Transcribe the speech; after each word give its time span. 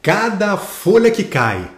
Cada 0.00 0.56
folha 0.56 1.10
que 1.10 1.24
cai, 1.24 1.68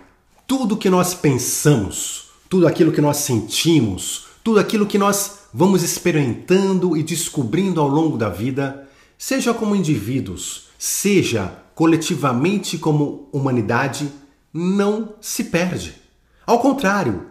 tudo 0.46 0.76
que 0.76 0.90
nós 0.90 1.14
pensamos, 1.14 2.28
tudo 2.50 2.66
aquilo 2.66 2.92
que 2.92 3.00
nós 3.00 3.16
sentimos, 3.16 4.26
tudo 4.44 4.60
aquilo 4.60 4.84
que 4.84 4.98
nós 4.98 5.38
vamos 5.54 5.82
experimentando 5.82 6.96
e 6.98 7.02
descobrindo 7.02 7.80
ao 7.80 7.88
longo 7.88 8.18
da 8.18 8.28
vida, 8.28 8.86
seja 9.16 9.54
como 9.54 9.74
indivíduos, 9.74 10.64
seja 10.78 11.50
coletivamente 11.74 12.76
como 12.76 13.26
humanidade, 13.32 14.12
não 14.52 15.14
se 15.18 15.44
perde. 15.44 15.94
Ao 16.46 16.58
contrário, 16.60 17.26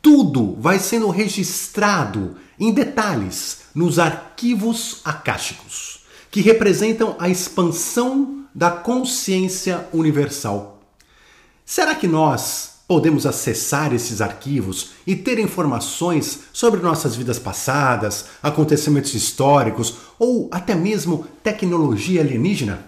tudo 0.00 0.56
vai 0.60 0.78
sendo 0.78 1.10
registrado 1.10 2.36
em 2.60 2.72
detalhes 2.72 3.62
nos 3.74 3.98
arquivos 3.98 5.00
acásticos, 5.04 6.04
que 6.30 6.40
representam 6.40 7.16
a 7.18 7.28
expansão 7.28 8.37
da 8.58 8.72
consciência 8.72 9.86
universal. 9.92 10.80
Será 11.64 11.94
que 11.94 12.08
nós 12.08 12.80
podemos 12.88 13.24
acessar 13.24 13.94
esses 13.94 14.20
arquivos 14.20 14.90
e 15.06 15.14
ter 15.14 15.38
informações 15.38 16.40
sobre 16.52 16.80
nossas 16.80 17.14
vidas 17.14 17.38
passadas, 17.38 18.24
acontecimentos 18.42 19.14
históricos 19.14 19.98
ou 20.18 20.48
até 20.50 20.74
mesmo 20.74 21.24
tecnologia 21.40 22.20
alienígena? 22.20 22.84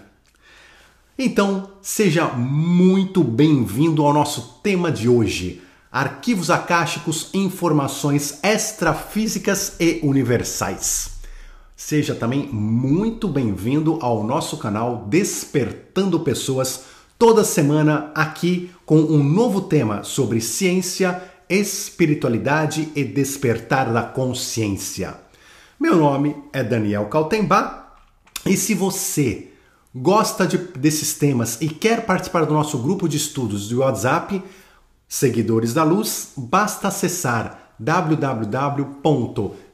Então, 1.17 1.71
seja 1.81 2.25
muito 2.27 3.23
bem-vindo 3.23 4.05
ao 4.05 4.11
nosso 4.11 4.59
tema 4.61 4.91
de 4.91 5.07
hoje: 5.07 5.61
arquivos 5.89 6.49
acásticos, 6.49 7.29
informações 7.33 8.39
extrafísicas 8.43 9.75
e 9.79 10.01
universais. 10.03 11.20
Seja 11.83 12.13
também 12.13 12.47
muito 12.47 13.27
bem-vindo 13.27 13.97
ao 14.01 14.23
nosso 14.23 14.55
canal 14.57 15.07
Despertando 15.09 16.19
Pessoas, 16.19 16.83
toda 17.17 17.43
semana 17.43 18.11
aqui 18.13 18.69
com 18.85 18.99
um 18.99 19.21
novo 19.21 19.61
tema 19.61 20.03
sobre 20.03 20.39
ciência, 20.41 21.21
espiritualidade 21.49 22.89
e 22.95 23.03
despertar 23.03 23.91
da 23.91 24.03
consciência. 24.03 25.15
Meu 25.79 25.95
nome 25.97 26.35
é 26.53 26.63
Daniel 26.63 27.07
Kaltenbach 27.07 27.87
e 28.45 28.55
se 28.55 28.75
você 28.75 29.49
gosta 29.93 30.45
de, 30.45 30.59
desses 30.59 31.15
temas 31.15 31.59
e 31.59 31.67
quer 31.67 32.05
participar 32.05 32.45
do 32.45 32.53
nosso 32.53 32.77
grupo 32.77 33.09
de 33.09 33.17
estudos 33.17 33.67
do 33.67 33.79
WhatsApp, 33.79 34.41
Seguidores 35.09 35.73
da 35.73 35.83
Luz, 35.83 36.33
basta 36.37 36.89
acessar 36.89 37.73
www.despertandopessoas.com 37.79 39.70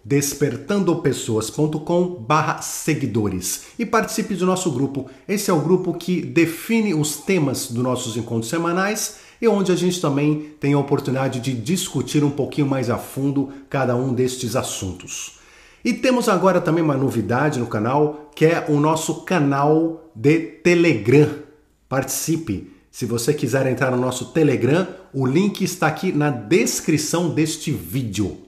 barra 2.26 2.62
seguidores 2.62 3.64
e 3.78 3.86
participe 3.86 4.36
do 4.36 4.46
nosso 4.46 4.72
grupo. 4.72 5.10
Esse 5.28 5.52
é 5.52 5.54
o 5.54 5.60
grupo 5.60 5.94
que 5.94 6.22
define 6.22 6.94
os 6.94 7.18
temas 7.18 7.70
dos 7.70 7.84
nossos 7.84 8.16
encontros 8.16 8.50
semanais 8.50 9.18
e 9.42 9.50
onde 9.50 9.70
a 9.70 9.76
gente 9.76 10.00
também 10.00 10.54
tem 10.62 10.72
a 10.72 10.80
oportunidade 10.80 11.42
de 11.42 11.52
discutir 11.52 12.24
um 12.24 12.30
pouquinho 12.30 12.68
mais 12.68 12.90
a 12.90 12.98
fundo 12.98 13.50
cada 13.70 13.98
um 13.98 14.14
destes 14.14 14.56
assuntos. 14.56 15.40
E 15.84 15.92
temos 15.92 16.30
agora 16.30 16.62
também 16.62 16.82
uma 16.82 16.96
novidade 16.96 17.60
no 17.60 17.68
canal, 17.68 18.32
que 18.34 18.46
é 18.46 18.66
o 18.70 18.80
nosso 18.80 19.26
canal 19.26 20.10
de 20.16 20.40
Telegram. 20.40 21.30
Participe! 21.90 22.72
Se 22.90 23.06
você 23.06 23.34
quiser 23.34 23.68
entrar 23.68 23.92
no 23.92 23.98
nosso 23.98 24.28
Telegram, 24.28 24.88
o 25.14 25.28
link 25.28 25.62
está 25.66 25.88
aqui 25.88 26.14
na 26.14 26.30
descrição 26.30 27.30
deste 27.30 27.72
vídeo. 27.72 28.47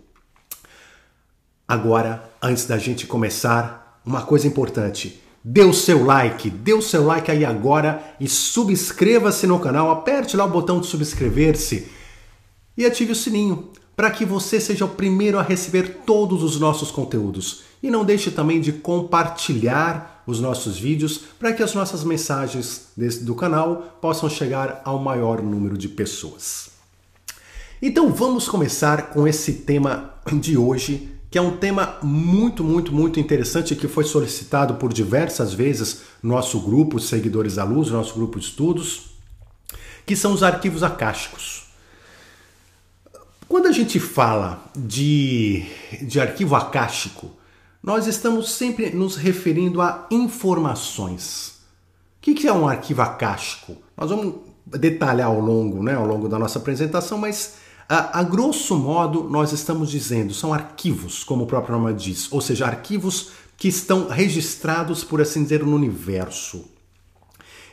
Agora, 1.70 2.28
antes 2.42 2.66
da 2.66 2.80
gente 2.80 3.06
começar, 3.06 4.02
uma 4.04 4.24
coisa 4.24 4.48
importante. 4.48 5.22
Dê 5.44 5.62
o 5.62 5.72
seu 5.72 6.04
like, 6.04 6.50
dê 6.50 6.74
o 6.74 6.82
seu 6.82 7.06
like 7.06 7.30
aí 7.30 7.46
agora 7.46 8.16
e 8.20 8.28
subscreva-se 8.28 9.46
no 9.46 9.60
canal, 9.60 9.92
aperte 9.92 10.36
lá 10.36 10.46
o 10.46 10.50
botão 10.50 10.80
de 10.80 10.88
subscrever-se 10.88 11.92
e 12.76 12.88
ative 12.88 13.12
o 13.12 13.16
sininho 13.16 13.70
para 13.96 14.10
que 14.10 14.26
você 14.26 14.60
seja 14.60 14.86
o 14.86 14.90
primeiro 14.90 15.38
a 15.38 15.44
receber 15.44 16.00
todos 16.08 16.42
os 16.42 16.60
nossos 16.60 16.90
conteúdos. 16.90 17.62
E 17.84 17.92
não 17.92 18.04
deixe 18.04 18.32
também 18.32 18.60
de 18.60 18.74
compartilhar 18.74 20.24
os 20.26 20.40
nossos 20.40 20.76
vídeos 20.80 21.20
para 21.38 21.54
que 21.54 21.62
as 21.62 21.76
nossas 21.76 22.04
mensagens 22.04 22.88
do 23.22 23.36
canal 23.36 24.00
possam 24.02 24.28
chegar 24.28 24.82
ao 24.84 24.98
maior 24.98 25.40
número 25.40 25.78
de 25.78 25.88
pessoas. 25.88 26.72
Então 27.80 28.12
vamos 28.12 28.50
começar 28.50 29.12
com 29.12 29.28
esse 29.28 29.54
tema 29.54 30.16
de 30.34 30.58
hoje, 30.58 31.19
que 31.30 31.38
é 31.38 31.42
um 31.42 31.58
tema 31.58 31.98
muito, 32.02 32.64
muito, 32.64 32.92
muito 32.92 33.20
interessante 33.20 33.76
que 33.76 33.88
foi 33.88 34.04
solicitado 34.04 34.76
por 34.76 34.92
diversas 34.92 35.54
vezes 35.54 36.02
no 36.24 36.34
nosso 36.34 36.60
grupo 36.60 37.00
Seguidores 37.00 37.56
da 37.56 37.64
Luz, 37.64 37.90
nosso 37.90 38.16
grupo 38.16 38.40
de 38.40 38.46
estudos, 38.46 39.12
que 40.06 40.16
são 40.16 40.34
os 40.34 40.42
arquivos 40.42 40.82
acásticos. 40.82 41.68
Quando 43.48 43.68
a 43.68 43.72
gente 43.72 44.00
fala 44.00 44.64
de, 44.76 45.66
de 46.02 46.20
arquivo 46.20 46.56
acástico, 46.56 47.32
nós 47.82 48.08
estamos 48.08 48.52
sempre 48.52 48.90
nos 48.90 49.16
referindo 49.16 49.82
a 49.82 50.08
informações. 50.12 51.60
O 52.18 52.22
que 52.22 52.48
é 52.48 52.54
um 52.54 52.68
arquivo 52.68 53.02
acástico? 53.02 53.78
Nós 53.96 54.10
vamos 54.10 54.36
detalhar 54.66 55.28
ao 55.28 55.40
longo, 55.40 55.82
né, 55.82 55.96
ao 55.96 56.06
longo 56.06 56.28
da 56.28 56.38
nossa 56.38 56.60
apresentação, 56.60 57.18
mas 57.18 57.56
a, 57.90 58.20
a, 58.20 58.24
grosso 58.24 58.78
modo 58.78 59.24
nós 59.24 59.52
estamos 59.52 59.90
dizendo 59.90 60.34
são 60.34 60.54
arquivos, 60.54 61.24
como 61.24 61.44
o 61.44 61.48
próprio 61.48 61.78
nome 61.78 61.94
diz, 61.94 62.32
ou 62.32 62.40
seja, 62.40 62.68
arquivos 62.68 63.32
que 63.58 63.68
estão 63.68 64.08
registrados, 64.08 65.04
por 65.04 65.20
assim 65.20 65.44
dizer, 65.44 65.66
no 65.66 65.76
universo. 65.76 66.66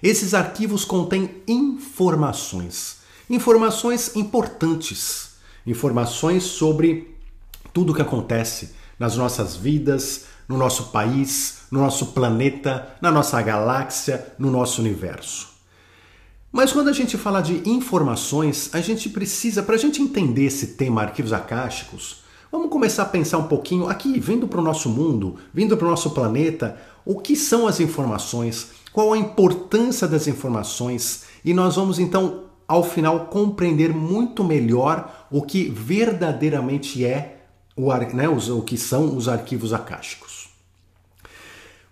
Esses 0.03 0.35
arquivos 0.35 0.85
contêm 0.85 1.43
informações, 1.47 2.99
informações 3.29 4.17
importantes 4.17 5.37
informações 5.67 6.45
sobre 6.45 7.17
tudo 7.73 7.93
o 7.93 7.95
que 7.95 8.03
acontece 8.03 8.75
nas 8.99 9.17
nossas 9.17 9.57
vidas, 9.57 10.27
no 10.49 10.57
nosso 10.57 10.91
país, 10.91 11.63
no 11.71 11.81
nosso 11.81 12.07
planeta, 12.07 12.97
na 13.03 13.11
nossa 13.11 13.43
galáxia, 13.43 14.35
no 14.39 14.51
nosso 14.51 14.81
universo. 14.81 15.56
Mas 16.57 16.73
quando 16.73 16.89
a 16.89 16.93
gente 16.95 17.19
fala 17.19 17.43
de 17.43 17.69
informações, 17.69 18.71
a 18.73 18.81
gente 18.81 19.11
precisa, 19.11 19.63
para 19.63 19.75
a 19.75 19.79
gente 19.79 20.01
entender 20.01 20.45
esse 20.45 20.69
tema 20.69 21.03
arquivos 21.03 21.35
acásticos, 21.35 22.23
vamos 22.51 22.71
começar 22.71 23.03
a 23.03 23.05
pensar 23.05 23.37
um 23.37 23.47
pouquinho 23.47 23.91
aqui, 23.91 24.19
vindo 24.19 24.49
para 24.49 24.59
o 24.59 24.65
nosso 24.65 24.89
mundo, 24.89 25.37
vindo 25.53 25.77
para 25.77 25.87
o 25.87 25.91
nosso 25.91 26.13
planeta, 26.13 26.81
o 27.05 27.21
que 27.21 27.37
são 27.37 27.67
as 27.67 27.79
informações, 27.79 28.69
qual 28.91 29.13
a 29.13 29.19
importância 29.19 30.09
das 30.09 30.27
informações, 30.27 31.25
e 31.45 31.53
nós 31.53 31.77
vamos 31.77 31.99
então 31.99 32.45
ao 32.67 32.83
final 32.83 33.27
compreender 33.27 33.93
muito 33.93 34.43
melhor 34.43 35.27
o 35.31 35.43
que 35.43 35.69
verdadeiramente 35.69 37.05
é 37.05 37.49
o, 37.77 37.93
né, 37.93 38.31
o 38.31 38.63
que 38.63 38.79
são 38.79 39.15
os 39.15 39.29
arquivos 39.29 39.75
acásticos. 39.75 40.56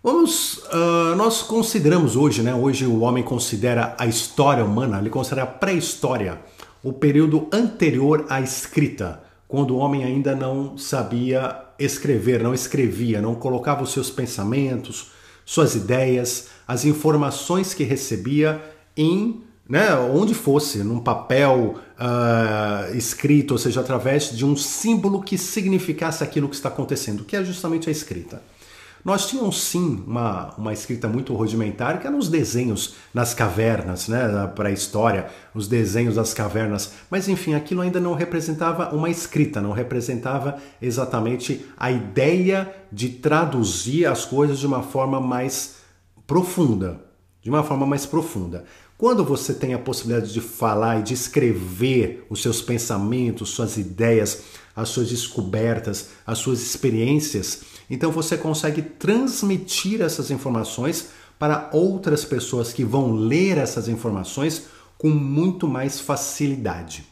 Vamos, 0.06 0.58
uh, 0.64 1.16
nós 1.16 1.40
consideramos 1.40 2.14
hoje, 2.14 2.42
né, 2.42 2.54
hoje 2.54 2.84
o 2.84 3.00
homem 3.00 3.24
considera 3.24 3.96
a 3.98 4.06
história 4.06 4.62
humana, 4.62 4.98
ele 4.98 5.08
considera 5.08 5.44
a 5.44 5.46
pré-história, 5.46 6.42
o 6.82 6.92
período 6.92 7.48
anterior 7.50 8.26
à 8.28 8.38
escrita, 8.38 9.22
quando 9.48 9.70
o 9.70 9.78
homem 9.78 10.04
ainda 10.04 10.36
não 10.36 10.76
sabia 10.76 11.58
escrever, 11.78 12.42
não 12.42 12.52
escrevia, 12.52 13.22
não 13.22 13.34
colocava 13.34 13.82
os 13.82 13.92
seus 13.92 14.10
pensamentos, 14.10 15.10
suas 15.42 15.74
ideias, 15.74 16.48
as 16.68 16.84
informações 16.84 17.72
que 17.72 17.82
recebia 17.82 18.62
em 18.94 19.42
né, 19.66 19.96
onde 19.96 20.34
fosse, 20.34 20.84
num 20.84 21.00
papel 21.00 21.76
uh, 21.98 22.94
escrito, 22.94 23.52
ou 23.52 23.58
seja, 23.58 23.80
através 23.80 24.36
de 24.36 24.44
um 24.44 24.54
símbolo 24.54 25.22
que 25.22 25.38
significasse 25.38 26.22
aquilo 26.22 26.46
que 26.46 26.56
está 26.56 26.68
acontecendo, 26.68 27.24
que 27.24 27.34
é 27.34 27.42
justamente 27.42 27.88
a 27.88 27.92
escrita. 27.92 28.42
Nós 29.04 29.26
tínhamos 29.26 29.60
sim 29.62 30.02
uma, 30.06 30.54
uma 30.56 30.72
escrita 30.72 31.06
muito 31.06 31.34
rudimentar, 31.34 32.00
que 32.00 32.06
eram 32.06 32.18
os 32.18 32.30
desenhos 32.30 32.94
nas 33.12 33.34
cavernas, 33.34 34.08
né, 34.08 34.26
da 34.28 34.48
pré-história, 34.48 35.26
os 35.54 35.68
desenhos 35.68 36.14
das 36.14 36.32
cavernas, 36.32 36.92
mas 37.10 37.28
enfim, 37.28 37.52
aquilo 37.52 37.82
ainda 37.82 38.00
não 38.00 38.14
representava 38.14 38.94
uma 38.94 39.10
escrita, 39.10 39.60
não 39.60 39.72
representava 39.72 40.56
exatamente 40.80 41.66
a 41.76 41.92
ideia 41.92 42.74
de 42.90 43.10
traduzir 43.10 44.06
as 44.06 44.24
coisas 44.24 44.58
de 44.58 44.66
uma 44.66 44.82
forma 44.82 45.20
mais 45.20 45.74
profunda, 46.26 46.98
de 47.42 47.50
uma 47.50 47.62
forma 47.62 47.84
mais 47.84 48.06
profunda. 48.06 48.64
Quando 48.96 49.22
você 49.22 49.52
tem 49.52 49.74
a 49.74 49.78
possibilidade 49.78 50.32
de 50.32 50.40
falar 50.40 51.00
e 51.00 51.02
de 51.02 51.12
escrever 51.12 52.24
os 52.30 52.40
seus 52.40 52.62
pensamentos, 52.62 53.50
suas 53.50 53.76
ideias, 53.76 54.44
as 54.74 54.88
suas 54.88 55.10
descobertas, 55.10 56.08
as 56.26 56.38
suas 56.38 56.62
experiências, 56.62 57.73
então 57.94 58.10
você 58.10 58.36
consegue 58.36 58.82
transmitir 58.82 60.02
essas 60.02 60.30
informações 60.30 61.08
para 61.38 61.70
outras 61.72 62.24
pessoas 62.24 62.72
que 62.72 62.84
vão 62.84 63.12
ler 63.12 63.58
essas 63.58 63.88
informações 63.88 64.64
com 64.98 65.08
muito 65.08 65.66
mais 65.66 66.00
facilidade. 66.00 67.04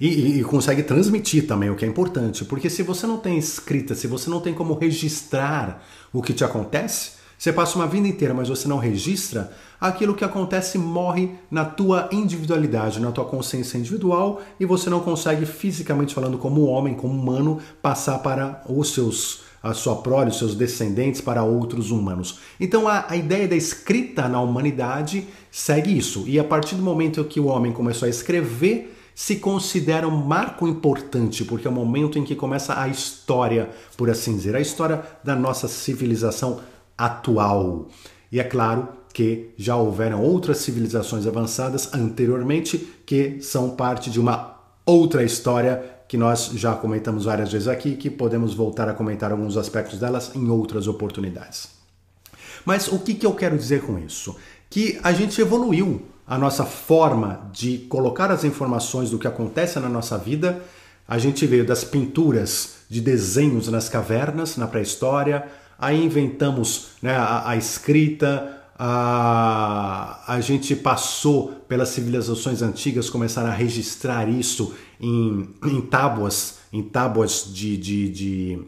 E, 0.00 0.06
e, 0.06 0.40
e, 0.40 0.44
consegue 0.44 0.82
transmitir 0.84 1.46
também, 1.46 1.70
o 1.70 1.74
que 1.74 1.84
é 1.84 1.88
importante, 1.88 2.44
porque 2.44 2.70
se 2.70 2.84
você 2.84 3.06
não 3.06 3.18
tem 3.18 3.36
escrita, 3.36 3.96
se 3.96 4.06
você 4.06 4.30
não 4.30 4.40
tem 4.40 4.54
como 4.54 4.74
registrar 4.74 5.84
o 6.12 6.22
que 6.22 6.32
te 6.32 6.44
acontece, 6.44 7.17
Você 7.38 7.52
passa 7.52 7.76
uma 7.76 7.86
vida 7.86 8.08
inteira, 8.08 8.34
mas 8.34 8.48
você 8.48 8.66
não 8.66 8.78
registra, 8.78 9.52
aquilo 9.80 10.14
que 10.14 10.24
acontece 10.24 10.76
morre 10.76 11.30
na 11.48 11.64
tua 11.64 12.08
individualidade, 12.10 12.98
na 12.98 13.12
tua 13.12 13.24
consciência 13.24 13.78
individual 13.78 14.42
e 14.58 14.66
você 14.66 14.90
não 14.90 14.98
consegue 14.98 15.46
fisicamente 15.46 16.12
falando 16.12 16.36
como 16.36 16.64
homem, 16.64 16.94
como 16.94 17.14
humano, 17.14 17.60
passar 17.80 18.18
para 18.18 18.62
os 18.68 18.92
seus 18.92 19.46
a 19.60 19.74
sua 19.74 19.96
prole, 19.96 20.30
os 20.30 20.38
seus 20.38 20.54
descendentes 20.54 21.20
para 21.20 21.42
outros 21.42 21.90
humanos. 21.90 22.38
Então 22.60 22.86
a, 22.86 23.06
a 23.08 23.16
ideia 23.16 23.46
da 23.48 23.56
escrita 23.56 24.28
na 24.28 24.40
humanidade 24.40 25.26
segue 25.50 25.96
isso. 25.96 26.24
E 26.28 26.38
a 26.38 26.44
partir 26.44 26.76
do 26.76 26.82
momento 26.82 27.24
que 27.24 27.40
o 27.40 27.46
homem 27.46 27.72
começou 27.72 28.06
a 28.06 28.08
escrever, 28.08 28.96
se 29.16 29.36
considera 29.36 30.06
um 30.06 30.16
marco 30.16 30.68
importante, 30.68 31.44
porque 31.44 31.66
é 31.66 31.70
o 31.70 31.74
momento 31.74 32.20
em 32.20 32.24
que 32.24 32.36
começa 32.36 32.80
a 32.80 32.86
história, 32.86 33.68
por 33.96 34.08
assim 34.08 34.36
dizer, 34.36 34.54
a 34.54 34.60
história 34.60 35.02
da 35.24 35.34
nossa 35.34 35.66
civilização 35.66 36.60
atual. 36.98 37.88
E 38.30 38.40
é 38.40 38.44
claro 38.44 38.88
que 39.14 39.50
já 39.56 39.76
houveram 39.76 40.22
outras 40.22 40.58
civilizações 40.58 41.26
avançadas 41.26 41.94
anteriormente 41.94 42.78
que 43.06 43.40
são 43.40 43.70
parte 43.70 44.10
de 44.10 44.20
uma 44.20 44.58
outra 44.84 45.22
história 45.22 45.98
que 46.08 46.16
nós 46.16 46.50
já 46.54 46.74
comentamos 46.74 47.26
várias 47.26 47.52
vezes 47.52 47.68
aqui, 47.68 47.94
que 47.94 48.08
podemos 48.08 48.54
voltar 48.54 48.88
a 48.88 48.94
comentar 48.94 49.30
alguns 49.30 49.56
aspectos 49.56 49.98
delas 49.98 50.34
em 50.34 50.48
outras 50.48 50.88
oportunidades. 50.88 51.68
Mas 52.64 52.88
o 52.88 52.98
que, 52.98 53.14
que 53.14 53.26
eu 53.26 53.34
quero 53.34 53.56
dizer 53.56 53.82
com 53.82 53.98
isso? 53.98 54.36
Que 54.70 54.98
a 55.02 55.12
gente 55.12 55.40
evoluiu 55.40 56.02
a 56.26 56.38
nossa 56.38 56.64
forma 56.64 57.50
de 57.52 57.78
colocar 57.88 58.30
as 58.30 58.44
informações 58.44 59.10
do 59.10 59.18
que 59.18 59.26
acontece 59.26 59.78
na 59.78 59.88
nossa 59.88 60.16
vida. 60.16 60.62
A 61.06 61.18
gente 61.18 61.46
veio 61.46 61.66
das 61.66 61.84
pinturas 61.84 62.76
de 62.88 63.00
desenhos 63.00 63.68
nas 63.68 63.88
cavernas, 63.88 64.56
na 64.56 64.66
pré-história, 64.66 65.46
aí 65.78 66.04
inventamos 66.04 66.88
né, 67.00 67.14
a, 67.14 67.50
a 67.50 67.56
escrita, 67.56 68.62
a, 68.78 70.22
a 70.26 70.40
gente 70.40 70.74
passou 70.74 71.52
pelas 71.68 71.90
civilizações 71.90 72.62
antigas, 72.62 73.08
começaram 73.08 73.48
a 73.48 73.54
registrar 73.54 74.28
isso 74.28 74.74
em, 75.00 75.54
em 75.64 75.80
tábuas, 75.80 76.58
em 76.72 76.82
tábuas 76.82 77.44
de, 77.52 77.76
de, 77.76 78.08
de, 78.08 78.62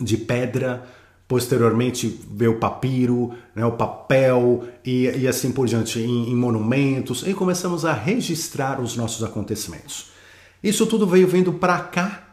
de 0.00 0.16
pedra, 0.16 0.86
Posteriormente 1.26 2.20
veio 2.30 2.52
o 2.52 2.58
papiro, 2.58 3.32
né, 3.54 3.64
o 3.64 3.72
papel 3.72 4.64
e, 4.84 5.04
e 5.06 5.26
assim 5.26 5.50
por 5.50 5.66
diante, 5.66 5.98
em, 5.98 6.30
em, 6.30 6.36
monumentos, 6.36 7.26
e 7.26 7.32
começamos 7.32 7.86
a 7.86 7.94
registrar 7.94 8.78
os 8.78 8.94
nossos 8.94 9.24
acontecimentos. 9.24 10.10
Isso 10.62 10.86
tudo 10.86 11.06
veio 11.06 11.26
vindo 11.26 11.54
para 11.54 11.78
cá, 11.80 12.24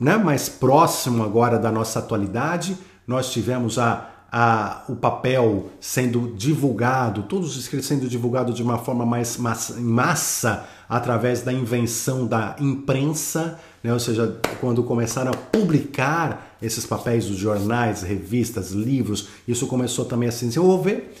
né, 0.00 0.16
mais 0.16 0.48
próximo 0.48 1.22
agora 1.22 1.58
da 1.58 1.70
nossa 1.70 1.98
atualidade. 1.98 2.78
Nós 3.06 3.30
tivemos 3.32 3.78
a, 3.78 4.10
a, 4.36 4.82
o 4.88 4.96
papel 4.96 5.70
sendo 5.80 6.34
divulgado, 6.36 7.22
todos 7.22 7.50
os 7.50 7.62
escritos 7.62 7.86
sendo 7.86 8.08
divulgados 8.08 8.54
de 8.54 8.62
uma 8.62 8.78
forma 8.78 9.06
mais 9.06 9.36
massa, 9.36 9.78
em 9.78 9.84
massa 9.84 10.66
através 10.88 11.42
da 11.42 11.52
invenção 11.52 12.26
da 12.26 12.56
imprensa, 12.58 13.60
né? 13.82 13.92
ou 13.92 14.00
seja, 14.00 14.40
quando 14.60 14.82
começaram 14.82 15.30
a 15.30 15.36
publicar 15.36 16.56
esses 16.60 16.84
papéis 16.84 17.26
dos 17.26 17.36
jornais, 17.36 18.02
revistas, 18.02 18.72
livros, 18.72 19.28
isso 19.46 19.66
começou 19.66 20.04
também 20.04 20.28
a 20.28 20.32
se 20.32 20.46
desenvolver. 20.46 21.14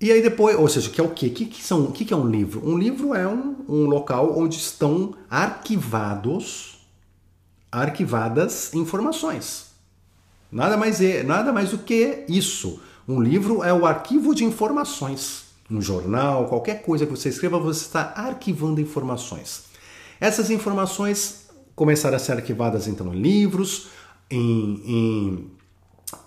E 0.00 0.12
aí 0.12 0.22
depois, 0.22 0.56
ou 0.56 0.68
seja, 0.68 0.90
que 0.90 1.00
é 1.00 1.04
o 1.04 1.10
quê? 1.10 1.28
Que, 1.30 1.44
que, 1.44 1.60
são, 1.60 1.90
que, 1.90 2.04
que 2.04 2.14
é 2.14 2.16
um 2.16 2.28
livro? 2.28 2.62
Um 2.64 2.78
livro 2.78 3.14
é 3.14 3.26
um, 3.26 3.56
um 3.68 3.86
local 3.86 4.38
onde 4.38 4.56
estão 4.56 5.14
arquivados, 5.28 6.86
arquivadas 7.72 8.72
informações. 8.74 9.67
Nada 10.50 10.76
mais, 10.76 11.00
é, 11.00 11.22
nada 11.22 11.52
mais 11.52 11.70
do 11.70 11.78
que 11.78 12.24
isso. 12.28 12.80
Um 13.06 13.20
livro 13.20 13.62
é 13.62 13.72
o 13.72 13.86
arquivo 13.86 14.34
de 14.34 14.44
informações 14.44 15.48
um 15.70 15.82
jornal, 15.82 16.46
qualquer 16.46 16.82
coisa 16.82 17.04
que 17.04 17.10
você 17.10 17.28
escreva, 17.28 17.58
você 17.58 17.84
está 17.84 18.12
arquivando 18.16 18.80
informações. 18.80 19.64
Essas 20.20 20.50
informações 20.50 21.48
começaram 21.74 22.16
a 22.16 22.18
ser 22.18 22.32
arquivadas 22.32 22.88
então 22.88 23.14
em 23.14 23.20
livros, 23.20 23.88
em, 24.30 24.82
em, 24.86 25.50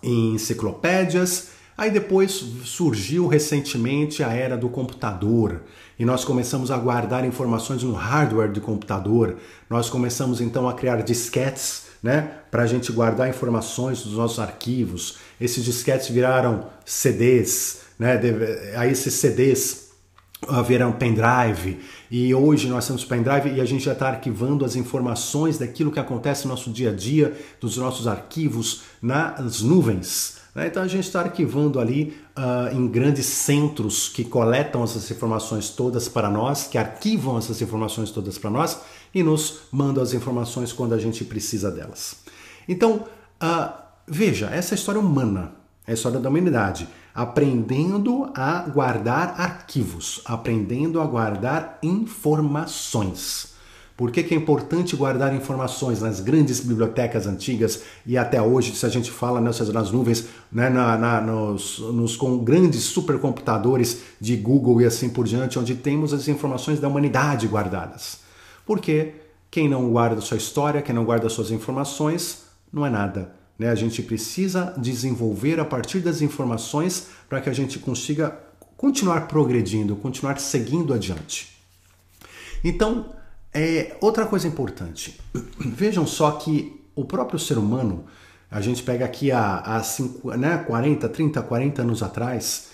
em 0.04 0.36
enciclopédias. 0.36 1.50
Aí 1.76 1.90
depois 1.90 2.32
surgiu 2.64 3.28
recentemente 3.28 4.24
a 4.24 4.32
era 4.32 4.56
do 4.56 4.70
computador 4.70 5.64
e 5.98 6.06
nós 6.06 6.24
começamos 6.24 6.70
a 6.70 6.78
guardar 6.78 7.26
informações 7.26 7.82
no 7.82 7.94
hardware 7.94 8.52
do 8.52 8.62
computador. 8.62 9.38
Nós 9.68 9.90
começamos 9.90 10.40
então 10.40 10.70
a 10.70 10.74
criar 10.74 11.02
disquetes 11.02 11.91
né, 12.02 12.32
para 12.50 12.64
a 12.64 12.68
gente 12.68 12.92
guardar 12.92 13.30
informações 13.30 14.04
dos 14.04 14.14
nossos 14.14 14.40
arquivos. 14.40 15.18
Esses 15.40 15.64
disquetes 15.64 16.10
viraram 16.10 16.68
CDs, 16.86 17.82
né? 18.00 18.20
Aí 18.76 18.92
esses 18.92 19.14
CDs 19.14 19.92
haverão 20.48 20.92
pendrive 20.92 21.80
e 22.10 22.34
hoje 22.34 22.68
nós 22.68 22.88
temos 22.88 23.06
pendrive 23.06 23.52
e 23.52 23.62
a 23.62 23.66
gente 23.66 23.84
já 23.86 23.94
está 23.94 24.10
arquivando 24.10 24.66
as 24.66 24.76
informações 24.76 25.60
daquilo 25.60 25.92
que 25.92 26.00
acontece 26.00 26.46
no 26.46 26.52
nosso 26.52 26.72
dia 26.72 26.90
a 26.90 26.94
dia, 26.94 27.38
dos 27.60 27.78
nossos 27.78 28.08
arquivos 28.08 28.82
nas 29.02 29.62
nuvens. 29.62 30.42
Né? 30.56 30.68
Então 30.68 30.82
a 30.82 30.88
gente 30.88 31.06
está 31.06 31.22
arquivando 31.22 31.80
ali 31.80 32.18
uh, 32.36 32.76
em 32.76 32.88
grandes 32.88 33.26
centros 33.28 34.10
que 34.10 34.24
coletam 34.24 34.84
essas 34.84 35.10
informações 35.12 35.70
todas 35.70 36.10
para 36.10 36.30
nós, 36.30 36.68
que 36.68 36.78
arquivam 36.78 37.38
essas 37.38 37.62
informações 37.62 38.10
todas 38.10 38.38
para 38.38 38.50
nós 38.50 38.80
e 39.14 39.24
nos 39.24 39.62
mandam 39.72 40.02
as 40.02 40.14
informações 40.14 40.72
quando 40.72 40.94
a 40.94 40.98
gente 40.98 41.24
precisa 41.26 41.70
delas. 41.70 42.18
Então 42.68 43.06
uh, 43.42 43.74
veja, 44.08 44.48
essa 44.48 44.74
é 44.74 44.76
história 44.76 45.00
humana, 45.00 45.54
é 45.88 45.92
a 45.92 45.94
história 45.94 46.20
da 46.20 46.30
humanidade 46.30 46.88
aprendendo 47.14 48.32
a 48.34 48.62
guardar 48.62 49.36
arquivos, 49.38 50.22
aprendendo 50.26 51.02
a 51.02 51.06
guardar 51.06 51.78
informações. 51.84 53.52
Por 53.98 54.10
que, 54.10 54.24
que, 54.24 54.34
é 54.34 54.38
importante 54.38 54.96
guardar 54.96 55.36
informações 55.36 56.02
nas 56.02 56.20
grandes 56.22 56.60
bibliotecas 56.60 57.28
antigas 57.28 57.84
e 58.04 58.18
até 58.18 58.42
hoje, 58.42 58.76
se 58.76 58.84
a 58.86 58.90
gente 58.90 59.12
fala 59.12 59.40
né, 59.40 59.54
seja, 59.54 59.72
nas 59.72 59.92
nuvens, 59.92 60.28
né, 60.52 60.70
na, 60.70 60.98
na, 60.98 61.22
nos, 61.22 61.78
nos 61.78 62.16
com 62.16 62.40
grandes 62.40 62.84
supercomputadores 62.84 64.02
de 64.20 64.36
Google 64.38 64.82
e 64.82 64.86
assim 64.86 65.08
por 65.08 65.26
diante, 65.26 65.60
onde 65.60 65.76
temos 65.76 66.14
as 66.14 66.28
informações 66.28 66.80
da 66.80 66.88
humanidade 66.88 67.48
guardadas? 67.48 68.20
Porque 68.72 69.16
quem 69.52 69.68
não 69.68 69.92
guarda 69.92 70.22
sua 70.22 70.38
história, 70.38 70.82
quem 70.82 70.96
não 70.96 71.04
guarda 71.04 71.28
suas 71.28 71.52
informações, 71.52 72.44
não 72.72 72.86
é 72.86 72.90
nada. 72.90 73.36
Né? 73.60 73.68
A 73.68 73.76
gente 73.76 74.02
precisa 74.02 74.74
desenvolver 74.78 75.60
a 75.60 75.66
partir 75.66 76.00
das 76.00 76.22
informações 76.22 77.08
para 77.28 77.42
que 77.42 77.50
a 77.50 77.54
gente 77.54 77.80
consiga 77.80 78.40
continuar 78.78 79.28
progredindo, 79.28 79.94
continuar 79.98 80.40
seguindo 80.40 80.94
adiante. 80.94 81.50
Então, 82.64 83.14
é, 83.54 83.98
outra 84.00 84.26
coisa 84.26 84.48
importante, 84.48 85.20
vejam 85.60 86.08
só 86.08 86.32
que 86.32 86.82
o 86.96 87.04
próprio 87.04 87.38
ser 87.38 87.58
humano, 87.58 88.06
a 88.50 88.62
gente 88.62 88.84
pega 88.84 89.04
aqui 89.04 89.34
há, 89.34 89.58
há 89.58 89.84
cinco, 89.84 90.32
né, 90.38 90.60
40, 90.60 91.10
30, 91.10 91.42
40 91.42 91.82
anos 91.82 92.02
atrás, 92.02 92.70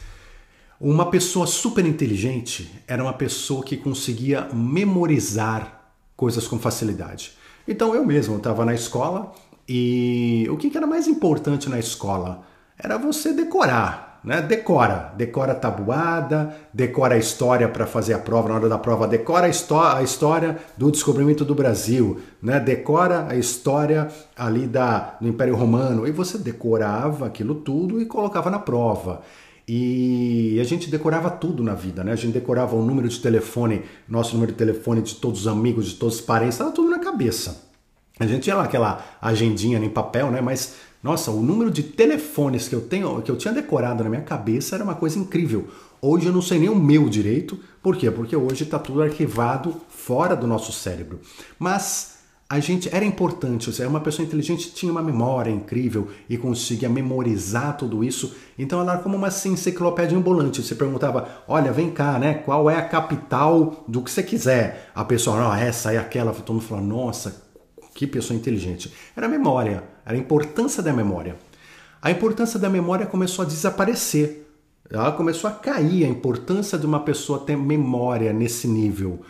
uma 0.79 1.09
pessoa 1.09 1.47
super 1.47 1.83
inteligente 1.87 2.83
era 2.87 3.01
uma 3.01 3.13
pessoa 3.13 3.63
que 3.63 3.75
conseguia 3.75 4.47
memorizar 4.53 5.76
coisas 6.17 6.47
com 6.47 6.59
facilidade. 6.59 7.37
Então 7.67 7.95
eu 7.95 8.05
mesmo 8.05 8.37
estava 8.37 8.65
na 8.65 8.73
escola, 8.73 9.31
e 9.69 10.47
o 10.49 10.55
que, 10.55 10.75
era 10.75 10.87
mais 10.87 11.07
importante 11.07 11.69
na 11.69 11.77
escola? 11.77 12.43
Era 12.81 12.97
você 12.97 13.33
decorar, 13.33 14.21
né? 14.23 14.41
Decora, 14.41 15.13
decora 15.17 15.51
a 15.51 15.55
tabuada, 15.55 16.55
decora 16.73 17.15
a 17.15 17.17
história 17.17 17.67
para 17.67 17.85
fazer 17.85 18.13
a 18.13 18.19
prova, 18.19 18.47
na 18.47 18.55
hora 18.55 18.69
da 18.69 18.77
prova, 18.77 19.07
decora 19.07 19.47
a, 19.47 19.97
a 19.97 20.03
história 20.03 20.57
do 20.77 20.89
descobrimento 20.89 21.43
do 21.43 21.53
Brasil, 21.53 22.21
né? 22.41 22.59
Decora 22.59 23.27
a 23.29 23.35
história 23.35 24.07
ali 24.37 24.67
da, 24.67 25.17
do 25.19 25.27
Império 25.27 25.55
Romano. 25.55 26.07
E 26.07 26.11
você 26.11 26.37
decorava 26.37 27.27
aquilo 27.27 27.55
tudo 27.55 28.01
e 28.01 28.05
colocava 28.05 28.49
na 28.49 28.59
prova. 28.59 29.21
E 29.67 30.57
a 30.61 30.63
gente 30.63 30.89
decorava 30.89 31.29
tudo 31.29 31.61
na 31.61 31.73
vida, 31.73 32.03
né? 32.03 32.13
A 32.13 32.15
gente 32.15 32.33
decorava 32.33 32.75
o 32.75 32.81
número 32.81 33.09
de 33.09 33.19
telefone, 33.19 33.81
nosso 34.07 34.33
número 34.33 34.53
de 34.53 34.57
telefone 34.57 35.01
de 35.01 35.15
todos 35.15 35.41
os 35.41 35.47
amigos, 35.47 35.87
de 35.87 35.95
todos 35.95 36.15
os 36.15 36.21
parentes, 36.21 36.53
estava 36.55 36.71
tudo 36.71 36.89
na 36.89 36.99
cabeça. 36.99 37.67
A 38.19 38.25
gente 38.25 38.43
tinha 38.43 38.55
lá 38.55 38.63
aquela 38.63 39.05
agendinha 39.21 39.77
em 39.77 39.89
papel, 39.89 40.31
né? 40.31 40.39
Mas 40.39 40.75
nossa, 41.03 41.31
o 41.31 41.41
número 41.41 41.69
de 41.69 41.83
telefones 41.83 42.67
que 42.67 42.75
eu 42.75 42.81
tenho, 42.81 43.21
que 43.21 43.29
eu 43.29 43.37
tinha 43.37 43.53
decorado 43.53 44.03
na 44.03 44.09
minha 44.09 44.21
cabeça 44.21 44.75
era 44.75 44.83
uma 44.83 44.95
coisa 44.95 45.19
incrível. 45.19 45.67
Hoje 46.01 46.25
eu 46.25 46.33
não 46.33 46.41
sei 46.41 46.59
nem 46.59 46.69
o 46.69 46.75
meu 46.75 47.07
direito. 47.07 47.59
Por 47.83 47.95
quê? 47.95 48.09
Porque 48.09 48.35
hoje 48.35 48.63
está 48.63 48.79
tudo 48.79 49.01
arquivado 49.01 49.75
fora 49.89 50.35
do 50.35 50.47
nosso 50.47 50.71
cérebro. 50.71 51.19
Mas 51.59 52.16
a 52.49 52.61
gente 52.61 52.87
era 52.95 53.03
importante, 53.03 53.67
ou 53.67 53.75
seja, 53.75 53.89
uma 53.89 53.99
pessoa 53.99 54.25
inteligente 54.25 54.71
tinha 54.71 54.89
uma 54.89 55.01
memória 55.03 55.51
incrível 55.51 56.07
e 56.29 56.37
conseguia 56.37 56.87
memorizar 56.87 57.75
tudo 57.75 58.05
isso. 58.05 58.37
Então 58.57 58.79
ela 58.79 58.93
era 58.93 59.01
como 59.01 59.17
uma 59.17 59.27
assim, 59.27 59.51
enciclopédia 59.51 60.17
ambulante. 60.17 60.63
Você 60.63 60.73
perguntava, 60.73 61.27
olha, 61.45 61.73
vem 61.73 61.91
cá, 61.91 62.17
né? 62.17 62.35
Qual 62.35 62.69
é 62.69 62.77
a 62.77 62.87
capital 62.87 63.83
do 63.85 64.01
que 64.01 64.09
você 64.09 64.23
quiser? 64.23 64.91
A 64.95 65.03
pessoa, 65.03 65.37
não, 65.37 65.53
essa 65.53 65.91
é 65.91 65.97
aquela. 65.97 66.31
Todo 66.31 66.53
mundo 66.53 66.65
falou, 66.65 66.85
nossa, 66.85 67.43
que 67.93 68.07
pessoa 68.07 68.37
inteligente. 68.37 68.93
Era 69.13 69.25
a 69.25 69.29
memória, 69.29 69.83
era 70.05 70.15
a 70.15 70.19
importância 70.19 70.81
da 70.81 70.93
memória. 70.93 71.35
a 72.01 72.11
importância 72.11 72.57
da 72.57 72.69
memória 72.69 73.05
começou 73.05 73.43
a 73.43 73.47
desaparecer. 73.47 74.47
Ela 74.89 75.11
começou 75.11 75.49
a 75.49 75.53
cair 75.53 76.05
a 76.05 76.07
importância 76.07 76.77
de 76.77 76.85
uma 76.85 77.01
pessoa 77.01 77.39
ter 77.39 77.57
memória 77.57 78.31
nesse 78.31 78.69
nível. 78.69 79.21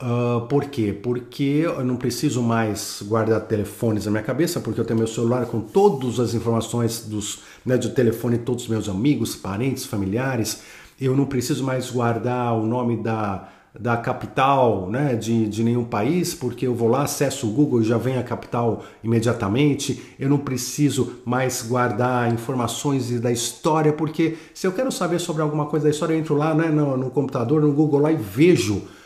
Uh, 0.00 0.46
por 0.46 0.66
quê? 0.66 0.92
Porque 0.92 1.62
eu 1.64 1.84
não 1.84 1.96
preciso 1.96 2.40
mais 2.40 3.02
guardar 3.04 3.40
telefones 3.40 4.04
na 4.04 4.12
minha 4.12 4.22
cabeça, 4.22 4.60
porque 4.60 4.80
eu 4.80 4.84
tenho 4.84 4.96
meu 4.96 5.08
celular 5.08 5.46
com 5.46 5.60
todas 5.60 6.20
as 6.20 6.34
informações 6.34 7.00
dos, 7.00 7.40
né, 7.66 7.76
do 7.76 7.90
telefone 7.90 8.38
de 8.38 8.44
todos 8.44 8.62
os 8.62 8.68
meus 8.68 8.88
amigos, 8.88 9.34
parentes, 9.34 9.84
familiares. 9.84 10.62
Eu 11.00 11.16
não 11.16 11.26
preciso 11.26 11.64
mais 11.64 11.90
guardar 11.90 12.54
o 12.54 12.64
nome 12.64 13.02
da, 13.02 13.48
da 13.76 13.96
capital 13.96 14.88
né, 14.88 15.16
de, 15.16 15.48
de 15.48 15.64
nenhum 15.64 15.84
país, 15.84 16.32
porque 16.32 16.64
eu 16.64 16.76
vou 16.76 16.88
lá, 16.88 17.02
acesso 17.02 17.48
o 17.48 17.50
Google 17.50 17.82
e 17.82 17.84
já 17.84 17.98
vem 17.98 18.18
a 18.18 18.22
capital 18.22 18.84
imediatamente. 19.02 20.14
Eu 20.16 20.28
não 20.28 20.38
preciso 20.38 21.14
mais 21.24 21.62
guardar 21.62 22.32
informações 22.32 23.20
da 23.20 23.32
história, 23.32 23.92
porque 23.92 24.36
se 24.54 24.64
eu 24.64 24.70
quero 24.70 24.92
saber 24.92 25.18
sobre 25.18 25.42
alguma 25.42 25.66
coisa 25.66 25.86
da 25.86 25.90
história, 25.90 26.14
eu 26.14 26.20
entro 26.20 26.36
lá 26.36 26.54
né, 26.54 26.68
no, 26.68 26.96
no 26.96 27.10
computador, 27.10 27.60
no 27.60 27.72
Google 27.72 27.98
lá 27.98 28.12
e 28.12 28.16
vejo 28.16 28.96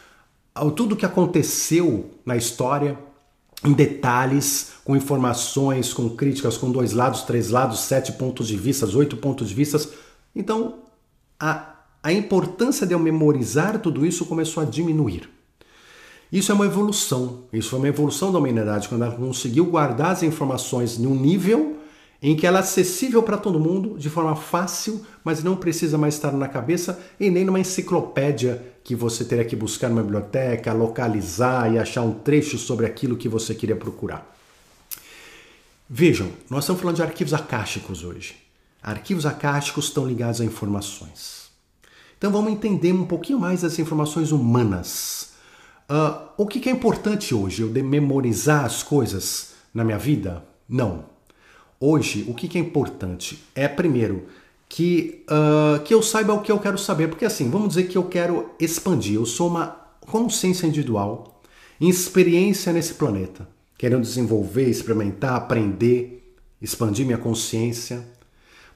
tudo 0.77 0.95
o 0.95 0.97
que 0.97 1.07
aconteceu 1.07 2.11
na 2.25 2.37
história 2.37 2.99
em 3.65 3.73
detalhes, 3.73 4.73
com 4.85 4.97
informações, 4.97 5.93
com 5.93 6.11
críticas, 6.11 6.57
com 6.57 6.71
dois 6.71 6.93
lados, 6.93 7.23
três 7.23 7.51
lados, 7.51 7.81
sete 7.81 8.13
pontos 8.13 8.49
de 8.49 8.57
vista, 8.57 8.87
oito 8.97 9.17
pontos 9.17 9.49
de 9.49 9.55
vista. 9.55 9.81
Então, 10.35 10.81
a, 11.39 11.77
a 12.03 12.13
importância 12.13 12.87
de 12.87 12.93
eu 12.93 12.99
memorizar 12.99 13.79
tudo 13.79 14.05
isso 14.05 14.27
começou 14.27 14.63
a 14.63 14.67
diminuir. 14.67 15.29
Isso 16.33 16.51
é 16.51 16.55
uma 16.55 16.67
evolução. 16.67 17.45
Isso 17.53 17.71
foi 17.71 17.79
uma 17.79 17.89
evolução 17.89 18.33
da 18.33 18.39
humanidade, 18.39 18.89
quando 18.89 19.05
ela 19.05 19.15
conseguiu 19.15 19.67
guardar 19.67 20.13
as 20.13 20.23
informações 20.23 20.99
num 20.99 21.15
nível 21.15 21.77
em 22.23 22.37
que 22.37 22.47
ela 22.47 22.59
é 22.59 22.61
acessível 22.61 23.21
para 23.23 23.37
todo 23.37 23.59
mundo 23.59 23.99
de 23.99 24.09
forma 24.09 24.37
fácil, 24.37 25.05
mas 25.25 25.43
não 25.43 25.57
precisa 25.57 25.99
mais 25.99 26.15
estar 26.15 26.31
na 26.33 26.47
cabeça 26.47 27.03
e 27.19 27.29
nem 27.29 27.45
numa 27.45 27.59
enciclopédia 27.59 28.63
que 28.85 28.95
você 28.95 29.25
teria 29.25 29.45
que 29.45 29.57
buscar 29.57 29.89
numa 29.89 30.03
biblioteca, 30.03 30.73
localizar 30.73 31.73
e 31.73 31.79
achar 31.79 32.03
um 32.03 32.13
trecho 32.13 32.57
sobre 32.59 32.87
aquilo 32.87 33.17
que 33.17 33.29
você 33.29 33.55
queria 33.55 33.75
procurar. 33.75 34.33
Vejam, 35.91 36.31
nós 36.49 36.63
estamos 36.65 36.81
falando 36.81 36.97
de 36.97 37.03
arquivos 37.03 37.35
acásticos 37.35 38.05
hoje. 38.05 38.37
Arquivos 38.81 39.27
acásticos 39.27 39.87
estão 39.87 40.07
ligados 40.07 40.41
a 40.41 40.45
informações. 40.45 41.51
Então 42.17 42.31
vamos 42.31 42.53
entender 42.53 42.93
um 42.93 43.05
pouquinho 43.05 43.41
mais 43.41 43.63
das 43.63 43.81
informações 43.81 44.31
humanas. 44.31 45.33
Uh, 45.91 46.29
o 46.37 46.47
que 46.47 46.69
é 46.69 46.73
importante 46.73 47.35
hoje? 47.35 47.63
Eu 47.63 47.69
memorizar 47.69 48.65
as 48.65 48.83
coisas 48.83 49.55
na 49.75 49.83
minha 49.83 49.99
vida? 49.99 50.45
Não. 50.69 51.11
Hoje, 51.85 52.25
o 52.29 52.35
que 52.35 52.57
é 52.57 52.61
importante? 52.61 53.43
É, 53.57 53.67
primeiro, 53.67 54.27
que, 54.69 55.25
uh, 55.29 55.83
que 55.83 55.93
eu 55.93 56.01
saiba 56.01 56.33
o 56.33 56.41
que 56.41 56.53
eu 56.53 56.61
quero 56.61 56.79
saber. 56.79 57.09
Porque 57.09 57.25
assim, 57.25 57.51
vamos 57.51 57.71
dizer 57.71 57.89
que 57.89 57.99
eu 57.99 58.05
quero 58.05 58.51
expandir. 58.61 59.17
Eu 59.17 59.27
sou 59.27 59.49
uma 59.49 59.67
consciência 60.01 60.65
individual 60.65 61.43
experiência 61.81 62.73
nesse 62.73 62.95
planeta. 62.95 63.49
Querendo 63.77 64.03
desenvolver, 64.03 64.69
experimentar, 64.69 65.35
aprender, 65.35 66.37
expandir 66.61 67.05
minha 67.05 67.19
consciência. 67.19 68.07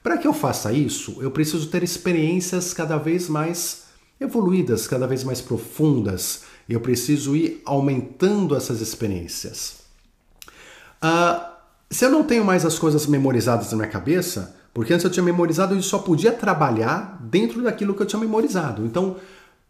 Para 0.03 0.17
que 0.17 0.27
eu 0.27 0.33
faça 0.33 0.73
isso, 0.73 1.15
eu 1.21 1.31
preciso 1.31 1.69
ter 1.69 1.83
experiências 1.83 2.73
cada 2.73 2.97
vez 2.97 3.29
mais 3.29 3.85
evoluídas, 4.19 4.85
cada 4.85 5.07
vez 5.07 5.23
mais 5.23 5.39
profundas. 5.39 6.43
Eu 6.67 6.81
preciso 6.81 7.37
ir 7.37 7.61
aumentando 7.63 8.53
essas 8.53 8.81
experiências. 8.81 9.77
Uh, 11.01 11.56
se 11.89 12.05
eu 12.05 12.09
não 12.09 12.23
tenho 12.23 12.43
mais 12.43 12.65
as 12.65 12.77
coisas 12.77 13.07
memorizadas 13.07 13.71
na 13.71 13.77
minha 13.77 13.89
cabeça, 13.89 14.55
porque 14.73 14.93
antes 14.93 15.05
eu 15.05 15.11
tinha 15.11 15.23
memorizado 15.23 15.75
e 15.75 15.81
só 15.81 15.99
podia 15.99 16.31
trabalhar 16.31 17.17
dentro 17.21 17.63
daquilo 17.63 17.93
que 17.93 18.01
eu 18.01 18.05
tinha 18.05 18.19
memorizado. 18.19 18.85
Então, 18.85 19.15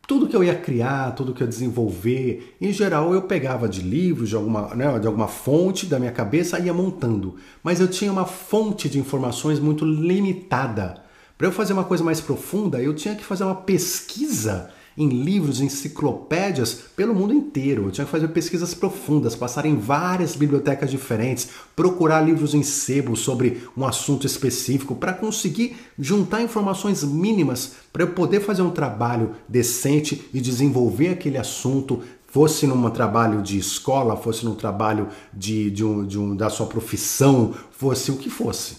tudo 0.07 0.27
que 0.27 0.35
eu 0.35 0.43
ia 0.43 0.55
criar, 0.55 1.11
tudo 1.11 1.33
que 1.33 1.43
eu 1.43 1.47
desenvolver, 1.47 2.55
em 2.59 2.71
geral 2.71 3.13
eu 3.13 3.21
pegava 3.21 3.67
de 3.69 3.81
livros, 3.81 4.29
de 4.29 4.35
alguma, 4.35 4.73
né, 4.73 4.97
de 4.99 5.05
alguma 5.05 5.27
fonte 5.27 5.85
da 5.85 5.99
minha 5.99 6.11
cabeça 6.11 6.57
e 6.59 6.65
ia 6.65 6.73
montando. 6.73 7.35
Mas 7.61 7.79
eu 7.79 7.87
tinha 7.87 8.11
uma 8.11 8.25
fonte 8.25 8.89
de 8.89 8.97
informações 8.99 9.59
muito 9.59 9.85
limitada. 9.85 11.03
Para 11.37 11.47
eu 11.47 11.51
fazer 11.51 11.73
uma 11.73 11.83
coisa 11.83 12.03
mais 12.03 12.19
profunda, 12.19 12.81
eu 12.81 12.95
tinha 12.95 13.15
que 13.15 13.23
fazer 13.23 13.43
uma 13.43 13.55
pesquisa 13.55 14.71
em 14.97 15.09
livros, 15.09 15.61
enciclopédias 15.61 16.73
pelo 16.95 17.13
mundo 17.13 17.33
inteiro. 17.33 17.85
Eu 17.85 17.91
tinha 17.91 18.05
que 18.05 18.11
fazer 18.11 18.29
pesquisas 18.29 18.73
profundas, 18.73 19.35
passar 19.35 19.65
em 19.65 19.77
várias 19.77 20.35
bibliotecas 20.35 20.89
diferentes, 20.89 21.49
procurar 21.75 22.21
livros 22.21 22.55
em 22.55 22.63
sebo 22.63 23.15
sobre 23.15 23.61
um 23.77 23.85
assunto 23.85 24.25
específico 24.25 24.95
para 24.95 25.13
conseguir 25.13 25.77
juntar 25.99 26.41
informações 26.41 27.03
mínimas 27.03 27.73
para 27.93 28.03
eu 28.03 28.07
poder 28.09 28.39
fazer 28.39 28.63
um 28.63 28.71
trabalho 28.71 29.35
decente 29.47 30.27
e 30.33 30.41
desenvolver 30.41 31.09
aquele 31.09 31.37
assunto, 31.37 32.01
fosse 32.25 32.65
num 32.65 32.89
trabalho 32.89 33.41
de 33.41 33.57
escola, 33.59 34.17
fosse 34.17 34.43
num 34.45 34.55
trabalho 34.55 35.09
de, 35.31 35.69
de, 35.69 35.83
um, 35.83 36.05
de 36.05 36.17
um, 36.17 36.35
da 36.35 36.49
sua 36.49 36.65
profissão, 36.65 37.53
fosse 37.71 38.11
o 38.11 38.17
que 38.17 38.29
fosse. 38.29 38.77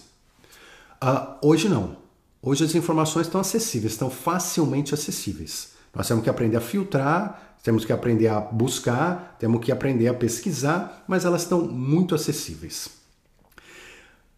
Uh, 1.02 1.36
hoje 1.42 1.68
não. 1.68 1.96
Hoje 2.42 2.64
as 2.64 2.74
informações 2.74 3.26
estão 3.26 3.40
acessíveis, 3.40 3.92
estão 3.92 4.10
facilmente 4.10 4.94
acessíveis. 4.94 5.77
Nós 5.94 6.06
temos 6.06 6.22
que 6.22 6.30
aprender 6.30 6.56
a 6.56 6.60
filtrar, 6.60 7.56
temos 7.62 7.84
que 7.84 7.92
aprender 7.92 8.28
a 8.28 8.40
buscar, 8.40 9.36
temos 9.38 9.64
que 9.64 9.72
aprender 9.72 10.08
a 10.08 10.14
pesquisar, 10.14 11.04
mas 11.08 11.24
elas 11.24 11.42
estão 11.42 11.60
muito 11.66 12.14
acessíveis. 12.14 12.90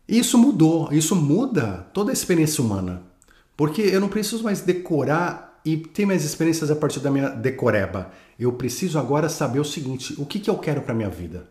Isso 0.08 0.36
mudou, 0.36 0.92
isso 0.92 1.14
muda 1.14 1.88
toda 1.92 2.10
a 2.10 2.12
experiência 2.12 2.62
humana. 2.62 3.02
Porque 3.56 3.82
eu 3.82 4.00
não 4.00 4.08
preciso 4.08 4.42
mais 4.42 4.60
decorar 4.62 5.60
e 5.64 5.76
ter 5.76 6.06
mais 6.06 6.24
experiências 6.24 6.70
a 6.70 6.76
partir 6.76 7.00
da 7.00 7.10
minha 7.10 7.28
decoreba. 7.28 8.10
Eu 8.38 8.52
preciso 8.54 8.98
agora 8.98 9.28
saber 9.28 9.60
o 9.60 9.64
seguinte: 9.64 10.14
o 10.18 10.24
que, 10.24 10.40
que 10.40 10.50
eu 10.50 10.58
quero 10.58 10.82
para 10.82 10.92
a 10.92 10.96
minha 10.96 11.10
vida? 11.10 11.46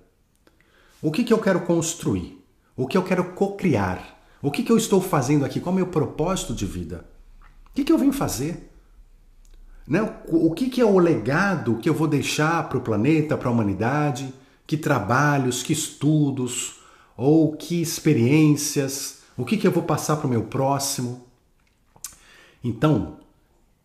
O 1.02 1.12
que, 1.12 1.24
que 1.24 1.32
eu 1.32 1.38
quero 1.38 1.62
construir? 1.62 2.44
O 2.76 2.88
que 2.88 2.98
eu 2.98 3.04
quero 3.04 3.34
co-criar? 3.34 4.20
O 4.42 4.52
que, 4.52 4.64
que 4.64 4.72
eu 4.72 4.78
estou 4.78 5.02
fazendo 5.02 5.46
aqui? 5.46 5.60
Qual 5.60 5.72
é 5.72 5.74
o 5.74 5.76
meu 5.78 5.88
propósito 5.88 6.54
de 6.54 6.66
vida? 6.66 7.06
O 7.68 7.74
que, 7.76 7.84
que 7.84 7.92
eu 7.92 7.98
vim 7.98 8.12
fazer? 8.12 8.69
Né? 9.90 10.08
O 10.28 10.52
que, 10.52 10.70
que 10.70 10.80
é 10.80 10.86
o 10.86 11.00
legado 11.00 11.78
que 11.78 11.90
eu 11.90 11.96
vou 11.96 12.08
deixar 12.08 12.70
para 12.70 12.78
o 12.78 12.82
planeta, 12.82 13.36
para 13.36 13.50
a 13.50 13.52
humanidade? 13.52 14.32
Que 14.68 14.78
trabalhos, 14.78 15.64
que 15.64 15.74
estudos, 15.74 16.80
ou 17.18 17.58
que 17.58 17.82
experiências? 17.82 19.24
O 19.36 19.44
que, 19.44 19.58
que 19.58 19.66
eu 19.66 19.72
vou 19.72 19.82
passar 19.82 20.18
para 20.18 20.28
o 20.28 20.30
meu 20.30 20.44
próximo? 20.44 21.26
Então, 22.64 23.18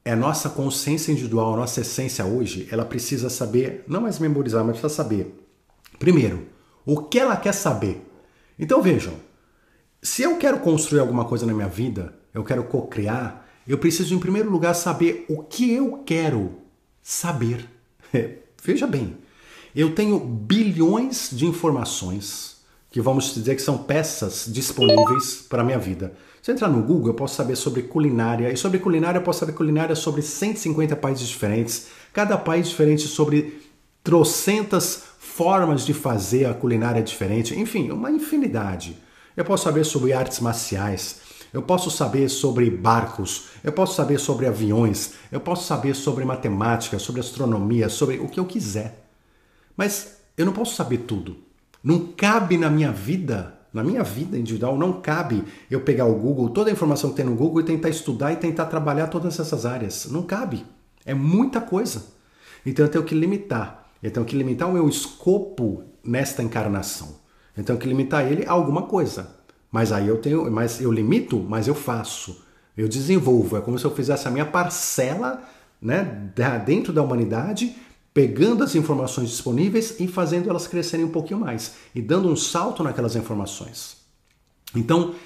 é 0.04 0.14
nossa 0.14 0.50
consciência 0.50 1.10
individual, 1.10 1.54
a 1.54 1.58
nossa 1.58 1.80
essência 1.80 2.26
hoje, 2.26 2.68
ela 2.70 2.84
precisa 2.84 3.30
saber, 3.30 3.82
não 3.88 4.02
mais 4.02 4.18
memorizar, 4.18 4.62
mas 4.62 4.78
precisa 4.78 5.02
saber. 5.02 5.42
Primeiro, 5.98 6.46
o 6.84 7.00
que 7.00 7.18
ela 7.18 7.36
quer 7.36 7.54
saber. 7.54 8.06
Então 8.58 8.82
vejam, 8.82 9.14
se 10.02 10.22
eu 10.22 10.36
quero 10.36 10.60
construir 10.60 11.00
alguma 11.00 11.24
coisa 11.24 11.46
na 11.46 11.54
minha 11.54 11.68
vida, 11.68 12.14
eu 12.34 12.44
quero 12.44 12.64
co-criar, 12.64 13.43
eu 13.66 13.78
preciso, 13.78 14.14
em 14.14 14.18
primeiro 14.18 14.50
lugar, 14.50 14.74
saber 14.74 15.24
o 15.28 15.42
que 15.42 15.72
eu 15.72 16.02
quero 16.04 16.52
saber. 17.02 17.68
Veja 18.62 18.86
bem, 18.86 19.16
eu 19.74 19.94
tenho 19.94 20.18
bilhões 20.18 21.30
de 21.32 21.46
informações 21.46 22.54
que 22.90 23.00
vamos 23.00 23.34
dizer 23.34 23.56
que 23.56 23.62
são 23.62 23.76
peças 23.76 24.44
disponíveis 24.46 25.44
para 25.48 25.62
a 25.62 25.64
minha 25.64 25.78
vida. 25.78 26.14
Se 26.40 26.50
eu 26.50 26.54
entrar 26.54 26.68
no 26.68 26.82
Google, 26.82 27.08
eu 27.08 27.14
posso 27.14 27.34
saber 27.34 27.56
sobre 27.56 27.82
culinária, 27.82 28.52
e 28.52 28.56
sobre 28.56 28.78
culinária 28.78 29.18
eu 29.18 29.22
posso 29.22 29.40
saber 29.40 29.52
culinária 29.52 29.96
sobre 29.96 30.22
150 30.22 30.94
países 30.94 31.26
diferentes, 31.26 31.88
cada 32.12 32.38
país 32.38 32.68
diferente 32.68 33.08
sobre 33.08 33.62
trocentas 34.04 35.02
formas 35.18 35.84
de 35.84 35.92
fazer 35.92 36.44
a 36.44 36.54
culinária 36.54 37.02
diferente, 37.02 37.58
enfim, 37.58 37.90
uma 37.90 38.10
infinidade. 38.10 38.96
Eu 39.36 39.44
posso 39.44 39.64
saber 39.64 39.84
sobre 39.84 40.12
artes 40.12 40.38
marciais, 40.38 41.20
eu 41.54 41.62
posso 41.62 41.88
saber 41.88 42.28
sobre 42.28 42.68
barcos, 42.68 43.44
eu 43.62 43.70
posso 43.70 43.94
saber 43.94 44.18
sobre 44.18 44.48
aviões, 44.48 45.12
eu 45.30 45.38
posso 45.38 45.64
saber 45.64 45.94
sobre 45.94 46.24
matemática, 46.24 46.98
sobre 46.98 47.20
astronomia, 47.20 47.88
sobre 47.88 48.18
o 48.18 48.28
que 48.28 48.40
eu 48.40 48.44
quiser. 48.44 49.06
Mas 49.76 50.16
eu 50.36 50.44
não 50.44 50.52
posso 50.52 50.74
saber 50.74 50.98
tudo. 50.98 51.36
Não 51.82 52.08
cabe 52.08 52.58
na 52.58 52.68
minha 52.68 52.90
vida, 52.90 53.54
na 53.72 53.84
minha 53.84 54.02
vida 54.02 54.36
individual, 54.36 54.76
não 54.76 55.00
cabe 55.00 55.44
eu 55.70 55.80
pegar 55.82 56.06
o 56.06 56.16
Google, 56.16 56.50
toda 56.50 56.70
a 56.70 56.72
informação 56.72 57.10
que 57.10 57.16
tem 57.16 57.24
no 57.24 57.36
Google 57.36 57.60
e 57.60 57.64
tentar 57.64 57.88
estudar 57.88 58.32
e 58.32 58.36
tentar 58.36 58.66
trabalhar 58.66 59.06
todas 59.06 59.38
essas 59.38 59.64
áreas. 59.64 60.06
Não 60.10 60.24
cabe. 60.24 60.66
É 61.06 61.14
muita 61.14 61.60
coisa. 61.60 62.04
Então 62.66 62.84
eu 62.84 62.90
tenho 62.90 63.04
que 63.04 63.14
limitar. 63.14 63.86
Eu 64.02 64.10
tenho 64.10 64.26
que 64.26 64.36
limitar 64.36 64.68
o 64.68 64.72
meu 64.72 64.88
escopo 64.88 65.84
nesta 66.02 66.42
encarnação. 66.42 67.14
Eu 67.56 67.62
tenho 67.62 67.78
que 67.78 67.86
limitar 67.86 68.26
ele 68.26 68.44
a 68.44 68.50
alguma 68.50 68.82
coisa. 68.82 69.43
Mas 69.74 69.90
aí 69.90 70.06
eu 70.06 70.18
tenho, 70.18 70.48
mas 70.52 70.80
eu 70.80 70.92
limito, 70.92 71.36
mas 71.48 71.66
eu 71.66 71.74
faço. 71.74 72.44
Eu 72.76 72.86
desenvolvo. 72.86 73.56
É 73.56 73.60
como 73.60 73.76
se 73.76 73.84
eu 73.84 73.90
fizesse 73.90 74.28
a 74.28 74.30
minha 74.30 74.46
parcela, 74.46 75.42
né, 75.82 76.30
dentro 76.64 76.92
da 76.92 77.02
humanidade, 77.02 77.74
pegando 78.12 78.62
as 78.62 78.76
informações 78.76 79.30
disponíveis 79.30 79.96
e 79.98 80.06
fazendo 80.06 80.48
elas 80.48 80.68
crescerem 80.68 81.04
um 81.04 81.10
pouquinho 81.10 81.40
mais 81.40 81.74
e 81.92 82.00
dando 82.00 82.28
um 82.28 82.36
salto 82.36 82.84
naquelas 82.84 83.16
informações. 83.16 83.96
Então, 84.76 85.16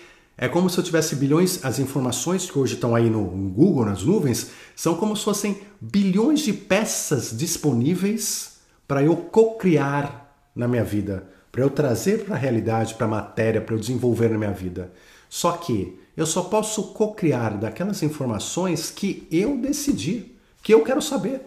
É 0.40 0.46
como 0.48 0.70
se 0.70 0.78
eu 0.78 0.84
tivesse 0.84 1.16
bilhões, 1.16 1.64
as 1.64 1.80
informações 1.80 2.48
que 2.48 2.56
hoje 2.56 2.74
estão 2.74 2.94
aí 2.94 3.10
no 3.10 3.24
Google, 3.24 3.84
nas 3.84 4.04
nuvens, 4.04 4.52
são 4.76 4.94
como 4.94 5.16
se 5.16 5.24
fossem 5.24 5.58
bilhões 5.80 6.40
de 6.40 6.52
peças 6.52 7.36
disponíveis 7.36 8.58
para 8.86 9.02
eu 9.02 9.16
co-criar 9.16 10.32
na 10.54 10.68
minha 10.68 10.84
vida, 10.84 11.28
para 11.50 11.62
eu 11.62 11.70
trazer 11.70 12.24
para 12.24 12.34
a 12.34 12.38
realidade, 12.38 12.94
para 12.94 13.06
a 13.06 13.10
matéria, 13.10 13.60
para 13.60 13.74
eu 13.74 13.78
desenvolver 13.78 14.30
na 14.30 14.38
minha 14.38 14.52
vida. 14.52 14.92
Só 15.28 15.52
que 15.52 15.98
eu 16.16 16.26
só 16.26 16.42
posso 16.42 16.92
co-criar 16.94 17.56
daquelas 17.56 18.02
informações 18.02 18.90
que 18.90 19.26
eu 19.30 19.56
decidi, 19.56 20.34
que 20.62 20.74
eu 20.74 20.82
quero 20.82 21.00
saber. 21.00 21.42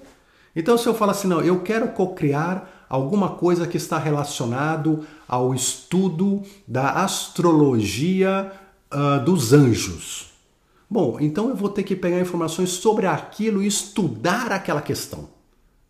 Então, 0.56 0.78
se 0.78 0.88
eu 0.88 0.94
falar 0.94 1.14
assim, 1.14 1.28
não, 1.28 1.42
eu 1.42 1.62
quero 1.62 1.90
co-criar 1.90 2.86
alguma 2.90 3.30
coisa 3.30 3.66
que 3.66 3.78
está 3.78 3.98
relacionado 3.98 5.06
ao 5.28 5.54
estudo 5.56 6.44
da 6.68 7.04
astrologia 7.04 8.52
uh, 8.94 9.24
dos 9.24 9.54
anjos. 9.54 10.32
Bom, 10.90 11.18
então 11.22 11.48
eu 11.48 11.56
vou 11.56 11.70
ter 11.70 11.84
que 11.84 11.96
pegar 11.96 12.20
informações 12.20 12.70
sobre 12.70 13.08
aquilo 13.08 13.64
e 13.64 13.68
estudar 13.68 14.52
aquela 14.52 14.82
questão 14.82 15.30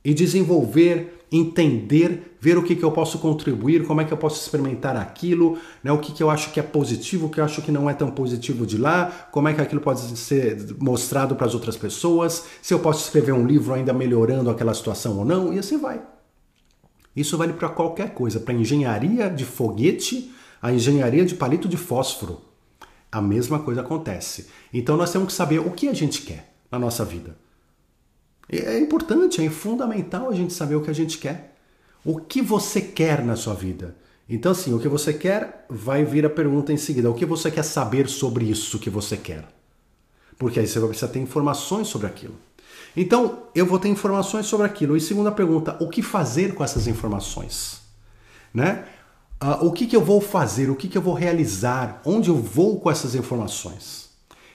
e 0.06 0.14
desenvolver 0.14 1.21
entender, 1.32 2.36
ver 2.42 2.58
o 2.58 2.64
que, 2.64 2.76
que 2.76 2.84
eu 2.84 2.92
posso 2.92 3.18
contribuir, 3.20 3.86
como 3.88 4.02
é 4.02 4.06
que 4.06 4.12
eu 4.12 4.18
posso 4.18 4.42
experimentar 4.42 4.98
aquilo, 4.98 5.58
né, 5.82 5.90
o 5.90 5.98
que, 5.98 6.12
que 6.12 6.22
eu 6.22 6.30
acho 6.30 6.52
que 6.52 6.60
é 6.60 6.64
positivo, 6.64 7.28
o 7.28 7.30
que 7.30 7.40
eu 7.40 7.46
acho 7.46 7.62
que 7.62 7.72
não 7.72 7.90
é 7.90 7.94
tão 7.94 8.12
positivo 8.12 8.66
de 8.66 8.78
lá, 8.78 9.30
como 9.32 9.48
é 9.48 9.54
que 9.54 9.62
aquilo 9.62 9.80
pode 9.80 10.02
ser 10.18 10.76
mostrado 10.78 11.34
para 11.36 11.48
as 11.48 11.54
outras 11.54 11.78
pessoas, 11.78 12.46
se 12.62 12.74
eu 12.74 12.80
posso 12.80 13.06
escrever 13.06 13.32
um 13.32 13.48
livro 13.48 13.74
ainda 13.74 13.94
melhorando 13.94 14.50
aquela 14.50 14.74
situação 14.74 15.20
ou 15.20 15.26
não, 15.26 15.54
e 15.54 15.60
assim 15.60 15.78
vai. 15.78 16.02
Isso 17.16 17.38
vale 17.38 17.54
para 17.54 17.70
qualquer 17.70 18.14
coisa, 18.14 18.40
para 18.40 18.54
engenharia 18.54 19.30
de 19.30 19.46
foguete, 19.46 20.34
a 20.62 20.72
engenharia 20.72 21.26
de 21.26 21.36
palito 21.36 21.68
de 21.68 21.78
fósforo. 21.78 22.42
A 23.10 23.22
mesma 23.22 23.60
coisa 23.60 23.82
acontece. 23.82 24.48
Então 24.74 24.96
nós 24.96 25.12
temos 25.12 25.28
que 25.28 25.34
saber 25.34 25.60
o 25.60 25.72
que 25.72 25.88
a 25.88 25.94
gente 25.94 26.22
quer 26.22 26.54
na 26.70 26.80
nossa 26.80 27.04
vida. 27.04 27.36
É 28.50 28.78
importante, 28.80 29.46
é 29.46 29.50
fundamental 29.50 30.30
a 30.30 30.34
gente 30.34 30.54
saber 30.54 30.76
o 30.76 30.82
que 30.82 30.90
a 30.90 30.96
gente 30.96 31.18
quer. 31.18 31.56
O 32.04 32.18
que 32.20 32.42
você 32.42 32.82
quer 32.82 33.24
na 33.24 33.36
sua 33.36 33.54
vida? 33.54 33.96
Então, 34.28 34.52
assim, 34.52 34.74
o 34.74 34.80
que 34.80 34.88
você 34.88 35.14
quer 35.14 35.66
vai 35.70 36.04
vir 36.04 36.26
a 36.26 36.30
pergunta 36.30 36.72
em 36.72 36.78
seguida. 36.78 37.10
O 37.10 37.14
que 37.14 37.26
você 37.26 37.52
quer 37.52 37.64
saber 37.64 38.08
sobre 38.08 38.46
isso 38.46 38.80
que 38.80 38.90
você 38.90 39.18
quer? 39.18 39.46
Porque 40.38 40.60
aí 40.60 40.68
você 40.68 40.80
vai 40.80 40.90
precisar 40.90 41.12
ter 41.12 41.20
informações 41.20 41.88
sobre 41.88 42.08
aquilo. 42.08 42.36
Então, 42.96 43.44
eu 43.54 43.66
vou 43.66 43.78
ter 43.78 43.90
informações 43.90 44.46
sobre 44.46 44.66
aquilo. 44.66 44.98
E 44.98 45.02
segunda 45.02 45.32
pergunta, 45.32 45.78
o 45.80 45.88
que 45.88 46.02
fazer 46.02 46.54
com 46.54 46.64
essas 46.64 46.88
informações? 46.88 47.82
Né? 48.54 48.86
Uh, 49.42 49.66
o 49.66 49.72
que, 49.72 49.86
que 49.86 49.96
eu 49.96 50.04
vou 50.04 50.20
fazer? 50.22 50.70
O 50.70 50.76
que, 50.76 50.88
que 50.88 50.98
eu 50.98 51.02
vou 51.02 51.14
realizar? 51.14 52.02
Onde 52.06 52.30
eu 52.30 52.36
vou 52.36 52.80
com 52.80 52.90
essas 52.90 53.16
informações? 53.16 54.10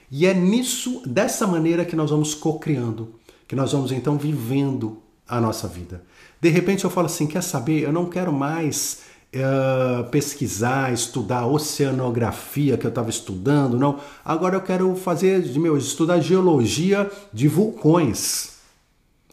E 0.09 0.25
é 0.25 0.33
nisso, 0.33 1.01
dessa 1.05 1.45
maneira, 1.45 1.85
que 1.85 1.95
nós 1.95 2.09
vamos 2.09 2.33
co-criando 2.33 3.13
que 3.47 3.55
nós 3.55 3.71
vamos 3.71 3.91
então 3.91 4.17
vivendo 4.17 5.01
a 5.27 5.39
nossa 5.39 5.67
vida. 5.67 6.03
De 6.39 6.49
repente 6.49 6.83
eu 6.83 6.89
falo 6.89 7.07
assim: 7.07 7.27
quer 7.27 7.41
saber? 7.41 7.83
Eu 7.83 7.91
não 7.91 8.05
quero 8.05 8.31
mais 8.31 9.01
uh, 9.33 10.09
pesquisar, 10.09 10.93
estudar 10.93 11.47
oceanografia 11.47 12.77
que 12.77 12.85
eu 12.85 12.89
estava 12.89 13.09
estudando, 13.09 13.77
não. 13.77 13.99
Agora 14.23 14.55
eu 14.55 14.61
quero 14.61 14.95
fazer, 14.95 15.45
meu, 15.59 15.77
estudar 15.77 16.19
geologia 16.19 17.09
de 17.33 17.47
vulcões. 17.47 18.57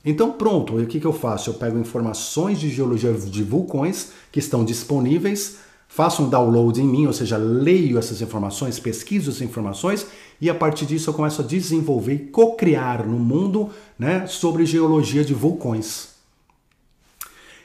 Então 0.04 0.32
pronto, 0.32 0.76
o 0.76 0.86
que, 0.86 1.00
que 1.00 1.06
eu 1.06 1.14
faço? 1.14 1.50
Eu 1.50 1.54
pego 1.54 1.78
informações 1.78 2.60
de 2.60 2.68
geologia 2.68 3.12
de 3.12 3.42
vulcões 3.42 4.10
que 4.30 4.38
estão 4.38 4.64
disponíveis 4.64 5.58
faço 5.94 6.24
um 6.24 6.28
download 6.28 6.82
em 6.82 6.84
mim, 6.84 7.06
ou 7.06 7.12
seja, 7.12 7.36
leio 7.36 7.96
essas 7.96 8.20
informações, 8.20 8.80
pesquiso 8.80 9.30
essas 9.30 9.42
informações 9.42 10.04
e 10.40 10.50
a 10.50 10.54
partir 10.54 10.86
disso 10.86 11.08
eu 11.08 11.14
começo 11.14 11.40
a 11.40 11.44
desenvolver 11.44 12.14
e 12.14 12.18
co-criar 12.30 13.06
no 13.06 13.16
mundo 13.16 13.70
né, 13.96 14.26
sobre 14.26 14.66
geologia 14.66 15.24
de 15.24 15.32
vulcões. 15.32 16.08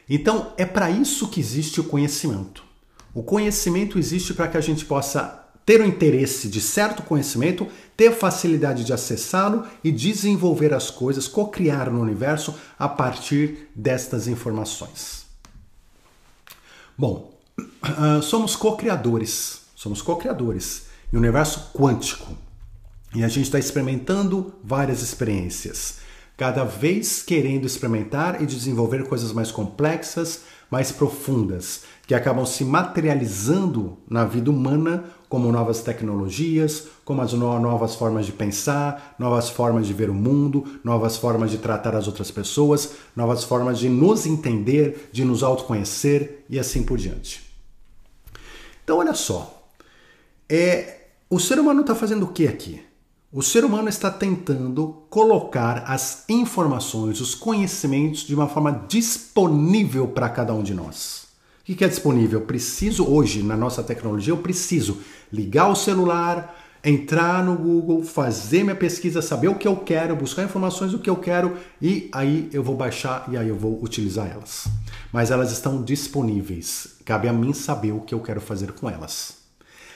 Então 0.07 0.53
é 0.57 0.65
para 0.65 0.91
isso 0.91 1.27
que 1.27 1.39
existe 1.39 1.79
o 1.79 1.83
conhecimento. 1.83 2.63
O 3.15 3.23
conhecimento 3.23 3.97
existe 3.97 4.31
para 4.35 4.47
que 4.47 4.57
a 4.57 4.61
gente 4.61 4.85
possa 4.85 5.43
ter 5.65 5.81
o 5.81 5.85
interesse 5.85 6.47
de 6.49 6.61
certo 6.61 7.01
conhecimento, 7.01 7.65
ter 7.97 8.11
facilidade 8.11 8.83
de 8.83 8.93
acessá-lo 8.93 9.65
e 9.83 9.91
desenvolver 9.91 10.71
as 10.71 10.91
coisas, 10.91 11.27
co-criar 11.27 11.89
no 11.89 11.99
universo 11.99 12.53
a 12.77 12.87
partir 12.87 13.69
destas 13.75 14.27
informações. 14.27 15.25
Bom, 16.95 17.38
uh, 17.59 18.21
somos 18.21 18.55
co-criadores. 18.55 19.61
Somos 19.75 20.01
co-criadores 20.01 20.87
em 21.11 21.15
um 21.15 21.19
universo 21.19 21.71
quântico. 21.73 22.35
E 23.15 23.23
a 23.23 23.27
gente 23.27 23.45
está 23.45 23.57
experimentando 23.57 24.53
várias 24.63 25.01
experiências, 25.01 25.95
cada 26.37 26.63
vez 26.63 27.23
querendo 27.23 27.65
experimentar 27.65 28.41
e 28.41 28.45
desenvolver 28.45 29.07
coisas 29.07 29.31
mais 29.33 29.51
complexas, 29.51 30.41
mais 30.69 30.91
profundas, 30.91 31.81
que 32.05 32.13
acabam 32.13 32.45
se 32.45 32.63
materializando 32.63 33.97
na 34.07 34.25
vida 34.25 34.51
humana 34.51 35.05
como 35.27 35.51
novas 35.51 35.81
tecnologias, 35.81 36.87
como 37.03 37.23
as 37.23 37.33
novas 37.33 37.95
formas 37.95 38.27
de 38.27 38.31
pensar, 38.31 39.15
novas 39.17 39.49
formas 39.49 39.87
de 39.87 39.93
ver 39.93 40.11
o 40.11 40.13
mundo, 40.13 40.63
novas 40.83 41.17
formas 41.17 41.49
de 41.49 41.57
tratar 41.57 41.95
as 41.95 42.05
outras 42.05 42.29
pessoas, 42.29 42.91
novas 43.15 43.43
formas 43.43 43.79
de 43.79 43.89
nos 43.89 44.27
entender, 44.27 45.09
de 45.11 45.25
nos 45.25 45.41
autoconhecer 45.41 46.45
e 46.47 46.59
assim 46.59 46.83
por 46.83 46.97
diante. 46.97 47.48
Então, 48.89 48.97
olha 48.97 49.13
só. 49.13 49.69
É, 50.49 51.09
o 51.29 51.39
ser 51.39 51.59
humano 51.59 51.81
está 51.81 51.93
fazendo 51.93 52.23
o 52.23 52.29
que 52.29 52.47
aqui? 52.47 52.81
O 53.31 53.43
ser 53.43 53.63
humano 53.63 53.87
está 53.87 54.09
tentando 54.09 55.03
colocar 55.11 55.83
as 55.85 56.27
informações, 56.27 57.21
os 57.21 57.35
conhecimentos 57.35 58.21
de 58.21 58.33
uma 58.33 58.47
forma 58.47 58.83
disponível 58.87 60.07
para 60.07 60.27
cada 60.27 60.55
um 60.55 60.63
de 60.63 60.73
nós. 60.73 61.27
O 61.61 61.65
que 61.65 61.85
é 61.85 61.87
disponível? 61.87 62.39
Eu 62.39 62.47
preciso, 62.47 63.05
hoje, 63.05 63.43
na 63.43 63.55
nossa 63.55 63.83
tecnologia, 63.83 64.33
eu 64.33 64.37
preciso 64.39 64.97
ligar 65.31 65.69
o 65.69 65.75
celular, 65.75 66.59
entrar 66.83 67.43
no 67.43 67.55
Google, 67.55 68.03
fazer 68.03 68.63
minha 68.63 68.75
pesquisa, 68.75 69.21
saber 69.21 69.49
o 69.49 69.55
que 69.55 69.67
eu 69.67 69.75
quero, 69.75 70.15
buscar 70.15 70.43
informações 70.43 70.91
do 70.91 70.99
que 70.99 71.09
eu 71.09 71.15
quero 71.15 71.57
e 71.81 72.09
aí 72.11 72.49
eu 72.53 72.63
vou 72.63 72.75
baixar 72.75 73.25
e 73.29 73.37
aí 73.37 73.49
eu 73.49 73.55
vou 73.55 73.83
utilizar 73.83 74.29
elas 74.31 74.67
mas 75.11 75.31
elas 75.31 75.51
estão 75.51 75.83
disponíveis. 75.83 76.95
Cabe 77.03 77.27
a 77.27 77.33
mim 77.33 77.53
saber 77.53 77.91
o 77.91 78.01
que 78.01 78.13
eu 78.13 78.19
quero 78.19 78.39
fazer 78.39 78.71
com 78.73 78.89
elas. 78.89 79.37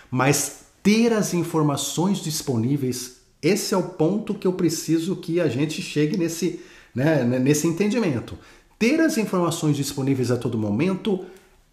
Mas 0.10 0.64
ter 0.82 1.14
as 1.14 1.34
informações 1.34 2.20
disponíveis, 2.20 3.18
esse 3.42 3.74
é 3.74 3.78
o 3.78 3.84
ponto 3.84 4.34
que 4.34 4.48
eu 4.48 4.54
preciso 4.54 5.16
que 5.16 5.40
a 5.40 5.48
gente 5.48 5.82
chegue 5.82 6.18
nesse, 6.18 6.62
né, 6.94 7.24
nesse 7.24 7.68
entendimento. 7.68 8.38
Ter 8.78 9.00
as 9.00 9.18
informações 9.18 9.78
disponíveis 9.78 10.32
a 10.32 10.38
todo 10.38 10.58
momento 10.58 11.26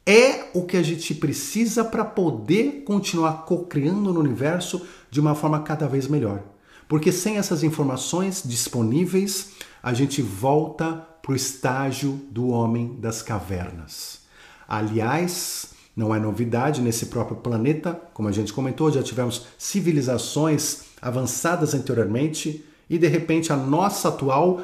é 0.07 0.49
o 0.55 0.64
que 0.64 0.77
a 0.77 0.83
gente 0.83 1.14
precisa 1.14 1.85
para 1.85 2.05
poder 2.05 2.83
continuar 2.85 3.44
co-criando 3.44 4.12
no 4.12 4.20
universo 4.20 4.87
de 5.11 5.20
uma 5.20 5.35
forma 5.35 5.61
cada 5.61 5.87
vez 5.88 6.07
melhor. 6.07 6.42
Porque 6.88 7.12
sem 7.12 7.37
essas 7.37 7.62
informações 7.62 8.42
disponíveis, 8.44 9.53
a 9.83 9.92
gente 9.92 10.20
volta 10.20 11.07
para 11.23 11.33
o 11.33 11.37
estágio 11.37 12.20
do 12.31 12.49
homem 12.49 12.96
das 13.01 13.23
cavernas. 13.23 14.20
Aliás, 14.68 15.70
não 15.96 16.14
é 16.14 16.18
novidade 16.18 16.81
nesse 16.81 17.07
próprio 17.07 17.37
planeta, 17.37 18.01
como 18.14 18.29
a 18.29 18.33
gente 18.33 18.53
comentou, 18.53 18.90
já 18.90 19.03
tivemos 19.03 19.46
civilizações 19.59 20.83
avançadas 21.01 21.75
anteriormente 21.75 22.64
e 22.88 22.99
de 22.99 23.07
repente 23.07 23.53
a 23.53 23.57
nossa 23.57 24.09
atual 24.09 24.62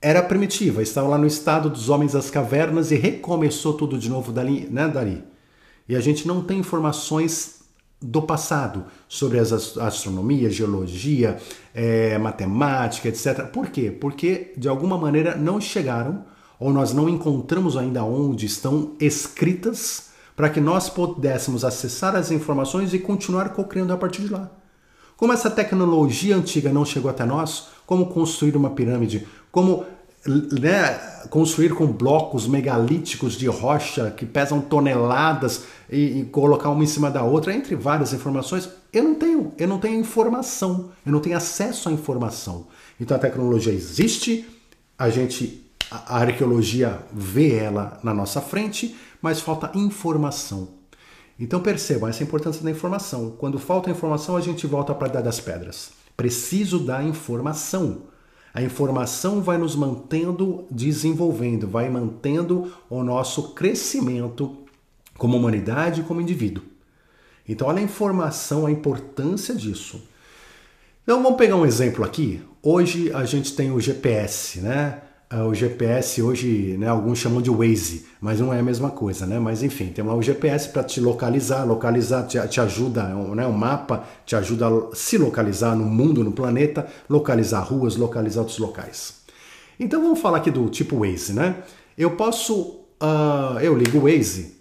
era 0.00 0.22
primitiva, 0.22 0.82
estava 0.82 1.08
lá 1.08 1.18
no 1.18 1.26
estado 1.26 1.70
dos 1.70 1.88
homens 1.88 2.12
das 2.12 2.30
cavernas 2.30 2.90
e 2.90 2.96
recomeçou 2.96 3.74
tudo 3.74 3.98
de 3.98 4.08
novo 4.08 4.32
dali, 4.32 4.68
né, 4.70 4.88
dali. 4.88 5.24
E 5.88 5.96
a 5.96 6.00
gente 6.00 6.26
não 6.26 6.42
tem 6.42 6.58
informações 6.58 7.60
do 8.00 8.22
passado 8.22 8.84
sobre 9.08 9.38
as 9.38 9.52
astronomia, 9.78 10.50
geologia, 10.50 11.38
é, 11.74 12.18
matemática, 12.18 13.08
etc. 13.08 13.46
Por 13.46 13.68
quê? 13.68 13.90
Porque 13.90 14.52
de 14.56 14.68
alguma 14.68 14.98
maneira 14.98 15.34
não 15.34 15.60
chegaram 15.60 16.24
ou 16.58 16.72
nós 16.72 16.92
não 16.92 17.08
encontramos 17.08 17.76
ainda 17.76 18.04
onde 18.04 18.46
estão 18.46 18.92
escritas 19.00 20.10
para 20.34 20.50
que 20.50 20.60
nós 20.60 20.90
pudéssemos 20.90 21.64
acessar 21.64 22.14
as 22.14 22.30
informações 22.30 22.92
e 22.92 22.98
continuar 22.98 23.50
co-criando 23.50 23.92
a 23.92 23.96
partir 23.96 24.22
de 24.22 24.28
lá. 24.28 24.50
Como 25.16 25.32
essa 25.32 25.50
tecnologia 25.50 26.36
antiga 26.36 26.70
não 26.70 26.84
chegou 26.84 27.10
até 27.10 27.24
nós, 27.24 27.68
como 27.86 28.06
construir 28.06 28.54
uma 28.54 28.70
pirâmide, 28.70 29.26
como 29.50 29.86
né, 30.26 30.94
construir 31.30 31.70
com 31.70 31.86
blocos 31.86 32.46
megalíticos 32.46 33.34
de 33.34 33.46
rocha 33.46 34.10
que 34.10 34.26
pesam 34.26 34.60
toneladas 34.60 35.64
e, 35.90 36.20
e, 36.20 36.24
colocar 36.24 36.70
uma 36.70 36.82
em 36.82 36.86
cima 36.86 37.10
da 37.10 37.22
outra, 37.22 37.54
entre 37.54 37.74
várias 37.74 38.12
informações, 38.12 38.68
eu 38.92 39.04
não 39.04 39.14
tenho, 39.14 39.52
eu 39.58 39.68
não 39.68 39.78
tenho 39.78 40.00
informação, 40.00 40.90
eu 41.04 41.12
não 41.12 41.20
tenho 41.20 41.36
acesso 41.36 41.88
à 41.88 41.92
informação. 41.92 42.66
Então 43.00 43.16
a 43.16 43.20
tecnologia 43.20 43.72
existe, 43.72 44.46
a 44.98 45.08
gente 45.10 45.62
a 45.90 46.18
arqueologia 46.18 47.00
vê 47.12 47.54
ela 47.54 48.00
na 48.02 48.12
nossa 48.12 48.40
frente, 48.40 48.96
mas 49.22 49.40
falta 49.40 49.70
informação. 49.78 50.68
Então 51.38 51.60
percebam 51.60 52.08
essa 52.08 52.22
importância 52.22 52.62
da 52.62 52.70
informação. 52.70 53.30
Quando 53.38 53.58
falta 53.58 53.90
informação, 53.90 54.36
a 54.36 54.40
gente 54.40 54.66
volta 54.66 54.94
para 54.94 55.08
dar 55.08 55.20
das 55.20 55.38
pedras. 55.38 55.90
Preciso 56.16 56.78
da 56.78 57.02
informação. 57.02 58.02
A 58.56 58.62
informação 58.62 59.42
vai 59.42 59.58
nos 59.58 59.76
mantendo 59.76 60.64
desenvolvendo, 60.70 61.68
vai 61.68 61.90
mantendo 61.90 62.72
o 62.88 63.02
nosso 63.02 63.50
crescimento 63.50 64.56
como 65.18 65.36
humanidade 65.36 66.00
e 66.00 66.04
como 66.04 66.22
indivíduo. 66.22 66.64
Então, 67.46 67.68
olha 67.68 67.80
a 67.80 67.82
informação, 67.82 68.64
a 68.64 68.70
importância 68.70 69.54
disso. 69.54 70.08
Então, 71.02 71.22
vamos 71.22 71.36
pegar 71.36 71.56
um 71.56 71.66
exemplo 71.66 72.02
aqui. 72.02 72.42
Hoje 72.62 73.12
a 73.12 73.26
gente 73.26 73.54
tem 73.54 73.70
o 73.70 73.78
GPS, 73.78 74.62
né? 74.62 75.02
Ah, 75.28 75.44
o 75.44 75.52
GPS 75.52 76.22
hoje, 76.22 76.76
né, 76.78 76.86
alguns 76.86 77.18
chamam 77.18 77.42
de 77.42 77.50
Waze, 77.50 78.06
mas 78.20 78.38
não 78.38 78.54
é 78.54 78.60
a 78.60 78.62
mesma 78.62 78.90
coisa, 78.90 79.26
né? 79.26 79.40
Mas 79.40 79.60
enfim, 79.60 79.88
tem 79.88 80.04
lá 80.04 80.14
o 80.14 80.22
GPS 80.22 80.68
para 80.68 80.84
te 80.84 81.00
localizar, 81.00 81.64
localizar 81.64 82.22
te, 82.28 82.38
te 82.46 82.60
ajuda, 82.60 83.02
né, 83.34 83.44
o 83.44 83.52
mapa 83.52 84.04
te 84.24 84.36
ajuda 84.36 84.68
a 84.68 84.94
se 84.94 85.18
localizar 85.18 85.74
no 85.74 85.84
mundo, 85.84 86.22
no 86.22 86.30
planeta, 86.30 86.86
localizar 87.10 87.60
ruas, 87.62 87.96
localizar 87.96 88.42
outros 88.42 88.58
locais. 88.58 89.16
Então 89.80 90.00
vamos 90.00 90.20
falar 90.20 90.38
aqui 90.38 90.50
do 90.50 90.68
tipo 90.68 91.00
Waze, 91.00 91.32
né? 91.32 91.56
Eu 91.98 92.12
posso, 92.12 92.84
uh, 93.02 93.58
eu 93.60 93.76
ligo 93.76 93.98
o 93.98 94.02
Waze, 94.02 94.56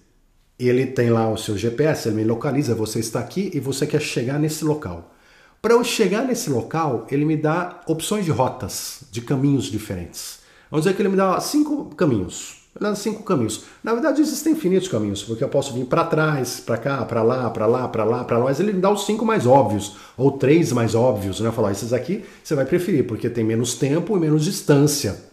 ele 0.57 0.87
tem 0.87 1.11
lá 1.11 1.31
o 1.31 1.37
seu 1.37 1.55
GPS, 1.55 2.07
ele 2.07 2.17
me 2.17 2.23
localiza, 2.23 2.73
você 2.73 2.99
está 2.99 3.19
aqui 3.19 3.51
e 3.53 3.59
você 3.59 3.85
quer 3.85 4.01
chegar 4.01 4.39
nesse 4.39 4.65
local. 4.65 5.13
Para 5.61 5.75
eu 5.75 5.83
chegar 5.83 6.23
nesse 6.23 6.49
local, 6.49 7.05
ele 7.11 7.23
me 7.23 7.37
dá 7.37 7.81
opções 7.87 8.25
de 8.25 8.31
rotas, 8.31 9.01
de 9.11 9.21
caminhos 9.21 9.65
diferentes. 9.65 10.44
Vamos 10.75 10.83
dizer 10.83 10.97
que 10.97 11.01
ele 11.01 11.07
me 11.07 11.15
dá 11.15 11.39
cinco 11.39 11.85
caminhos. 11.95 12.57
Ele 12.75 12.89
dá 12.89 12.93
cinco 12.95 13.23
caminhos. 13.23 13.63
Na 13.81 13.93
verdade, 13.93 14.19
existem 14.19 14.51
infinitos 14.51 14.89
caminhos, 14.89 15.23
porque 15.23 15.41
eu 15.41 15.47
posso 15.47 15.73
vir 15.73 15.85
para 15.85 16.03
trás, 16.03 16.59
para 16.59 16.77
cá, 16.77 17.05
para 17.05 17.23
lá, 17.23 17.49
para 17.49 17.65
lá, 17.65 17.87
para 17.87 18.03
lá, 18.03 18.23
para 18.25 18.37
lá, 18.37 18.43
mas 18.43 18.59
ele 18.59 18.73
me 18.73 18.81
dá 18.81 18.91
os 18.91 19.05
cinco 19.05 19.23
mais 19.23 19.47
óbvios, 19.47 19.95
ou 20.17 20.33
três 20.33 20.73
mais 20.73 20.93
óbvios, 20.93 21.39
né? 21.39 21.49
Falar, 21.49 21.71
esses 21.71 21.93
aqui 21.93 22.25
você 22.43 22.55
vai 22.55 22.65
preferir, 22.65 23.07
porque 23.07 23.29
tem 23.29 23.41
menos 23.41 23.75
tempo 23.75 24.17
e 24.17 24.19
menos 24.19 24.43
distância. 24.43 25.23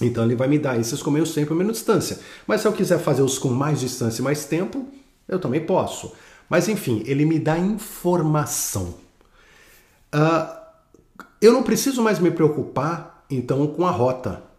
Então 0.00 0.24
ele 0.24 0.34
vai 0.34 0.48
me 0.48 0.58
dar 0.58 0.76
esses 0.76 1.00
com 1.00 1.12
menos 1.12 1.32
tempo 1.32 1.54
e 1.54 1.56
menos 1.56 1.74
distância. 1.74 2.18
Mas 2.44 2.60
se 2.60 2.66
eu 2.66 2.72
quiser 2.72 2.98
fazer 2.98 3.22
os 3.22 3.38
com 3.38 3.48
mais 3.48 3.78
distância 3.78 4.20
e 4.20 4.24
mais 4.24 4.44
tempo, 4.44 4.88
eu 5.28 5.38
também 5.38 5.64
posso. 5.64 6.12
Mas 6.48 6.68
enfim, 6.68 7.04
ele 7.06 7.24
me 7.24 7.38
dá 7.38 7.56
informação. 7.56 8.92
Uh, 10.12 10.52
eu 11.40 11.52
não 11.52 11.62
preciso 11.62 12.02
mais 12.02 12.18
me 12.18 12.32
preocupar, 12.32 13.24
então, 13.30 13.64
com 13.68 13.86
a 13.86 13.92
rota. 13.92 14.49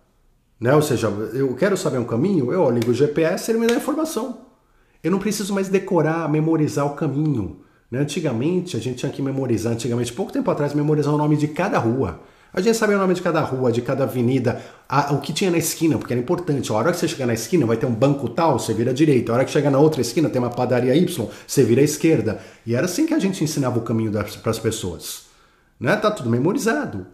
Né? 0.62 0.76
Ou 0.76 0.82
seja, 0.84 1.08
eu 1.34 1.56
quero 1.56 1.76
saber 1.76 1.98
um 1.98 2.06
caminho, 2.06 2.54
eu 2.54 2.70
ligo 2.70 2.92
o 2.92 2.94
GPS 2.94 3.50
e 3.50 3.52
ele 3.52 3.60
me 3.60 3.66
dá 3.66 3.74
informação. 3.74 4.42
Eu 5.04 5.10
não 5.10 5.18
preciso 5.18 5.56
mais 5.56 5.68
decorar, 5.68 6.30
memorizar 6.30 6.86
o 6.86 6.92
caminho. 6.92 7.62
Né? 7.90 7.98
Antigamente, 7.98 8.78
a 8.78 8.80
gente 8.80 9.00
tinha 9.00 9.12
que 9.12 9.24
memorizar, 9.24 9.74
antigamente, 9.74 10.14
pouco 10.14 10.32
tempo 10.32 10.52
atrás, 10.52 10.76
memorizar 10.76 11.12
o 11.12 11.18
nome 11.18 11.36
de 11.36 11.48
cada 11.48 11.80
rua. 11.80 12.20
A 12.54 12.62
gente 12.62 12.78
sabia 12.78 12.96
o 12.96 13.00
nome 13.00 13.16
de 13.16 13.22
cada 13.22 13.42
rua, 13.42 13.72
de 13.72 13.82
cada 13.82 14.04
avenida, 14.04 14.62
a, 14.88 15.14
o 15.14 15.22
que 15.22 15.34
tinha 15.34 15.50
na 15.50 15.58
esquina, 15.58 15.98
porque 15.98 16.14
era 16.14 16.22
importante. 16.22 16.72
A 16.72 16.76
hora 16.76 16.92
que 16.92 16.98
você 16.98 17.08
chegar 17.08 17.26
na 17.26 17.34
esquina, 17.34 17.66
vai 17.66 17.78
ter 17.78 17.88
um 17.88 17.94
banco 17.94 18.30
tal, 18.30 18.60
você 18.60 18.72
vira 18.74 18.92
à 18.92 18.94
direita. 18.94 19.32
A 19.32 19.36
hora 19.36 19.46
que 19.46 19.52
chegar 19.52 19.72
na 19.72 19.80
outra 19.80 20.02
esquina, 20.02 20.30
tem 20.30 20.40
uma 20.40 20.52
padaria 20.52 20.94
Y, 20.96 21.28
você 21.48 21.64
vira 21.64 21.82
à 21.82 21.84
esquerda. 21.84 22.40
E 22.68 22.76
era 22.76 22.86
assim 22.86 23.08
que 23.08 23.16
a 23.16 23.20
gente 23.20 23.44
ensinava 23.44 23.80
o 23.80 23.82
caminho 23.82 24.12
para 24.12 24.52
as 24.52 24.60
pessoas. 24.60 25.24
Né? 25.80 25.96
Tá 25.96 26.12
tudo 26.12 26.30
memorizado. 26.30 27.08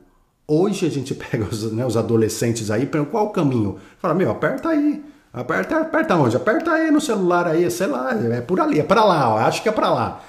Hoje 0.47 0.85
a 0.85 0.89
gente 0.89 1.13
pega 1.15 1.43
os, 1.43 1.71
né, 1.71 1.85
os 1.85 1.97
adolescentes 1.97 2.71
aí, 2.71 2.89
qual 3.11 3.25
o 3.25 3.31
caminho? 3.31 3.77
Fala, 3.99 4.13
meu, 4.13 4.31
aperta 4.31 4.69
aí. 4.69 5.03
Aperta, 5.33 5.81
aperta 5.81 6.15
onde? 6.15 6.35
Aperta 6.35 6.71
aí 6.71 6.89
no 6.89 7.01
celular 7.01 7.47
aí, 7.47 7.69
sei 7.69 7.87
lá, 7.87 8.11
é 8.13 8.41
por 8.41 8.59
ali, 8.59 8.79
é 8.79 8.83
para 8.83 9.03
lá, 9.03 9.35
ó, 9.35 9.37
acho 9.39 9.61
que 9.61 9.69
é 9.69 9.71
para 9.71 9.89
lá. 9.89 10.23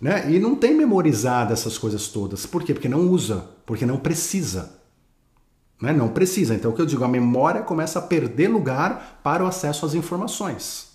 Né? 0.00 0.30
E 0.30 0.38
não 0.38 0.54
tem 0.54 0.74
memorizado 0.74 1.52
essas 1.52 1.78
coisas 1.78 2.08
todas. 2.08 2.44
Por 2.46 2.62
quê? 2.62 2.74
Porque 2.74 2.88
não 2.88 3.08
usa, 3.08 3.46
porque 3.64 3.86
não 3.86 3.96
precisa. 3.96 4.72
Né? 5.80 5.92
Não 5.92 6.08
precisa. 6.08 6.54
Então 6.54 6.70
o 6.70 6.74
que 6.74 6.80
eu 6.82 6.86
digo, 6.86 7.04
a 7.04 7.08
memória 7.08 7.62
começa 7.62 7.98
a 7.98 8.02
perder 8.02 8.48
lugar 8.48 9.20
para 9.22 9.44
o 9.44 9.46
acesso 9.46 9.86
às 9.86 9.94
informações. 9.94 10.88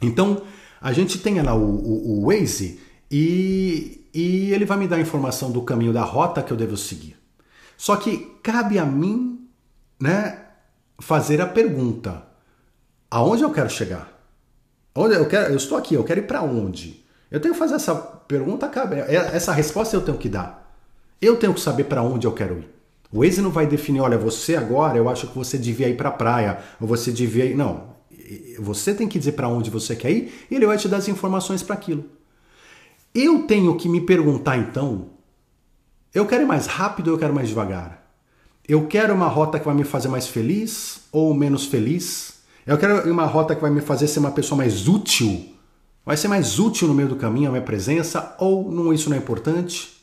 Então 0.00 0.42
a 0.80 0.92
gente 0.92 1.18
tem 1.18 1.40
lá 1.40 1.54
o, 1.54 1.64
o, 1.64 2.20
o 2.20 2.26
Waze 2.26 2.78
e, 3.10 4.06
e 4.12 4.52
ele 4.52 4.64
vai 4.64 4.76
me 4.76 4.86
dar 4.86 4.96
a 4.96 5.00
informação 5.00 5.50
do 5.50 5.62
caminho 5.62 5.92
da 5.92 6.02
rota 6.02 6.42
que 6.42 6.52
eu 6.52 6.56
devo 6.56 6.76
seguir. 6.76 7.15
Só 7.76 7.96
que 7.96 8.38
cabe 8.42 8.78
a 8.78 8.84
mim, 8.84 9.48
né, 10.00 10.42
fazer 10.98 11.40
a 11.40 11.46
pergunta: 11.46 12.26
aonde 13.10 13.42
eu 13.42 13.50
quero 13.50 13.70
chegar? 13.70 14.12
Onde 14.94 15.14
eu 15.14 15.28
quero? 15.28 15.52
Eu 15.52 15.56
estou 15.56 15.76
aqui, 15.76 15.94
eu 15.94 16.04
quero 16.04 16.20
ir 16.20 16.26
para 16.26 16.42
onde? 16.42 17.04
Eu 17.30 17.40
tenho 17.40 17.54
que 17.54 17.60
fazer 17.60 17.74
essa 17.74 17.94
pergunta, 17.94 18.68
cabe, 18.68 18.96
é, 18.96 19.14
essa 19.14 19.52
resposta 19.52 19.96
eu 19.96 20.00
tenho 20.00 20.16
que 20.16 20.28
dar. 20.28 20.74
Eu 21.20 21.36
tenho 21.36 21.54
que 21.54 21.60
saber 21.60 21.84
para 21.84 22.02
onde 22.02 22.26
eu 22.26 22.32
quero 22.32 22.58
ir. 22.58 22.76
O 23.12 23.20
Waze 23.20 23.40
não 23.40 23.50
vai 23.50 23.66
definir, 23.66 24.00
olha, 24.00 24.18
você 24.18 24.56
agora, 24.56 24.98
eu 24.98 25.08
acho 25.08 25.28
que 25.28 25.36
você 25.36 25.56
devia 25.56 25.88
ir 25.88 25.96
para 25.96 26.08
a 26.08 26.12
praia, 26.12 26.58
ou 26.80 26.86
você 26.86 27.10
devia 27.12 27.44
ir. 27.44 27.56
Não. 27.56 27.96
Você 28.58 28.92
tem 28.94 29.06
que 29.06 29.18
dizer 29.18 29.32
para 29.32 29.48
onde 29.48 29.70
você 29.70 29.94
quer 29.94 30.10
ir 30.10 30.46
e 30.50 30.54
ele 30.54 30.66
vai 30.66 30.76
te 30.76 30.88
dar 30.88 30.96
as 30.96 31.08
informações 31.08 31.62
para 31.62 31.74
aquilo. 31.74 32.04
Eu 33.14 33.44
tenho 33.46 33.76
que 33.76 33.88
me 33.88 34.00
perguntar 34.00 34.56
então 34.58 35.10
eu 36.14 36.26
quero 36.26 36.42
ir 36.42 36.46
mais 36.46 36.66
rápido 36.66 37.08
ou 37.08 37.14
eu 37.14 37.18
quero 37.18 37.34
mais 37.34 37.48
devagar? 37.48 38.02
Eu 38.68 38.86
quero 38.86 39.14
uma 39.14 39.28
rota 39.28 39.58
que 39.58 39.64
vai 39.64 39.74
me 39.74 39.84
fazer 39.84 40.08
mais 40.08 40.26
feliz 40.26 41.02
ou 41.12 41.32
menos 41.32 41.66
feliz? 41.66 42.40
Eu 42.66 42.76
quero 42.76 43.10
uma 43.10 43.24
rota 43.24 43.54
que 43.54 43.60
vai 43.62 43.70
me 43.70 43.80
fazer 43.80 44.08
ser 44.08 44.18
uma 44.18 44.32
pessoa 44.32 44.58
mais 44.58 44.88
útil? 44.88 45.54
Vai 46.04 46.16
ser 46.16 46.28
mais 46.28 46.58
útil 46.58 46.88
no 46.88 46.94
meio 46.94 47.08
do 47.08 47.16
caminho 47.16 47.48
a 47.48 47.52
minha 47.52 47.62
presença 47.62 48.34
ou 48.38 48.70
não, 48.70 48.92
isso 48.92 49.08
não 49.08 49.16
é 49.16 49.20
importante? 49.20 49.96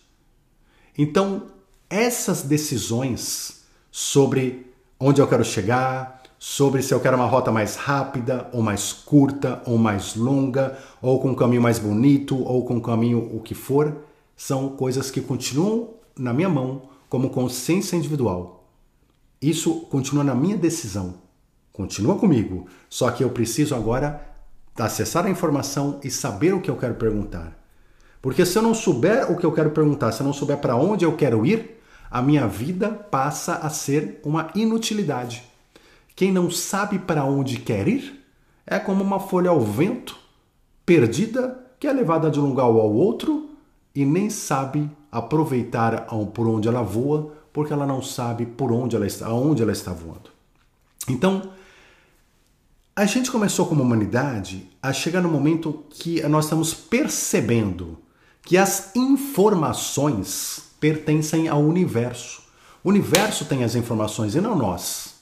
Então, 0.98 1.44
essas 1.90 2.42
decisões 2.42 3.64
sobre 3.92 4.72
onde 5.00 5.22
eu 5.22 5.28
quero 5.28 5.44
chegar, 5.44 6.22
sobre 6.40 6.82
se 6.82 6.94
eu 6.94 7.00
quero 7.00 7.16
uma 7.16 7.26
rota 7.26 7.52
mais 7.52 7.76
rápida 7.76 8.50
ou 8.52 8.62
mais 8.62 8.92
curta 8.92 9.62
ou 9.66 9.78
mais 9.78 10.16
longa, 10.16 10.78
ou 11.02 11.20
com 11.20 11.30
um 11.30 11.36
caminho 11.36 11.62
mais 11.62 11.80
bonito 11.80 12.38
ou 12.38 12.66
com 12.66 12.76
um 12.76 12.82
caminho 12.82 13.30
o 13.34 13.40
que 13.40 13.54
for, 13.54 13.96
são 14.36 14.70
coisas 14.70 15.12
que 15.12 15.22
continuam 15.22 15.96
na 16.18 16.34
minha 16.34 16.50
mão 16.50 16.90
como 17.10 17.30
consciência 17.30 17.96
individual. 17.96 18.68
Isso 19.42 19.82
continua 19.82 20.24
na 20.24 20.34
minha 20.34 20.58
decisão. 20.58 21.16
Continua 21.72 22.18
comigo. 22.18 22.68
Só 22.90 23.12
que 23.12 23.24
eu 23.24 23.30
preciso 23.30 23.76
agora 23.76 24.34
acessar 24.78 25.26
a 25.26 25.30
informação 25.30 26.00
e 26.04 26.10
saber 26.10 26.54
o 26.54 26.62
que 26.62 26.70
eu 26.70 26.78
quero 26.78 26.96
perguntar. 26.96 27.60
Porque 28.22 28.46
se 28.46 28.58
eu 28.58 28.62
não 28.62 28.74
souber 28.74 29.32
o 29.32 29.38
que 29.38 29.46
eu 29.46 29.52
quero 29.52 29.72
perguntar, 29.72 30.12
se 30.12 30.22
eu 30.22 30.26
não 30.26 30.34
souber 30.34 30.58
para 30.58 30.76
onde 30.76 31.04
eu 31.04 31.16
quero 31.16 31.46
ir, 31.46 31.82
a 32.10 32.22
minha 32.22 32.48
vida 32.48 32.90
passa 32.90 33.56
a 33.56 33.70
ser 33.70 34.22
uma 34.24 34.50
inutilidade. 34.56 35.44
Quem 36.16 36.32
não 36.32 36.50
sabe 36.50 37.00
para 37.00 37.26
onde 37.26 37.58
quer 37.58 37.88
ir 37.88 38.24
é 38.66 38.80
como 38.80 39.04
uma 39.04 39.20
folha 39.20 39.50
ao 39.50 39.60
vento, 39.60 40.16
perdida, 40.86 41.60
que 41.80 41.88
é 41.88 41.92
levada 41.92 42.32
de 42.32 42.40
um 42.40 42.46
lugar 42.46 42.64
ao 42.64 42.94
outro 42.94 43.50
e 43.96 44.06
nem 44.06 44.30
sabe 44.30 44.90
aproveitar 45.12 46.08
por 46.34 46.48
onde 46.48 46.68
ela 46.68 46.82
voa, 46.82 47.34
porque 47.52 47.72
ela 47.72 47.86
não 47.86 48.02
sabe 48.02 48.46
por 48.46 48.72
onde 48.72 48.96
ela 48.96 49.06
está, 49.06 49.28
aonde 49.28 49.62
ela 49.62 49.72
está 49.72 49.94
voando. 49.94 50.32
Então, 51.08 51.52
a 52.96 53.06
gente 53.06 53.32
começou 53.32 53.66
como 53.66 53.84
humanidade 53.84 54.70
a 54.82 54.94
chegar 54.94 55.22
no 55.22 55.30
momento 55.30 55.84
que 55.90 56.22
nós 56.28 56.46
estamos 56.46 56.74
percebendo 56.74 57.98
que 58.44 58.58
as 58.58 58.96
informações 58.96 60.64
pertencem 60.80 61.48
ao 61.48 61.62
universo. 61.62 62.44
O 62.84 62.90
universo 62.90 63.46
tem 63.46 63.64
as 63.64 63.76
informações 63.76 64.36
e 64.36 64.42
não 64.42 64.56
nós. 64.56 65.14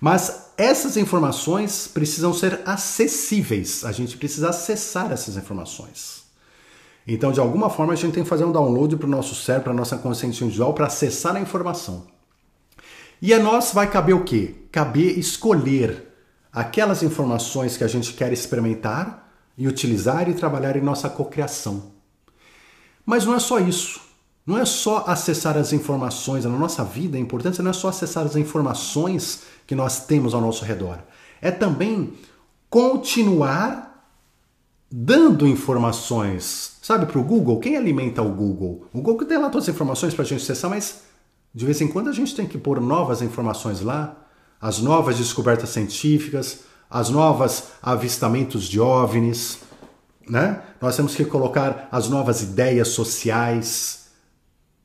Mas 0.00 0.52
essas 0.56 0.96
informações 0.96 1.88
precisam 1.88 2.32
ser 2.34 2.60
acessíveis. 2.64 3.84
A 3.84 3.92
gente 3.92 4.16
precisa 4.16 4.50
acessar 4.50 5.12
essas 5.12 5.36
informações. 5.36 6.17
Então, 7.10 7.32
de 7.32 7.40
alguma 7.40 7.70
forma, 7.70 7.94
a 7.94 7.96
gente 7.96 8.12
tem 8.12 8.22
que 8.22 8.28
fazer 8.28 8.44
um 8.44 8.52
download 8.52 8.94
para 8.98 9.06
o 9.06 9.10
nosso 9.10 9.34
cérebro, 9.34 9.64
para 9.64 9.72
a 9.72 9.76
nossa 9.76 9.96
consciência 9.96 10.44
individual, 10.44 10.74
para 10.74 10.88
acessar 10.88 11.34
a 11.34 11.40
informação. 11.40 12.06
E 13.22 13.32
a 13.32 13.42
nós 13.42 13.72
vai 13.72 13.90
caber 13.90 14.14
o 14.14 14.24
quê? 14.24 14.56
Caber 14.70 15.18
escolher 15.18 16.06
aquelas 16.52 17.02
informações 17.02 17.78
que 17.78 17.84
a 17.84 17.88
gente 17.88 18.12
quer 18.12 18.30
experimentar 18.30 19.26
e 19.56 19.66
utilizar 19.66 20.28
e 20.28 20.34
trabalhar 20.34 20.76
em 20.76 20.82
nossa 20.82 21.08
cocriação. 21.08 21.92
Mas 23.06 23.24
não 23.24 23.34
é 23.34 23.38
só 23.38 23.58
isso. 23.58 24.02
Não 24.46 24.58
é 24.58 24.66
só 24.66 25.04
acessar 25.06 25.56
as 25.56 25.72
informações 25.72 26.44
na 26.44 26.50
nossa 26.50 26.84
vida, 26.84 27.16
a 27.16 27.20
importância 27.20 27.62
não 27.62 27.70
é 27.70 27.74
só 27.74 27.88
acessar 27.88 28.24
as 28.24 28.36
informações 28.36 29.44
que 29.66 29.74
nós 29.74 30.04
temos 30.04 30.34
ao 30.34 30.40
nosso 30.42 30.64
redor. 30.64 30.98
É 31.40 31.50
também 31.50 32.12
continuar 32.68 33.87
dando 34.90 35.46
informações, 35.46 36.78
sabe, 36.80 37.06
para 37.06 37.18
o 37.18 37.24
Google. 37.24 37.60
Quem 37.60 37.76
alimenta 37.76 38.22
o 38.22 38.32
Google? 38.32 38.86
O 38.92 39.00
Google 39.02 39.26
tem 39.26 39.38
lá 39.38 39.50
todas 39.50 39.68
as 39.68 39.74
informações 39.74 40.14
para 40.14 40.24
a 40.24 40.26
gente 40.26 40.42
acessar, 40.42 40.70
mas 40.70 41.02
de 41.54 41.64
vez 41.64 41.80
em 41.80 41.88
quando 41.88 42.08
a 42.08 42.12
gente 42.12 42.34
tem 42.34 42.46
que 42.46 42.56
pôr 42.56 42.80
novas 42.80 43.20
informações 43.20 43.80
lá, 43.80 44.16
as 44.60 44.80
novas 44.80 45.16
descobertas 45.18 45.70
científicas, 45.70 46.60
as 46.90 47.10
novas 47.10 47.72
avistamentos 47.82 48.64
de 48.64 48.80
OVNIs. 48.80 49.58
né? 50.28 50.62
Nós 50.80 50.96
temos 50.96 51.14
que 51.14 51.24
colocar 51.24 51.88
as 51.90 52.08
novas 52.08 52.42
ideias 52.42 52.88
sociais. 52.88 54.08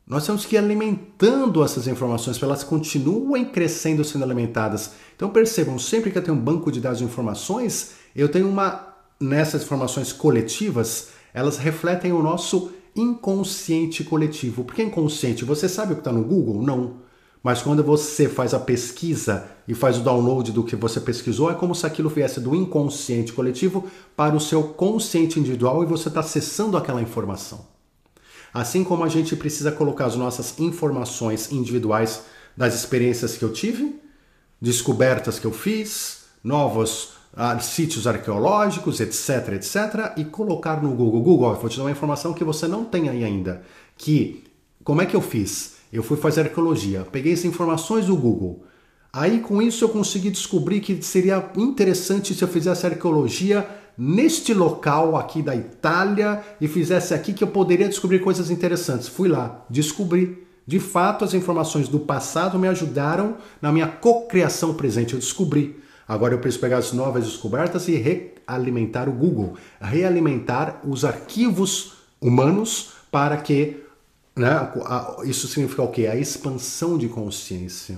Nós 0.06 0.26
temos 0.26 0.46
que 0.46 0.56
ir 0.56 0.60
alimentando 0.60 1.64
essas 1.64 1.88
informações 1.88 2.38
para 2.38 2.48
elas 2.50 2.64
continuem 2.64 3.46
crescendo, 3.46 4.04
sendo 4.04 4.24
alimentadas. 4.24 4.92
Então 5.16 5.30
percebam, 5.30 5.80
sempre 5.80 6.12
que 6.12 6.18
eu 6.18 6.24
tenho 6.24 6.36
um 6.36 6.42
banco 6.42 6.72
de 6.72 6.82
dados 6.82 7.00
de 7.00 7.06
informações, 7.06 7.92
eu 8.16 8.30
tenho 8.30 8.50
uma 8.50 8.93
nessas 9.24 9.64
informações 9.64 10.12
coletivas, 10.12 11.10
elas 11.34 11.58
refletem 11.58 12.12
o 12.12 12.22
nosso 12.22 12.72
inconsciente 12.96 14.04
coletivo. 14.04 14.64
Por 14.64 14.76
que 14.76 14.84
inconsciente? 14.84 15.46
Você 15.46 15.68
sabe 15.68 15.94
o 15.94 15.96
que 15.96 16.02
está 16.02 16.12
no 16.12 16.24
Google? 16.24 16.62
Não. 16.62 17.02
Mas 17.42 17.62
quando 17.62 17.84
você 17.84 18.30
faz 18.30 18.54
a 18.54 18.60
pesquisa 18.60 19.50
e 19.68 19.74
faz 19.74 19.98
o 19.98 20.02
download 20.02 20.52
do 20.52 20.64
que 20.64 20.76
você 20.76 21.02
pesquisou, 21.02 21.52
é 21.52 21.54
como 21.54 21.76
se 21.76 21.86
aquilo 21.86 22.10
viesse 22.10 22.40
do 22.40 22.56
inconsciente 22.56 23.34
coletivo 23.34 23.86
para 24.16 24.36
o 24.36 24.40
seu 24.40 24.64
consciente 24.64 25.40
individual 25.40 25.84
e 25.84 25.88
você 25.88 26.08
está 26.08 26.22
acessando 26.22 26.78
aquela 26.78 27.02
informação. 27.02 27.66
Assim 28.54 28.84
como 28.84 29.04
a 29.04 29.10
gente 29.10 29.36
precisa 29.36 29.72
colocar 29.72 30.06
as 30.06 30.16
nossas 30.16 30.58
informações 30.60 31.52
individuais 31.52 32.24
das 32.56 32.76
experiências 32.76 33.36
que 33.36 33.44
eu 33.44 33.52
tive, 33.52 34.00
descobertas 34.62 35.40
que 35.40 35.46
eu 35.46 35.52
fiz, 35.52 36.26
novos 36.44 37.14
uh, 37.34 37.62
sítios 37.62 38.08
arqueológicos, 38.08 39.00
etc, 39.00 39.54
etc, 39.54 40.14
e 40.18 40.26
colocar 40.26 40.82
no 40.82 40.92
Google. 40.92 41.22
Google, 41.22 41.56
vou 41.56 41.70
te 41.70 41.78
dar 41.78 41.84
uma 41.84 41.92
informação 41.92 42.34
que 42.34 42.44
você 42.44 42.68
não 42.68 42.86
tem 42.86 43.10
aí 43.10 43.24
ainda. 43.24 43.64
Que, 43.98 44.44
como 44.84 45.02
é 45.02 45.06
que 45.06 45.16
eu 45.16 45.22
fiz? 45.22 45.76
Eu 45.92 46.02
fui 46.02 46.18
fazer 46.18 46.42
arqueologia, 46.42 47.06
peguei 47.12 47.34
as 47.34 47.46
informações 47.46 48.08
do 48.08 48.16
Google. 48.16 48.64
Aí 49.12 49.42
com 49.42 49.62
isso 49.62 49.86
eu 49.86 49.90
consegui 49.90 50.32
descobrir 50.32 50.80
que 50.80 51.00
seria 51.04 51.52
interessante 51.56 52.34
se 52.34 52.42
eu 52.42 52.48
fizesse 52.48 52.86
arqueologia 52.88 53.68
neste 53.96 54.56
local 54.56 55.16
aqui 55.16 55.44
da 55.44 55.56
Itália 55.56 56.44
e 56.60 56.68
fizesse 56.68 57.14
aqui 57.14 57.32
que 57.32 57.44
eu 57.44 57.48
poderia 57.48 57.88
descobrir 57.88 58.20
coisas 58.20 58.50
interessantes. 58.50 59.08
Fui 59.08 59.30
lá, 59.30 59.64
descobri. 59.70 60.44
De 60.66 60.80
fato, 60.80 61.26
as 61.26 61.34
informações 61.34 61.88
do 61.88 62.00
passado 62.00 62.58
me 62.58 62.68
ajudaram 62.68 63.38
na 63.62 63.72
minha 63.72 63.88
cocriação 63.88 64.74
presente. 64.74 65.14
Eu 65.14 65.20
descobri. 65.20 65.83
Agora 66.08 66.34
eu 66.34 66.40
preciso 66.40 66.62
pegar 66.62 66.78
as 66.78 66.92
novas 66.92 67.26
descobertas 67.26 67.88
e 67.88 67.96
realimentar 67.96 69.08
o 69.08 69.14
Google, 69.14 69.56
realimentar 69.80 70.82
os 70.86 71.06
arquivos 71.06 71.94
humanos 72.20 72.94
para 73.12 73.38
que 73.38 73.84
né, 74.36 74.72
isso 75.24 75.48
significa 75.48 75.84
o 75.84 75.88
quê? 75.90 76.08
A 76.08 76.16
expansão 76.16 76.98
de 76.98 77.08
consciência. 77.08 77.98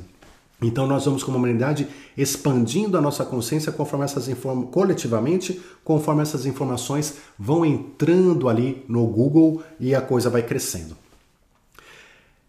Então 0.62 0.88
nós 0.88 1.06
vamos 1.06 1.24
como 1.24 1.38
humanidade 1.38 1.88
expandindo 2.18 2.98
a 2.98 3.02
nossa 3.02 3.26
consciência 3.26 3.72
conforme 3.72 4.06
essas 4.06 4.28
coletivamente, 4.72 5.62
conforme 5.84 6.22
essas 6.22 6.46
informações 6.46 7.16
vão 7.38 7.66
entrando 7.66 8.48
ali 8.48 8.84
no 8.88 9.06
Google 9.06 9.62
e 9.80 9.94
a 9.94 10.02
coisa 10.02 10.30
vai 10.30 10.44
crescendo. 10.44 10.96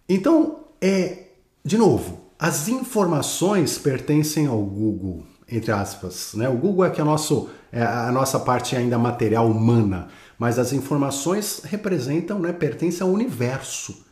Então, 0.08 0.60
é 0.80 1.24
de 1.64 1.76
novo, 1.76 2.20
as 2.38 2.68
informações 2.68 3.76
pertencem 3.76 4.46
ao 4.46 4.62
Google 4.62 5.24
entre 5.50 5.70
aspas. 5.72 6.32
Né? 6.34 6.48
O 6.48 6.56
Google 6.56 6.84
é 6.84 6.90
que 6.90 7.00
é, 7.00 7.04
nosso, 7.04 7.48
é 7.72 7.82
a 7.82 8.10
nossa 8.10 8.38
parte 8.38 8.76
ainda 8.76 8.98
material 8.98 9.48
humana, 9.48 10.08
mas 10.38 10.58
as 10.58 10.72
informações 10.72 11.62
representam, 11.64 12.38
né, 12.38 12.52
pertencem 12.52 13.06
ao 13.06 13.12
universo. 13.12 14.04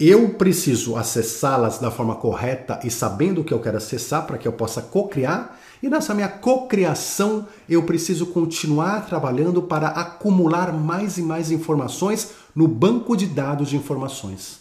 Eu 0.00 0.30
preciso 0.30 0.96
acessá-las 0.96 1.78
da 1.78 1.90
forma 1.90 2.16
correta 2.16 2.80
e 2.82 2.90
sabendo 2.90 3.40
o 3.40 3.44
que 3.44 3.54
eu 3.54 3.60
quero 3.60 3.76
acessar 3.76 4.26
para 4.26 4.36
que 4.36 4.48
eu 4.48 4.52
possa 4.52 4.82
co-criar. 4.82 5.60
E 5.80 5.88
nessa 5.88 6.14
minha 6.14 6.28
cocriação, 6.28 7.46
eu 7.68 7.84
preciso 7.84 8.26
continuar 8.26 9.06
trabalhando 9.06 9.62
para 9.62 9.88
acumular 9.88 10.72
mais 10.72 11.18
e 11.18 11.22
mais 11.22 11.52
informações 11.52 12.30
no 12.54 12.66
banco 12.66 13.16
de 13.16 13.26
dados 13.26 13.68
de 13.68 13.76
informações. 13.76 14.60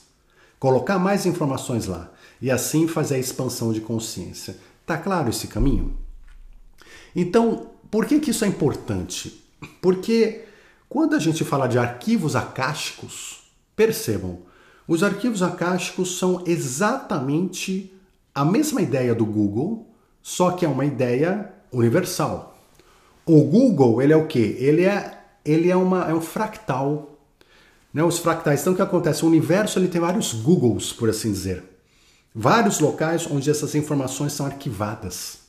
Colocar 0.60 1.00
mais 1.00 1.26
informações 1.26 1.88
lá 1.88 2.12
e 2.40 2.52
assim 2.52 2.88
fazer 2.88 3.16
a 3.16 3.20
expansão 3.20 3.74
de 3.74 3.82
consciência. 3.82 4.58
Tá 4.86 4.98
claro 4.98 5.30
esse 5.30 5.48
caminho? 5.48 6.01
Então, 7.16 7.72
por 7.90 8.06
que, 8.06 8.20
que 8.20 8.32
isso 8.32 8.46
é 8.46 8.48
importante? 8.48 9.44
Porque 9.82 10.46
quando 10.88 11.16
a 11.16 11.20
gente 11.20 11.44
fala 11.44 11.68
de 11.68 11.78
arquivos 11.78 12.36
acásticos, 12.36 13.44
percebam, 13.76 14.40
os 14.88 15.04
arquivos 15.04 15.44
acásticos 15.44 16.18
são 16.18 16.44
exatamente 16.46 17.94
a 18.34 18.46
mesma 18.46 18.82
ideia 18.82 19.14
do 19.14 19.26
Google, 19.26 19.88
só 20.22 20.52
que 20.52 20.66
é 20.66 20.70
uma 20.70 20.86
ideia 20.86 21.52
universal. 21.72 22.58
O 23.26 23.44
Google, 23.44 24.02
ele 24.02 24.14
é 24.14 24.18
o 24.18 24.28
quê? 24.28 24.56
Ele 24.60 24.86
é, 24.86 25.20
ele 25.44 25.70
é, 25.70 25.76
uma, 25.76 26.10
é 26.10 26.14
um 26.14 26.22
fractal. 26.22 27.18
Né? 27.94 28.04
Os 28.04 28.20
fractais, 28.20 28.62
então 28.62 28.74
o 28.74 28.76
que 28.76 28.82
acontece? 28.82 29.24
O 29.24 29.28
universo 29.28 29.80
ele 29.80 29.88
tem 29.88 30.00
vários 30.00 30.34
Googles, 30.34 30.94
por 30.94 31.10
assim 31.10 31.32
dizer. 31.32 31.64
Vários 32.34 32.80
locais 32.80 33.28
onde 33.30 33.50
essas 33.50 33.76
informações 33.76 34.32
são 34.32 34.46
arquivadas 34.46 35.41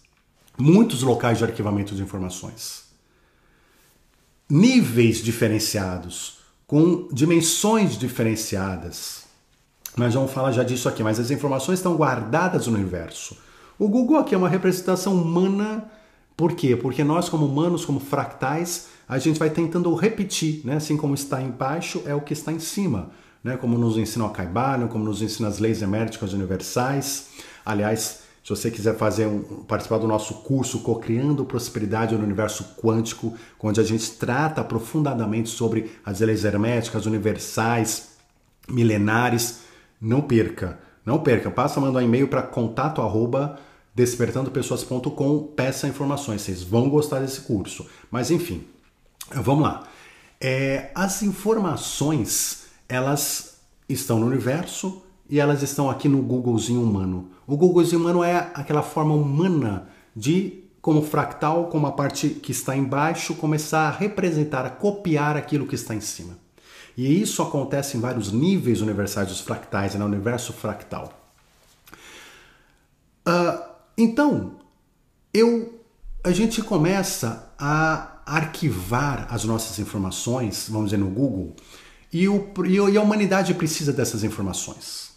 muitos 0.59 1.03
locais 1.03 1.39
de 1.39 1.45
arquivamento 1.45 1.95
de 1.95 2.03
informações. 2.03 2.85
Níveis 4.49 5.19
diferenciados, 5.19 6.39
com 6.67 7.09
dimensões 7.13 7.99
diferenciadas. 7.99 9.25
Nós 9.97 10.15
vamos 10.15 10.33
falar 10.33 10.53
já 10.53 10.63
disso 10.63 10.89
aqui, 10.89 11.03
mas 11.03 11.19
as 11.19 11.31
informações 11.31 11.79
estão 11.79 11.97
guardadas 11.97 12.67
no 12.67 12.75
universo. 12.75 13.37
O 13.79 13.89
Google 13.89 14.19
aqui 14.19 14.35
é 14.35 14.39
uma 14.39 14.49
representação 14.49 15.15
humana, 15.15 15.91
por 16.37 16.55
quê? 16.55 16.77
Porque 16.77 17.05
nós, 17.05 17.29
como 17.29 17.47
humanos, 17.47 17.85
como 17.85 18.01
fractais, 18.01 18.89
a 19.09 19.19
gente 19.19 19.39
vai 19.39 19.51
tentando 19.51 19.95
repetir, 19.95 20.63
né? 20.65 20.77
assim 20.77 20.97
como 20.97 21.15
está 21.15 21.43
embaixo 21.43 22.03
é 22.07 22.15
o 22.15 22.21
que 22.21 22.33
está 22.33 22.53
em 22.53 22.59
cima, 22.59 23.11
né? 23.45 23.57
como 23.57 23.77
nos 23.77 23.97
ensina 23.97 24.25
o 24.25 24.31
Kybalion, 24.31 24.89
como 24.89 25.05
nos 25.05 25.21
ensina 25.21 25.49
as 25.49 25.59
leis 25.59 25.83
eméricas 25.83 26.33
universais. 26.33 27.29
Aliás, 27.65 28.22
se 28.43 28.51
você 28.51 28.71
quiser 28.71 28.97
fazer 28.97 29.27
um, 29.27 29.41
participar 29.65 29.99
do 29.99 30.09
nosso 30.09 30.35
curso 30.43 30.81
Cocriando 30.81 31.45
Prosperidade 31.45 32.17
no 32.17 32.25
Universo 32.25 32.75
Quântico, 32.77 33.35
onde 33.63 33.81
a 33.81 33.85
gente 33.85 34.11
trata 34.13 34.61
aprofundadamente 34.61 35.49
sobre 35.49 35.93
as 36.05 36.21
leis 36.21 36.45
herméticas 36.45 37.07
universais, 37.07 38.17
milenares, 38.69 39.61
não 40.01 40.21
perca, 40.21 40.81
não 41.07 41.21
perca. 41.21 41.51
Passa, 41.53 41.81
manda 41.81 42.01
um 42.01 42.03
e-mail 42.03 42.27
para 42.27 42.43
contato 42.43 43.01
arroba 43.01 43.61
despertandopessoas.com, 43.95 45.53
peça 45.55 45.87
informações. 45.87 46.43
Vocês 46.43 46.65
vão 46.65 46.91
gostar 46.91 47.21
desse 47.21 47.43
curso. 47.43 47.87
Mas 48.11 48.33
enfim, 48.33 48.65
vamos 49.31 49.63
lá. 49.63 49.85
É, 50.41 50.91
as 50.97 51.23
informações, 51.23 52.65
elas 52.89 53.61
estão 53.89 54.19
no 54.19 54.27
universo, 54.27 55.03
e 55.33 55.41
elas 55.41 55.63
estão 55.63 55.89
aqui 55.89 56.09
no 56.09 56.21
Googlezinho 56.21 56.83
humano. 56.83 57.31
O 57.53 57.83
humano 57.95 58.25
é 58.25 58.51
aquela 58.55 58.83
forma 58.83 59.15
humana 59.15 59.87
de, 60.17 60.65
como 60.81 61.03
fractal, 61.03 61.67
como 61.67 61.87
a 61.87 61.93
parte 61.93 62.31
que 62.31 62.51
está 62.51 62.75
embaixo, 62.75 63.35
começar 63.35 63.89
a 63.89 63.91
representar, 63.91 64.65
a 64.65 64.71
copiar 64.71 65.37
aquilo 65.37 65.67
que 65.67 65.75
está 65.75 65.95
em 65.95 66.01
cima. 66.01 66.39
E 66.97 67.21
isso 67.21 67.43
acontece 67.43 67.99
em 67.99 68.01
vários 68.01 68.33
níveis 68.33 68.81
universais 68.81 69.29
dos 69.29 69.41
fractais, 69.41 69.93
no 69.93 70.01
né? 70.01 70.07
universo 70.07 70.55
fractal. 70.55 71.13
Uh, 73.29 73.63
então, 73.99 74.53
eu, 75.35 75.79
a 76.25 76.31
gente 76.31 76.63
começa 76.63 77.53
a 77.59 78.23
arquivar 78.25 79.27
as 79.29 79.45
nossas 79.45 79.79
informações, 79.79 80.69
vamos 80.71 80.87
dizer, 80.87 80.97
no 80.97 81.11
Google, 81.11 81.55
e, 82.11 82.27
o, 82.27 82.51
e 82.67 82.97
a 82.97 83.03
humanidade 83.03 83.53
precisa 83.53 83.93
dessas 83.93 84.25
informações. 84.25 85.12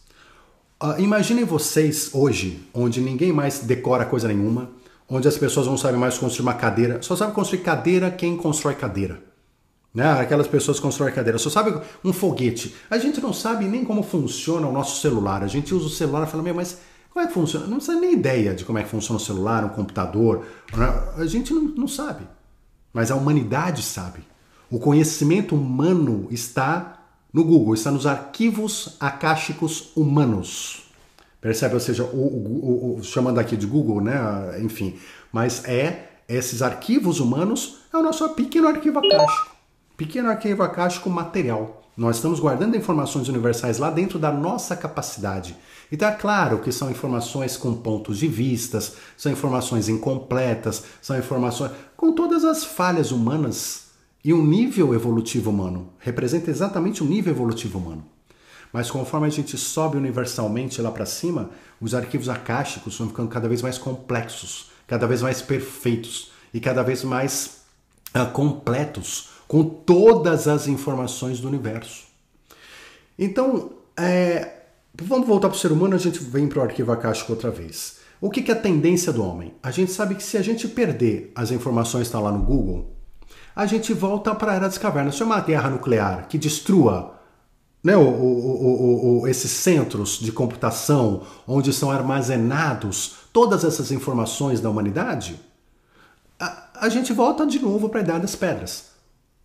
Uh, 0.81 0.99
imaginem 0.99 1.45
vocês 1.45 2.09
hoje, 2.13 2.67
onde 2.73 2.99
ninguém 2.99 3.31
mais 3.31 3.59
decora 3.59 4.05
coisa 4.05 4.27
nenhuma, 4.27 4.69
onde 5.07 5.27
as 5.27 5.37
pessoas 5.37 5.67
não 5.67 5.77
sabem 5.77 5.99
mais 5.99 6.17
construir 6.17 6.45
uma 6.45 6.53
cadeira. 6.53 7.01
Só 7.01 7.15
sabe 7.15 7.33
construir 7.33 7.61
cadeira 7.61 8.11
quem 8.11 8.35
constrói 8.35 8.75
cadeira. 8.75 9.21
Né? 9.93 10.11
Aquelas 10.19 10.47
pessoas 10.47 10.77
que 10.77 10.83
constroem 10.83 11.13
cadeira. 11.13 11.37
Só 11.37 11.49
sabe 11.49 11.79
um 12.03 12.11
foguete. 12.11 12.75
A 12.89 12.97
gente 12.97 13.21
não 13.21 13.31
sabe 13.31 13.65
nem 13.65 13.85
como 13.85 14.03
funciona 14.03 14.67
o 14.67 14.71
nosso 14.73 14.99
celular. 14.99 15.41
A 15.41 15.47
gente 15.47 15.73
usa 15.73 15.85
o 15.85 15.89
celular 15.89 16.27
e 16.27 16.29
fala, 16.29 16.43
mas 16.53 16.79
como 17.09 17.23
é 17.23 17.27
que 17.29 17.33
funciona? 17.33 17.65
Não 17.65 17.79
sabe 17.79 18.01
nem 18.01 18.13
ideia 18.13 18.53
de 18.53 18.65
como 18.65 18.77
é 18.77 18.83
que 18.83 18.89
funciona 18.89 19.17
o 19.17 19.23
celular, 19.23 19.63
um 19.63 19.69
computador. 19.69 20.45
Né? 20.75 20.85
A 21.15 21.25
gente 21.25 21.53
não, 21.53 21.63
não 21.63 21.87
sabe. 21.87 22.27
Mas 22.91 23.09
a 23.09 23.15
humanidade 23.15 23.81
sabe. 23.81 24.19
O 24.69 24.79
conhecimento 24.79 25.55
humano 25.55 26.27
está 26.29 26.94
no 27.35 27.43
Google, 27.43 27.73
está 27.73 27.91
nos 27.91 28.07
arquivos 28.07 28.95
akáshicos 28.97 29.91
humanos. 29.93 30.83
Percebe? 31.41 31.73
Ou 31.73 31.81
seja, 31.81 32.05
o, 32.05 32.15
o, 32.15 32.97
o, 32.97 33.03
chamando 33.03 33.39
aqui 33.39 33.57
de 33.57 33.65
Google, 33.65 33.99
né? 33.99 34.57
Enfim, 34.61 34.97
mas 35.33 35.65
é 35.65 36.11
esses 36.29 36.61
arquivos 36.61 37.19
humanos, 37.19 37.79
é 37.93 37.97
o 37.97 38.01
nosso 38.01 38.27
pequeno 38.29 38.69
arquivo 38.69 38.99
akáshico. 38.99 39.53
Pequeno 39.97 40.29
arquivo 40.29 40.63
akáshico 40.63 41.09
material. 41.09 41.83
Nós 41.97 42.15
estamos 42.15 42.39
guardando 42.39 42.77
informações 42.77 43.27
universais 43.27 43.79
lá 43.79 43.89
dentro 43.89 44.17
da 44.17 44.31
nossa 44.31 44.73
capacidade. 44.73 45.57
Então 45.91 46.07
é 46.07 46.13
claro 46.13 46.59
que 46.59 46.71
são 46.71 46.89
informações 46.89 47.57
com 47.57 47.73
pontos 47.73 48.17
de 48.17 48.29
vistas, 48.29 48.93
são 49.17 49.29
informações 49.29 49.89
incompletas, 49.89 50.85
são 51.01 51.19
informações 51.19 51.71
com 51.97 52.13
todas 52.13 52.45
as 52.45 52.63
falhas 52.63 53.11
humanas 53.11 53.84
e 54.25 54.33
um 54.33 54.43
nível 54.43 54.95
evolutivo 54.95 55.51
humano. 55.51 55.93
Representa 55.99 56.49
exatamente 56.49 57.03
o 57.03 57.05
nível 57.05 57.31
evolutivo 57.31 57.77
humano. 57.77 58.03
Mas 58.73 58.89
conforme 58.89 59.27
a 59.27 59.29
gente 59.29 59.55
sobe 59.55 59.97
universalmente 59.97 60.81
lá 60.81 60.89
para 60.89 61.05
cima, 61.05 61.51
os 61.79 61.93
arquivos 61.93 62.27
akáshicos 62.27 62.97
vão 62.97 63.07
ficando 63.07 63.29
cada 63.29 63.47
vez 63.47 63.61
mais 63.61 63.77
complexos, 63.77 64.71
cada 64.87 65.05
vez 65.05 65.21
mais 65.21 65.43
perfeitos 65.43 66.31
e 66.51 66.59
cada 66.59 66.81
vez 66.81 67.03
mais 67.03 67.61
uh, 68.15 68.31
completos 68.31 69.29
com 69.47 69.63
todas 69.63 70.47
as 70.47 70.67
informações 70.67 71.39
do 71.39 71.47
universo. 71.47 72.05
Então, 73.19 73.73
é, 73.95 74.63
vamos 75.03 75.27
voltar 75.27 75.49
para 75.49 75.55
o 75.55 75.59
ser 75.59 75.71
humano, 75.71 75.93
a 75.93 75.99
gente 75.99 76.17
vem 76.17 76.47
para 76.47 76.59
o 76.59 76.63
arquivo 76.63 76.91
akáshico 76.91 77.31
outra 77.31 77.51
vez. 77.51 77.99
O 78.19 78.31
que, 78.31 78.41
que 78.41 78.49
é 78.49 78.55
a 78.55 78.59
tendência 78.59 79.13
do 79.13 79.23
homem? 79.23 79.53
A 79.61 79.69
gente 79.69 79.91
sabe 79.91 80.15
que 80.15 80.23
se 80.23 80.35
a 80.35 80.41
gente 80.41 80.67
perder 80.67 81.31
as 81.35 81.51
informações 81.51 82.01
que 82.01 82.07
estão 82.07 82.23
lá 82.23 82.31
no 82.31 82.43
Google, 82.43 82.94
a 83.55 83.65
gente 83.65 83.93
volta 83.93 84.35
para 84.35 84.51
a 84.51 84.55
Era 84.55 84.67
das 84.67 84.77
Cavernas. 84.77 85.15
Se 85.15 85.21
é 85.21 85.25
uma 85.25 85.39
guerra 85.39 85.69
nuclear 85.69 86.27
que 86.27 86.37
destrua 86.37 87.15
né, 87.81 87.95
o, 87.95 88.01
o, 88.01 89.21
o, 89.21 89.27
esses 89.27 89.51
centros 89.51 90.19
de 90.19 90.31
computação 90.31 91.21
onde 91.47 91.71
são 91.71 91.91
armazenados 91.91 93.15
todas 93.31 93.63
essas 93.63 93.91
informações 93.91 94.59
da 94.59 94.69
humanidade, 94.69 95.39
a, 96.39 96.63
a 96.81 96.89
gente 96.89 97.13
volta 97.13 97.45
de 97.45 97.59
novo 97.59 97.87
para 97.87 98.01
a 98.01 98.03
Idade 98.03 98.21
das 98.21 98.35
Pedras. 98.35 98.95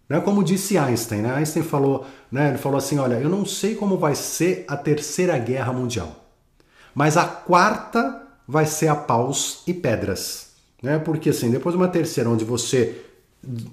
Né? 0.08 0.20
Como 0.20 0.42
disse 0.42 0.76
Einstein, 0.76 1.22
né? 1.22 1.34
Einstein 1.34 1.62
falou, 1.62 2.04
né? 2.32 2.48
ele 2.48 2.58
falou 2.58 2.78
assim, 2.78 2.98
olha, 2.98 3.14
eu 3.14 3.28
não 3.28 3.44
sei 3.44 3.76
como 3.76 3.96
vai 3.96 4.14
ser 4.16 4.64
a 4.66 4.76
terceira 4.76 5.38
guerra 5.38 5.72
mundial, 5.72 6.16
mas 6.94 7.16
a 7.16 7.24
quarta 7.24 8.22
vai 8.48 8.66
ser 8.66 8.88
a 8.88 8.96
paus 8.96 9.62
e 9.66 9.74
pedras. 9.74 10.48
Né? 10.82 10.98
Porque 10.98 11.30
assim, 11.30 11.50
depois 11.50 11.74
de 11.74 11.80
uma 11.80 11.88
terceira 11.88 12.28
onde 12.28 12.44
você 12.44 13.09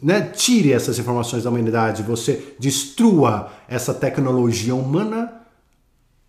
né, 0.01 0.21
tire 0.21 0.71
essas 0.71 0.97
informações 0.97 1.43
da 1.43 1.49
humanidade, 1.49 2.03
você 2.03 2.55
destrua 2.59 3.51
essa 3.67 3.93
tecnologia 3.93 4.73
humana, 4.73 5.41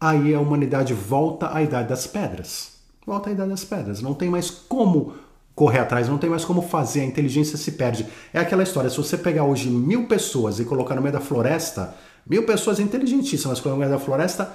aí 0.00 0.34
a 0.34 0.40
humanidade 0.40 0.92
volta 0.94 1.54
à 1.54 1.62
idade 1.62 1.88
das 1.88 2.06
pedras. 2.06 2.72
Volta 3.06 3.30
à 3.30 3.32
idade 3.32 3.50
das 3.50 3.64
pedras. 3.64 4.02
Não 4.02 4.14
tem 4.14 4.28
mais 4.28 4.50
como 4.50 5.14
correr 5.54 5.80
atrás, 5.80 6.08
não 6.08 6.18
tem 6.18 6.30
mais 6.30 6.44
como 6.44 6.62
fazer, 6.62 7.00
a 7.00 7.04
inteligência 7.04 7.56
se 7.56 7.72
perde. 7.72 8.06
É 8.32 8.38
aquela 8.38 8.62
história, 8.62 8.90
se 8.90 8.96
você 8.96 9.16
pegar 9.16 9.44
hoje 9.44 9.68
mil 9.68 10.06
pessoas 10.06 10.60
e 10.60 10.64
colocar 10.64 10.94
no 10.94 11.02
meio 11.02 11.12
da 11.12 11.20
floresta, 11.20 11.94
mil 12.24 12.44
pessoas 12.44 12.78
inteligentíssimas 12.78 13.60
colocar 13.60 13.76
no 13.76 13.88
meio 13.88 13.98
da 13.98 14.04
floresta, 14.04 14.54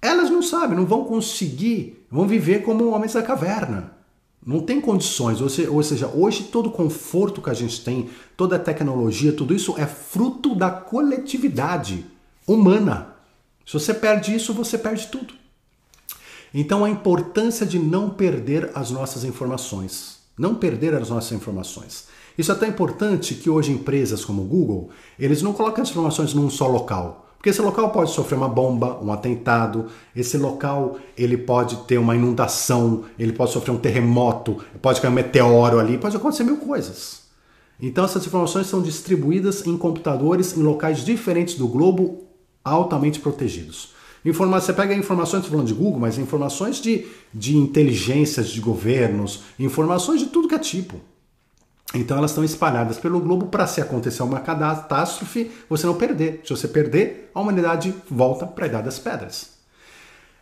elas 0.00 0.30
não 0.30 0.42
sabem, 0.42 0.76
não 0.76 0.86
vão 0.86 1.04
conseguir, 1.04 2.06
vão 2.08 2.26
viver 2.26 2.62
como 2.62 2.90
homens 2.90 3.14
da 3.14 3.22
caverna. 3.22 3.97
Não 4.44 4.60
tem 4.60 4.80
condições, 4.80 5.40
ou 5.40 5.82
seja, 5.82 6.06
hoje 6.08 6.44
todo 6.44 6.70
conforto 6.70 7.42
que 7.42 7.50
a 7.50 7.54
gente 7.54 7.84
tem, 7.84 8.08
toda 8.36 8.56
a 8.56 8.58
tecnologia, 8.58 9.32
tudo 9.32 9.54
isso 9.54 9.74
é 9.76 9.86
fruto 9.86 10.54
da 10.54 10.70
coletividade 10.70 12.06
humana. 12.46 13.14
Se 13.66 13.74
você 13.74 13.92
perde 13.92 14.34
isso, 14.34 14.54
você 14.54 14.78
perde 14.78 15.08
tudo. 15.08 15.34
Então 16.54 16.84
a 16.84 16.88
importância 16.88 17.66
de 17.66 17.78
não 17.78 18.08
perder 18.08 18.70
as 18.74 18.90
nossas 18.90 19.24
informações. 19.24 20.18
Não 20.38 20.54
perder 20.54 20.94
as 20.94 21.10
nossas 21.10 21.32
informações. 21.32 22.06
Isso 22.38 22.52
é 22.52 22.54
tão 22.54 22.68
importante 22.68 23.34
que 23.34 23.50
hoje 23.50 23.72
empresas 23.72 24.24
como 24.24 24.42
o 24.42 24.46
Google, 24.46 24.90
eles 25.18 25.42
não 25.42 25.52
colocam 25.52 25.82
as 25.82 25.90
informações 25.90 26.32
num 26.32 26.48
só 26.48 26.68
local. 26.68 27.27
Porque 27.38 27.50
esse 27.50 27.62
local 27.62 27.90
pode 27.90 28.10
sofrer 28.10 28.36
uma 28.36 28.48
bomba, 28.48 28.98
um 29.00 29.12
atentado, 29.12 29.86
esse 30.14 30.36
local 30.36 30.98
ele 31.16 31.36
pode 31.36 31.76
ter 31.84 31.96
uma 31.96 32.16
inundação, 32.16 33.04
ele 33.16 33.32
pode 33.32 33.52
sofrer 33.52 33.70
um 33.70 33.78
terremoto, 33.78 34.56
pode 34.82 35.00
cair 35.00 35.10
um 35.10 35.14
meteoro 35.14 35.78
ali, 35.78 35.96
pode 35.96 36.16
acontecer 36.16 36.42
mil 36.42 36.56
coisas. 36.56 37.28
Então 37.80 38.04
essas 38.04 38.26
informações 38.26 38.66
são 38.66 38.82
distribuídas 38.82 39.64
em 39.64 39.78
computadores 39.78 40.56
em 40.56 40.62
locais 40.62 41.04
diferentes 41.04 41.54
do 41.54 41.68
globo, 41.68 42.24
altamente 42.64 43.20
protegidos. 43.20 43.94
Informar, 44.24 44.60
você 44.60 44.72
pega 44.72 44.92
informações, 44.92 45.44
estou 45.44 45.52
falando 45.52 45.68
de 45.68 45.74
Google, 45.74 46.00
mas 46.00 46.18
informações 46.18 46.80
de, 46.80 47.06
de 47.32 47.56
inteligências 47.56 48.48
de 48.48 48.60
governos, 48.60 49.42
informações 49.60 50.18
de 50.18 50.26
tudo 50.26 50.48
que 50.48 50.56
é 50.56 50.58
tipo. 50.58 51.00
Então 51.94 52.18
elas 52.18 52.32
estão 52.32 52.44
espalhadas 52.44 52.98
pelo 52.98 53.20
globo 53.20 53.46
para 53.46 53.66
se 53.66 53.80
acontecer 53.80 54.22
uma 54.22 54.40
catástrofe, 54.40 55.50
você 55.68 55.86
não 55.86 55.94
perder. 55.94 56.42
Se 56.44 56.50
você 56.50 56.68
perder, 56.68 57.30
a 57.34 57.40
humanidade 57.40 57.94
volta 58.10 58.46
para 58.46 58.66
a 58.66 58.68
Idade 58.68 58.84
das 58.84 58.98
Pedras. 58.98 59.58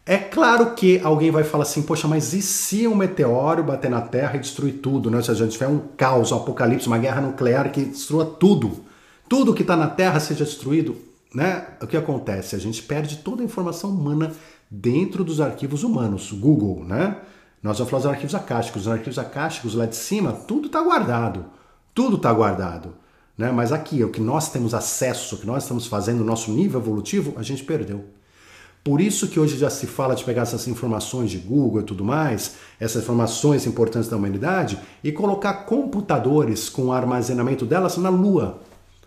É 0.05 0.19
claro 0.19 0.75
que 0.75 1.01
alguém 1.03 1.33
vai 1.33 1.43
falar 1.43 1.65
assim, 1.65 1.83
poxa, 1.83 2.07
mas 2.07 2.33
e 2.33 2.41
se 2.41 2.87
um 2.87 2.95
meteoro 2.95 3.65
bater 3.65 3.91
na 3.91 4.01
Terra 4.01 4.37
e 4.37 4.41
destruir 4.41 4.75
tudo? 4.75 5.11
Né? 5.11 5.21
Se 5.21 5.33
a 5.33 5.35
gente 5.35 5.53
tiver 5.53 5.67
um 5.67 5.81
caos, 5.97 6.31
um 6.31 6.37
apocalipse, 6.37 6.87
uma 6.87 6.99
guerra 6.99 7.21
nuclear 7.21 7.73
que 7.73 7.85
destrua 7.85 8.25
tudo, 8.25 8.85
tudo 9.29 9.53
que 9.53 9.63
está 9.63 9.77
na 9.77 9.89
Terra 9.89 10.21
seja 10.21 10.45
destruído, 10.45 10.97
né? 11.35 11.67
O 11.83 11.87
que 11.89 11.97
acontece? 11.97 12.55
A 12.55 12.59
gente 12.59 12.83
perde 12.83 13.17
toda 13.17 13.43
a 13.43 13.45
informação 13.45 13.91
humana 13.91 14.33
dentro 14.71 15.25
dos 15.25 15.41
arquivos 15.41 15.83
humanos, 15.83 16.31
Google, 16.31 16.85
né? 16.85 17.17
Nós 17.63 17.79
vamos 17.79 17.91
falar 17.91 18.03
dos 18.03 18.13
arquivos 18.13 18.35
acásticos. 18.35 18.83
Os 18.83 18.89
arquivos 18.89 19.19
acásticos 19.19 19.75
lá 19.75 19.87
de 19.87 19.97
cima, 19.97 20.33
tudo 20.33 20.67
está 20.67 20.81
guardado. 20.83 21.47
Tudo 21.95 22.17
está 22.17 22.33
guardado. 22.33 22.95
Né? 23.37 23.51
Mas 23.51 23.73
aqui, 23.73 24.03
o 24.03 24.11
que 24.11 24.21
nós 24.21 24.51
temos 24.51 24.75
acesso, 24.75 25.37
o 25.37 25.39
que 25.39 25.47
nós 25.47 25.65
estamos 25.65 25.87
fazendo, 25.87 26.21
o 26.21 26.25
nosso 26.25 26.51
nível 26.51 26.81
evolutivo, 26.81 27.35
a 27.37 27.43
gente 27.43 27.65
perdeu. 27.65 28.05
Por 28.87 29.01
isso 29.01 29.27
que 29.27 29.41
hoje 29.41 29.59
já 29.59 29.69
se 29.69 29.85
fala 29.85 30.15
de 30.15 30.23
pegar 30.23 30.43
essas 30.43 30.69
informações 30.69 31.29
de 31.31 31.39
Google 31.39 31.81
e 31.81 31.85
tudo 31.85 32.05
mais, 32.05 32.55
essas 32.79 33.03
informações 33.03 33.67
importantes 33.67 34.09
da 34.09 34.17
humanidade, 34.17 34.79
e 35.03 35.11
colocar 35.11 35.53
computadores 35.65 36.69
com 36.69 36.85
o 36.87 36.93
armazenamento 36.93 37.67
delas 37.67 37.97
na 37.97 38.09
Lua. 38.09 38.61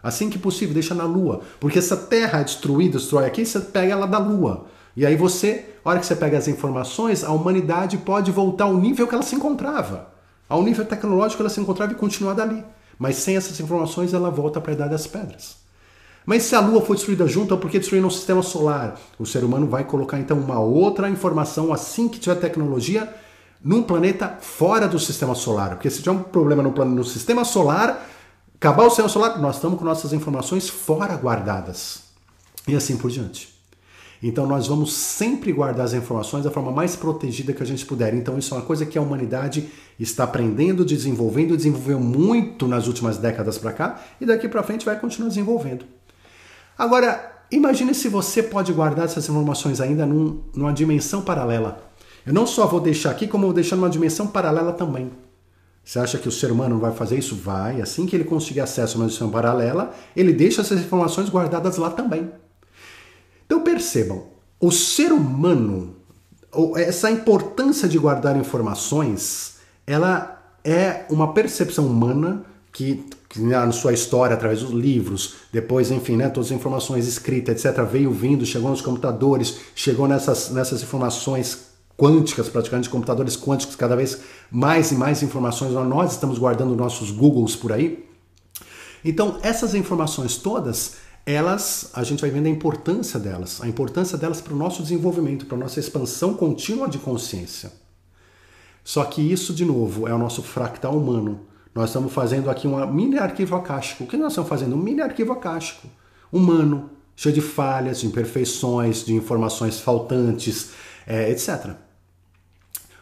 Assim 0.04 0.30
que 0.30 0.38
possível, 0.38 0.74
deixa 0.74 0.94
na 0.94 1.06
Lua. 1.06 1.42
Porque 1.62 1.80
essa 1.80 1.96
Terra 1.96 2.42
é 2.42 2.44
destruída, 2.44 2.98
destrói 2.98 3.26
aqui, 3.26 3.46
você 3.46 3.60
pega 3.62 3.94
ela 3.94 4.06
da 4.06 4.18
Lua. 4.18 4.66
E 5.00 5.06
aí 5.06 5.16
você, 5.16 5.64
a 5.86 5.90
hora 5.90 6.00
que 6.02 6.06
você 6.06 6.14
pega 6.14 6.38
as 6.38 6.50
informações, 6.50 7.24
a 7.24 7.32
humanidade 7.32 7.98
pode 8.00 8.32
voltar 8.32 8.66
ao 8.66 8.76
nível 8.76 9.08
que 9.08 9.16
ela 9.16 9.24
se 9.24 9.34
encontrava. 9.34 10.10
Ao 10.50 10.62
nível 10.62 10.84
tecnológico 10.84 11.38
que 11.38 11.42
ela 11.42 11.50
se 11.50 11.62
encontrava 11.62 11.94
e 11.94 11.96
continuar 11.96 12.34
dali. 12.34 12.66
Mas 12.98 13.16
sem 13.16 13.38
essas 13.38 13.58
informações 13.62 14.14
ela 14.14 14.30
volta 14.30 14.60
para 14.60 14.74
a 14.74 14.76
Idade 14.76 14.90
das 14.90 15.08
Pedras. 15.08 15.56
Mas 16.26 16.44
se 16.44 16.54
a 16.54 16.60
Lua 16.60 16.82
foi 16.82 16.98
destruída 16.98 17.26
junto, 17.28 17.58
por 17.58 17.72
que 17.72 17.80
destruir 17.80 18.04
um 18.04 18.10
sistema 18.10 18.44
solar? 18.44 19.00
O 19.18 19.26
ser 19.26 19.42
humano 19.42 19.68
vai 19.68 19.86
colocar 19.86 20.20
então 20.20 20.38
uma 20.38 20.60
outra 20.60 21.10
informação 21.10 21.72
assim 21.72 22.10
que 22.10 22.20
tiver 22.20 22.36
tecnologia 22.36 23.08
num 23.64 23.82
planeta 23.82 24.38
fora 24.42 24.86
do 24.86 25.00
sistema 25.00 25.34
solar. 25.34 25.76
Porque 25.76 25.90
se 25.90 26.00
tiver 26.00 26.12
um 26.12 26.24
problema 26.24 26.62
no, 26.62 26.72
no 26.72 27.06
sistema 27.06 27.46
solar, 27.46 28.06
acabar 28.54 28.84
o 28.84 28.90
sistema 28.90 29.08
solar, 29.08 29.40
nós 29.40 29.56
estamos 29.56 29.80
com 29.80 29.86
nossas 29.86 30.12
informações 30.12 30.68
fora 30.68 31.16
guardadas. 31.16 32.02
E 32.68 32.76
assim 32.76 32.98
por 32.98 33.10
diante. 33.10 33.59
Então 34.22 34.46
nós 34.46 34.68
vamos 34.68 34.94
sempre 34.94 35.52
guardar 35.54 35.86
as 35.86 35.94
informações 35.94 36.44
da 36.44 36.52
forma 36.52 36.72
mais 36.72 36.96
protegida 36.96 37.54
que 37.54 37.64
a 37.64 37.66
gente 37.66 37.86
puder. 37.86 38.14
Então 38.14 38.38
isso 38.38 38.54
é 38.54 38.58
uma 38.58 38.66
coisa 38.66 38.86
que 38.86 38.98
a 38.98 39.02
humanidade 39.02 39.70
está 40.00 40.26
aprendendo, 40.26 40.84
desenvolvendo, 40.84 41.56
desenvolveu 41.56 42.00
muito 42.00 42.68
nas 42.68 42.88
últimas 42.88 43.18
décadas 43.18 43.58
para 43.58 43.72
cá 43.72 44.02
e 44.20 44.26
daqui 44.26 44.48
para 44.50 44.64
frente 44.64 44.86
vai 44.86 45.00
continuar 45.00 45.30
desenvolvendo. 45.30 45.86
Agora, 46.78 47.44
imagine 47.50 47.94
se 47.94 48.10
você 48.10 48.44
pode 48.44 48.74
guardar 48.74 49.06
essas 49.06 49.28
informações 49.30 49.80
ainda 49.80 50.06
num, 50.06 50.42
numa 50.54 50.74
dimensão 50.74 51.22
paralela. 51.22 51.90
Eu 52.26 52.34
não 52.34 52.46
só 52.46 52.68
vou 52.68 52.80
deixar 52.82 53.12
aqui, 53.12 53.26
como 53.26 53.46
vou 53.46 53.54
deixar 53.54 53.78
numa 53.78 53.90
dimensão 53.90 54.28
paralela 54.28 54.74
também. 54.74 55.10
Você 55.84 55.98
acha 55.98 56.18
que 56.18 56.28
o 56.28 56.32
ser 56.32 56.52
humano 56.52 56.76
não 56.76 56.80
vai 56.80 56.92
fazer 56.92 57.18
isso? 57.18 57.36
Vai. 57.36 57.82
Assim 57.82 58.06
que 58.06 58.16
ele 58.16 58.26
conseguir 58.26 58.60
acesso 58.60 58.98
a 58.98 59.02
uma 59.02 59.08
dimensão 59.08 59.30
paralela, 59.30 59.94
ele 60.16 60.34
deixa 60.34 60.62
essas 60.62 60.80
informações 60.80 61.30
guardadas 61.30 61.78
lá 61.78 61.90
também. 61.90 62.30
Então 63.50 63.64
percebam, 63.64 64.26
o 64.60 64.72
ser 64.72 65.12
humano, 65.12 65.96
essa 66.76 67.10
importância 67.10 67.90
de 67.90 67.98
guardar 67.98 68.38
informações, 68.38 69.56
ela 69.88 70.40
é 70.64 71.06
uma 71.10 71.34
percepção 71.34 71.88
humana 71.88 72.46
que, 72.72 73.04
que 73.28 73.42
na 73.42 73.72
sua 73.72 73.92
história, 73.92 74.36
através 74.36 74.62
dos 74.62 74.70
livros, 74.70 75.38
depois, 75.52 75.90
enfim, 75.90 76.16
né, 76.16 76.30
todas 76.30 76.52
as 76.52 76.56
informações 76.56 77.08
escritas, 77.08 77.66
etc., 77.66 77.84
veio 77.86 78.12
vindo, 78.12 78.46
chegou 78.46 78.70
nos 78.70 78.82
computadores, 78.82 79.62
chegou 79.74 80.08
nessas, 80.08 80.52
nessas 80.52 80.84
informações 80.84 81.70
quânticas, 81.98 82.50
praticamente 82.50 82.88
computadores 82.88 83.36
quânticos, 83.36 83.76
cada 83.76 83.96
vez 83.96 84.20
mais 84.52 84.92
e 84.92 84.96
mais 84.96 85.24
informações, 85.24 85.74
nós 85.74 86.12
estamos 86.12 86.38
guardando 86.38 86.76
nossos 86.76 87.10
Googles 87.10 87.56
por 87.56 87.74
aí. 87.74 88.08
Então, 89.04 89.40
essas 89.42 89.74
informações 89.74 90.38
todas, 90.38 90.98
elas, 91.32 91.92
a 91.94 92.04
gente 92.04 92.22
vai 92.22 92.32
vendo 92.32 92.48
a 92.48 92.50
importância 92.50 93.20
delas, 93.20 93.62
a 93.62 93.68
importância 93.68 94.18
delas 94.18 94.42
para 94.42 94.54
o 94.54 94.58
nosso 94.58 94.82
desenvolvimento, 94.82 95.46
para 95.46 95.58
a 95.58 95.60
nossa 95.60 95.80
expansão 95.80 96.34
contínua 96.34 96.90
de 96.90 96.98
consciência. 96.98 97.72
Só 98.84 99.04
que 99.04 99.22
isso, 99.22 99.54
de 99.54 99.64
novo, 99.64 100.08
é 100.08 100.14
o 100.14 100.18
nosso 100.18 100.42
fractal 100.42 100.98
humano. 100.98 101.42
Nós 101.76 101.90
estamos 101.90 102.12
fazendo 102.12 102.50
aqui 102.50 102.68
um 102.68 102.92
mini 102.92 103.20
arquivo 103.20 103.56
acástico. 103.56 104.04
O 104.04 104.08
que 104.08 104.18
nós 104.18 104.32
estamos 104.32 104.50
fazendo? 104.50 104.76
Um 104.76 104.80
mini 104.80 105.02
arquivo 105.02 105.32
acástico, 105.32 105.88
humano, 106.32 106.90
cheio 107.16 107.36
de 107.36 107.42
falhas, 107.42 108.00
de 108.00 108.08
imperfeições, 108.08 109.06
de 109.06 109.14
informações 109.14 109.80
faltantes, 109.80 110.72
é, 111.06 111.30
etc. 111.30 111.76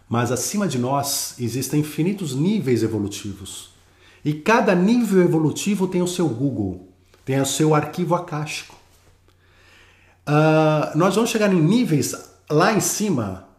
Mas 0.10 0.32
acima 0.32 0.68
de 0.68 0.78
nós 0.78 1.36
existem 1.40 1.80
infinitos 1.80 2.36
níveis 2.36 2.84
evolutivos. 2.84 3.72
E 4.26 4.34
cada 4.34 4.76
nível 4.76 5.24
evolutivo 5.24 5.88
tem 5.88 6.02
o 6.02 6.08
seu 6.08 6.28
Google. 6.28 6.87
Tem 7.28 7.42
o 7.42 7.46
seu 7.46 7.76
arquivo 7.76 8.16
acástico. 8.16 8.74
Uh, 10.26 10.98
nós 10.98 11.14
vamos 11.14 11.30
chegar 11.30 11.52
em 11.54 11.62
níveis 11.62 12.16
lá 12.50 12.72
em 12.72 12.80
cima 12.80 13.50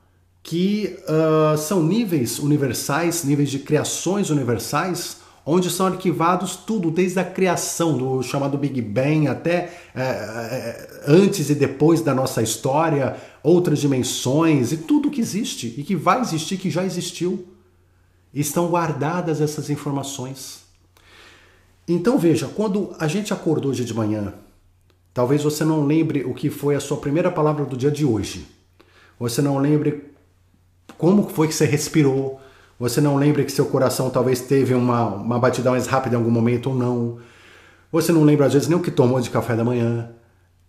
que 0.43 0.99
uh, 1.03 1.59
são 1.59 1.83
níveis 1.83 2.39
universais, 2.39 3.25
níveis 3.25 3.51
de 3.51 3.59
criações 3.59 4.31
universais, 4.31 5.19
onde 5.45 5.69
são 5.69 5.87
arquivados 5.87 6.57
tudo, 6.57 6.91
desde 6.91 7.21
a 7.21 7.25
criação 7.27 7.99
do 7.99 8.23
chamado 8.23 8.57
Big 8.57 8.81
Bang 8.81 9.29
até 9.29 9.71
é, 9.95 11.03
antes 11.07 11.51
e 11.51 11.55
depois 11.55 12.01
da 12.01 12.15
nossa 12.15 12.43
história, 12.43 13.17
outras 13.43 13.81
dimensões 13.81 14.73
e 14.73 14.79
tudo 14.79 15.11
que 15.11 15.21
existe 15.21 15.75
e 15.77 15.83
que 15.83 15.95
vai 15.95 16.21
existir, 16.21 16.57
que 16.57 16.71
já 16.71 16.85
existiu. 16.85 17.47
Estão 18.33 18.69
guardadas 18.69 19.41
essas 19.41 19.71
informações. 19.71 20.68
Então 21.89 22.19
veja, 22.19 22.47
quando 22.47 22.95
a 22.99 23.09
gente 23.09 23.33
acordou 23.33 23.71
hoje 23.71 23.85
de 23.85 23.95
manhã, 23.95 24.35
talvez 25.15 25.43
você 25.43 25.65
não 25.65 25.87
lembre 25.87 26.23
o 26.25 26.35
que 26.35 26.51
foi 26.51 26.75
a 26.75 26.81
sua 26.81 26.99
primeira 26.99 27.31
palavra 27.31 27.65
do 27.65 27.77
dia 27.77 27.91
de 27.91 28.05
hoje. 28.05 28.47
Você 29.19 29.41
não 29.41 29.57
lembre 29.57 30.13
como 30.99 31.29
foi 31.29 31.49
que 31.49 31.55
você 31.55 31.65
respirou? 31.65 32.41
Você 32.79 33.01
não 33.01 33.17
lembra 33.17 33.43
que 33.43 33.51
seu 33.51 33.67
coração 33.67 34.11
talvez 34.11 34.41
teve 34.41 34.75
uma, 34.75 35.07
uma 35.07 35.39
batida 35.39 35.71
mais 35.71 35.87
rápida 35.87 36.15
em 36.15 36.19
algum 36.19 36.31
momento 36.31 36.71
ou 36.71 36.77
não? 36.77 37.19
Você 37.91 38.13
não 38.13 38.23
lembra 38.23 38.47
às 38.47 38.53
vezes 38.53 38.69
nem 38.69 38.77
o 38.77 38.83
que 38.83 38.91
tomou 38.91 39.21
de 39.21 39.31
café 39.31 39.57
da 39.57 39.65
manhã? 39.65 40.11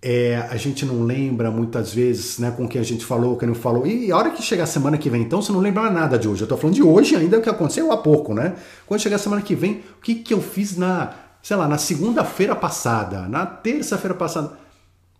É, 0.01 0.47
a 0.49 0.55
gente 0.55 0.85
não 0.85 1.03
lembra 1.03 1.51
muitas 1.51 1.93
vezes 1.93 2.39
né, 2.39 2.51
com 2.51 2.65
quem 2.67 2.79
a 2.79 2.83
gente 2.83 3.03
falou, 3.03 3.35
quem 3.35 3.47
não 3.47 3.55
falou. 3.55 3.85
E 3.85 4.11
a 4.11 4.17
hora 4.17 4.31
que 4.31 4.41
chegar 4.41 4.63
a 4.63 4.67
semana 4.67 4.97
que 4.97 5.09
vem, 5.09 5.21
então, 5.21 5.41
você 5.41 5.51
não 5.51 5.59
lembra 5.59 5.89
nada 5.89 6.17
de 6.17 6.27
hoje. 6.27 6.41
Eu 6.41 6.47
tô 6.47 6.55
falando 6.55 6.75
de 6.75 6.83
hoje 6.83 7.15
ainda, 7.15 7.37
o 7.37 7.41
que 7.41 7.49
aconteceu 7.49 7.91
há 7.91 7.97
pouco, 7.97 8.33
né? 8.33 8.55
Quando 8.85 9.01
chegar 9.01 9.17
a 9.17 9.19
semana 9.19 9.41
que 9.41 9.55
vem, 9.55 9.83
o 9.97 10.01
que, 10.01 10.15
que 10.15 10.33
eu 10.33 10.41
fiz 10.41 10.77
na, 10.77 11.13
sei 11.43 11.57
lá, 11.57 11.67
na 11.67 11.77
segunda-feira 11.77 12.55
passada, 12.55 13.27
na 13.27 13.45
terça-feira 13.45 14.15
passada? 14.15 14.53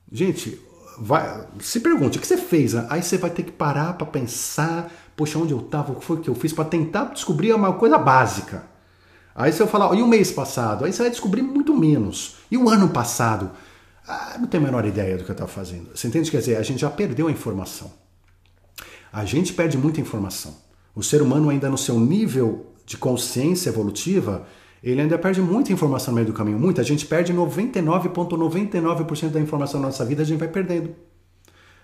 Gente, 0.09 0.57
vai, 0.97 1.45
se 1.59 1.82
pergunte 1.82 2.17
o 2.17 2.21
que 2.21 2.27
você 2.27 2.38
fez. 2.38 2.73
Aí 2.73 3.03
você 3.03 3.17
vai 3.17 3.30
ter 3.32 3.43
que 3.43 3.51
parar 3.51 3.93
para 3.93 4.07
pensar, 4.07 4.89
poxa, 5.13 5.38
onde 5.38 5.51
eu 5.51 5.59
estava, 5.59 5.91
o 5.91 5.95
que 5.95 6.05
foi 6.05 6.21
que 6.21 6.30
eu 6.30 6.36
fiz, 6.36 6.53
para 6.53 6.63
tentar 6.63 7.05
descobrir 7.05 7.51
uma 7.51 7.73
coisa 7.73 7.97
básica. 7.97 8.63
Aí 9.36 9.51
você 9.51 9.59
vai 9.59 9.67
falar, 9.67 9.93
e 9.95 10.01
o 10.01 10.07
mês 10.07 10.32
passado? 10.32 10.86
Aí 10.86 10.93
você 10.93 11.01
vai 11.01 11.11
descobrir 11.11 11.41
muito 11.41 11.75
menos. 11.75 12.38
E 12.49 12.57
o 12.57 12.69
ano 12.69 12.88
passado? 12.89 13.51
Ah, 14.10 14.38
não 14.39 14.47
tenho 14.47 14.64
a 14.64 14.66
menor 14.66 14.86
ideia 14.86 15.16
do 15.16 15.24
que 15.24 15.30
eu 15.30 15.34
estava 15.34 15.51
fazendo. 15.51 15.95
Você 15.95 16.07
entende? 16.07 16.32
Quer 16.32 16.39
dizer, 16.39 16.57
a 16.57 16.64
gente 16.64 16.82
já 16.82 16.89
perdeu 16.89 17.28
a 17.28 17.32
informação. 17.32 17.91
A 19.14 19.24
gente 19.24 19.53
perde 19.53 19.78
muita 19.78 20.01
informação. 20.01 20.57
O 20.95 21.03
ser 21.03 21.22
humano 21.22 21.47
ainda 21.47 21.70
no 21.70 21.78
seu 21.78 21.99
nível 21.99 22.74
de 22.88 22.97
consciência 22.97 23.70
evolutiva, 23.70 24.47
ele 24.84 24.99
ainda 24.99 25.16
perde 25.20 25.39
muita 25.41 25.72
informação 25.72 26.12
no 26.12 26.16
meio 26.16 26.26
do 26.26 26.34
caminho. 26.34 26.57
Muita. 26.57 26.82
A 26.82 26.84
gente 26.84 27.05
perde 27.05 27.32
99,99% 27.32 28.30
,99 28.30 29.30
da 29.30 29.39
informação 29.39 29.80
na 29.80 29.88
nossa 29.88 30.03
vida, 30.03 30.24
a 30.24 30.26
gente 30.26 30.39
vai 30.39 30.47
perdendo. 30.47 30.95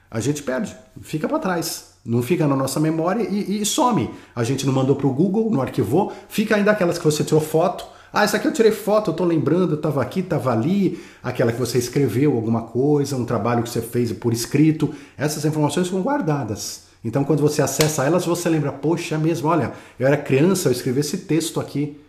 A 0.10 0.20
gente 0.20 0.42
perde, 0.42 0.76
fica 1.02 1.28
para 1.28 1.38
trás. 1.38 1.94
Não 2.04 2.24
fica 2.24 2.48
na 2.48 2.56
nossa 2.56 2.80
memória 2.80 3.22
e, 3.22 3.62
e 3.62 3.66
some. 3.66 4.10
A 4.36 4.44
gente 4.44 4.66
não 4.66 4.74
mandou 4.74 4.96
para 4.96 5.08
o 5.08 5.14
Google, 5.14 5.52
não 5.52 5.62
arquivou. 5.62 6.12
Fica 6.28 6.56
ainda 6.56 6.72
aquelas 6.72 6.98
que 6.98 7.04
você 7.04 7.24
tirou 7.24 7.42
foto. 7.42 7.86
Ah, 8.18 8.24
essa 8.24 8.38
aqui 8.38 8.48
eu 8.48 8.54
tirei 8.54 8.72
foto, 8.72 9.12
eu 9.12 9.14
tô 9.14 9.26
lembrando, 9.26 9.74
eu 9.74 9.82
tava 9.82 10.02
aqui, 10.02 10.24
tava 10.24 10.50
ali. 10.50 11.04
Aquela 11.22 11.52
que 11.52 11.60
você 11.60 11.78
escreveu 11.78 12.34
alguma 12.34 12.62
coisa, 12.62 13.18
um 13.18 13.26
trabalho 13.26 13.62
que 13.62 13.70
você 13.70 13.82
fez 13.82 14.10
por 14.14 14.32
escrito. 14.32 14.96
Essas 15.18 15.44
informações 15.44 15.88
ficam 15.88 16.02
guardadas. 16.02 16.84
Então, 17.04 17.26
quando 17.26 17.42
você 17.42 17.62
acessa 17.62 18.06
elas, 18.06 18.26
você 18.26 18.48
lembra, 18.48 18.72
poxa, 18.72 19.16
é 19.16 19.18
mesmo, 19.18 19.50
olha, 19.50 19.74
eu 20.00 20.08
era 20.08 20.16
criança, 20.16 20.70
eu 20.70 20.72
escrevi 20.72 21.02
esse 21.02 21.18
texto 21.18 21.60
aqui. 21.60 22.00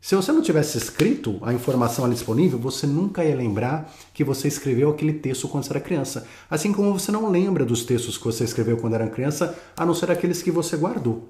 Se 0.00 0.14
você 0.14 0.30
não 0.30 0.40
tivesse 0.40 0.78
escrito 0.78 1.40
a 1.42 1.52
informação 1.52 2.04
ali 2.04 2.14
disponível, 2.14 2.60
você 2.60 2.86
nunca 2.86 3.24
ia 3.24 3.34
lembrar 3.34 3.92
que 4.14 4.22
você 4.22 4.46
escreveu 4.46 4.90
aquele 4.90 5.14
texto 5.14 5.48
quando 5.48 5.64
você 5.64 5.72
era 5.72 5.80
criança. 5.80 6.28
Assim 6.48 6.72
como 6.72 6.96
você 6.96 7.10
não 7.10 7.28
lembra 7.28 7.64
dos 7.64 7.82
textos 7.82 8.16
que 8.16 8.24
você 8.24 8.44
escreveu 8.44 8.76
quando 8.76 8.94
era 8.94 9.08
criança, 9.08 9.58
a 9.76 9.84
não 9.84 9.94
ser 9.94 10.12
aqueles 10.12 10.40
que 10.42 10.52
você 10.52 10.76
guardou. 10.76 11.28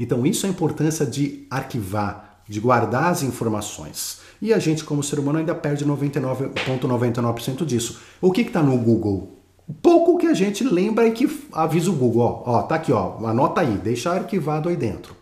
Então, 0.00 0.26
isso 0.26 0.46
é 0.46 0.48
a 0.48 0.52
importância 0.52 1.06
de 1.06 1.46
arquivar, 1.48 2.33
de 2.48 2.60
guardar 2.60 3.10
as 3.10 3.22
informações. 3.22 4.20
E 4.40 4.52
a 4.52 4.58
gente, 4.58 4.84
como 4.84 5.02
ser 5.02 5.18
humano, 5.18 5.38
ainda 5.38 5.54
perde 5.54 5.84
99,99% 5.84 6.80
,99 6.80 7.64
disso. 7.64 8.00
O 8.20 8.30
que 8.30 8.42
está 8.42 8.62
no 8.62 8.76
Google? 8.76 9.38
Pouco 9.80 10.18
que 10.18 10.26
a 10.26 10.34
gente 10.34 10.62
lembra 10.62 11.06
e 11.06 11.12
que 11.12 11.28
avisa 11.52 11.90
o 11.90 11.94
Google. 11.94 12.22
Ó, 12.22 12.58
ó, 12.58 12.62
tá 12.62 12.74
aqui, 12.74 12.92
ó, 12.92 13.26
anota 13.26 13.62
aí, 13.62 13.78
deixa 13.78 14.12
arquivado 14.12 14.68
aí 14.68 14.76
dentro. 14.76 15.16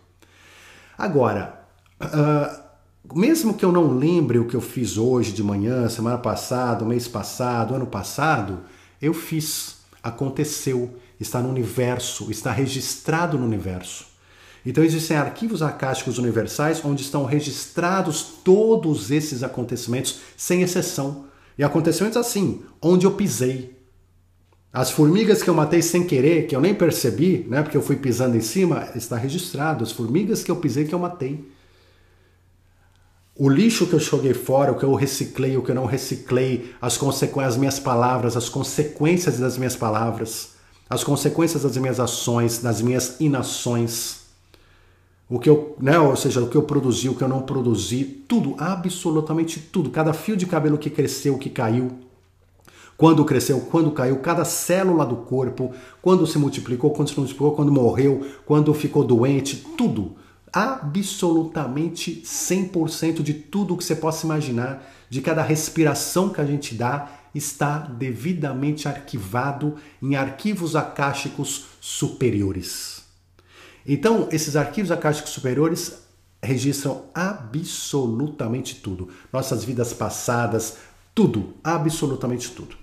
Agora, 0.98 1.62
Uh, 2.02 2.62
mesmo 3.14 3.54
que 3.54 3.64
eu 3.64 3.70
não 3.70 3.96
lembre 3.96 4.38
o 4.38 4.46
que 4.46 4.56
eu 4.56 4.60
fiz 4.60 4.96
hoje 4.96 5.32
de 5.32 5.42
manhã, 5.42 5.88
semana 5.88 6.18
passada, 6.18 6.84
mês 6.84 7.06
passado, 7.06 7.74
ano 7.74 7.86
passado, 7.86 8.60
eu 9.00 9.14
fiz, 9.14 9.78
aconteceu, 10.02 10.96
está 11.20 11.40
no 11.40 11.48
universo, 11.48 12.30
está 12.30 12.50
registrado 12.50 13.38
no 13.38 13.44
universo. 13.44 14.06
Então 14.64 14.84
existem 14.84 15.16
arquivos 15.16 15.62
acásticos 15.62 16.18
universais 16.18 16.84
onde 16.84 17.02
estão 17.02 17.24
registrados 17.24 18.22
todos 18.44 19.10
esses 19.10 19.42
acontecimentos, 19.42 20.20
sem 20.36 20.62
exceção. 20.62 21.26
E 21.58 21.64
acontecimentos 21.64 22.16
assim, 22.16 22.62
onde 22.80 23.06
eu 23.06 23.12
pisei. 23.12 23.76
As 24.72 24.90
formigas 24.90 25.42
que 25.42 25.50
eu 25.50 25.54
matei 25.54 25.82
sem 25.82 26.06
querer, 26.06 26.46
que 26.46 26.56
eu 26.56 26.60
nem 26.60 26.74
percebi, 26.74 27.46
né, 27.48 27.62
porque 27.62 27.76
eu 27.76 27.82
fui 27.82 27.96
pisando 27.96 28.36
em 28.36 28.40
cima, 28.40 28.88
está 28.94 29.16
registrado. 29.16 29.84
As 29.84 29.92
formigas 29.92 30.42
que 30.42 30.50
eu 30.50 30.56
pisei 30.56 30.84
que 30.84 30.94
eu 30.94 30.98
matei 30.98 31.52
o 33.34 33.48
lixo 33.48 33.86
que 33.86 33.94
eu 33.94 33.98
joguei 33.98 34.34
fora, 34.34 34.72
o 34.72 34.78
que 34.78 34.84
eu 34.84 34.94
reciclei, 34.94 35.56
o 35.56 35.62
que 35.62 35.70
eu 35.70 35.74
não 35.74 35.86
reciclei, 35.86 36.74
as 36.80 36.96
consequências, 36.96 37.54
as 37.54 37.58
minhas 37.58 37.78
palavras, 37.78 38.36
as 38.36 38.48
consequências 38.48 39.38
das 39.38 39.56
minhas 39.56 39.74
palavras, 39.74 40.50
as 40.88 41.02
consequências 41.02 41.62
das 41.62 41.76
minhas 41.76 41.98
ações, 41.98 42.58
das 42.58 42.82
minhas 42.82 43.16
inações, 43.20 44.21
o 45.32 45.38
que 45.38 45.48
eu, 45.48 45.74
né, 45.80 45.98
ou 45.98 46.14
seja, 46.14 46.42
o 46.42 46.48
que 46.50 46.56
eu 46.56 46.62
produzi, 46.62 47.08
o 47.08 47.14
que 47.14 47.24
eu 47.24 47.28
não 47.28 47.40
produzi, 47.40 48.04
tudo, 48.04 48.54
absolutamente 48.58 49.58
tudo, 49.58 49.88
cada 49.88 50.12
fio 50.12 50.36
de 50.36 50.44
cabelo 50.44 50.76
que 50.76 50.90
cresceu, 50.90 51.38
que 51.38 51.48
caiu, 51.48 51.90
quando 52.98 53.24
cresceu, 53.24 53.58
quando 53.60 53.90
caiu, 53.92 54.18
cada 54.18 54.44
célula 54.44 55.06
do 55.06 55.16
corpo, 55.16 55.72
quando 56.02 56.26
se 56.26 56.38
multiplicou, 56.38 56.90
quando 56.90 57.08
se 57.08 57.16
multiplicou, 57.18 57.52
quando 57.52 57.72
morreu, 57.72 58.26
quando 58.44 58.74
ficou 58.74 59.04
doente, 59.04 59.64
tudo 59.78 60.16
absolutamente 60.52 62.22
100% 62.26 63.22
de 63.22 63.32
tudo 63.32 63.74
que 63.78 63.84
você 63.84 63.96
possa 63.96 64.26
imaginar, 64.26 64.86
de 65.08 65.22
cada 65.22 65.42
respiração 65.42 66.28
que 66.28 66.42
a 66.42 66.44
gente 66.44 66.74
dá, 66.74 67.08
está 67.34 67.78
devidamente 67.78 68.86
arquivado 68.86 69.76
em 70.02 70.14
arquivos 70.14 70.76
acásticos 70.76 71.68
superiores. 71.80 72.91
Então, 73.86 74.28
esses 74.30 74.56
arquivos 74.56 74.90
acásticos 74.90 75.32
superiores 75.32 76.02
registram 76.42 77.04
absolutamente 77.14 78.76
tudo. 78.76 79.08
Nossas 79.32 79.64
vidas 79.64 79.92
passadas, 79.92 80.78
tudo, 81.14 81.54
absolutamente 81.62 82.50
tudo. 82.50 82.76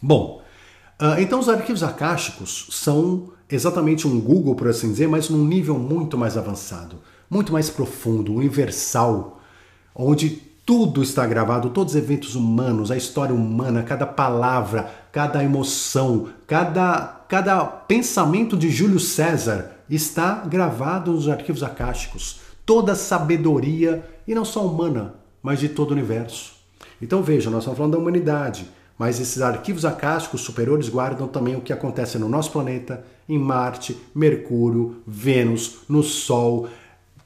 Bom, 0.00 0.42
ah, 0.98 1.20
então 1.20 1.40
os 1.40 1.48
arquivos 1.48 1.82
acásticos 1.82 2.68
são 2.70 3.32
exatamente 3.50 4.06
um 4.06 4.20
Google, 4.20 4.54
por 4.54 4.68
assim 4.68 4.90
dizer, 4.90 5.08
mas 5.08 5.28
num 5.28 5.44
nível 5.44 5.78
muito 5.78 6.16
mais 6.16 6.36
avançado, 6.36 7.00
muito 7.28 7.52
mais 7.52 7.68
profundo, 7.68 8.34
universal, 8.34 9.40
onde 9.94 10.42
tudo 10.64 11.02
está 11.02 11.26
gravado, 11.26 11.70
todos 11.70 11.94
os 11.94 12.00
eventos 12.00 12.34
humanos, 12.34 12.90
a 12.90 12.96
história 12.96 13.34
humana, 13.34 13.82
cada 13.82 14.06
palavra, 14.06 14.90
cada 15.10 15.42
emoção, 15.42 16.28
cada, 16.46 17.24
cada 17.28 17.64
pensamento 17.64 18.56
de 18.56 18.70
Júlio 18.70 19.00
César 19.00 19.72
está 19.90 20.44
gravado 20.46 21.12
nos 21.12 21.28
arquivos 21.28 21.62
acásticos. 21.62 22.40
Toda 22.64 22.92
a 22.92 22.96
sabedoria, 22.96 24.08
e 24.26 24.34
não 24.34 24.44
só 24.44 24.64
humana, 24.64 25.14
mas 25.42 25.58
de 25.58 25.68
todo 25.68 25.90
o 25.90 25.94
universo. 25.94 26.52
Então 27.00 27.22
veja, 27.22 27.50
nós 27.50 27.62
estamos 27.62 27.76
falando 27.76 27.92
da 27.94 27.98
humanidade, 27.98 28.70
mas 28.96 29.18
esses 29.18 29.42
arquivos 29.42 29.84
acásticos 29.84 30.42
superiores 30.42 30.88
guardam 30.88 31.26
também 31.26 31.56
o 31.56 31.60
que 31.60 31.72
acontece 31.72 32.18
no 32.18 32.28
nosso 32.28 32.52
planeta, 32.52 33.04
em 33.28 33.36
Marte, 33.36 33.96
Mercúrio, 34.14 35.02
Vênus, 35.04 35.78
no 35.88 36.04
Sol, 36.04 36.68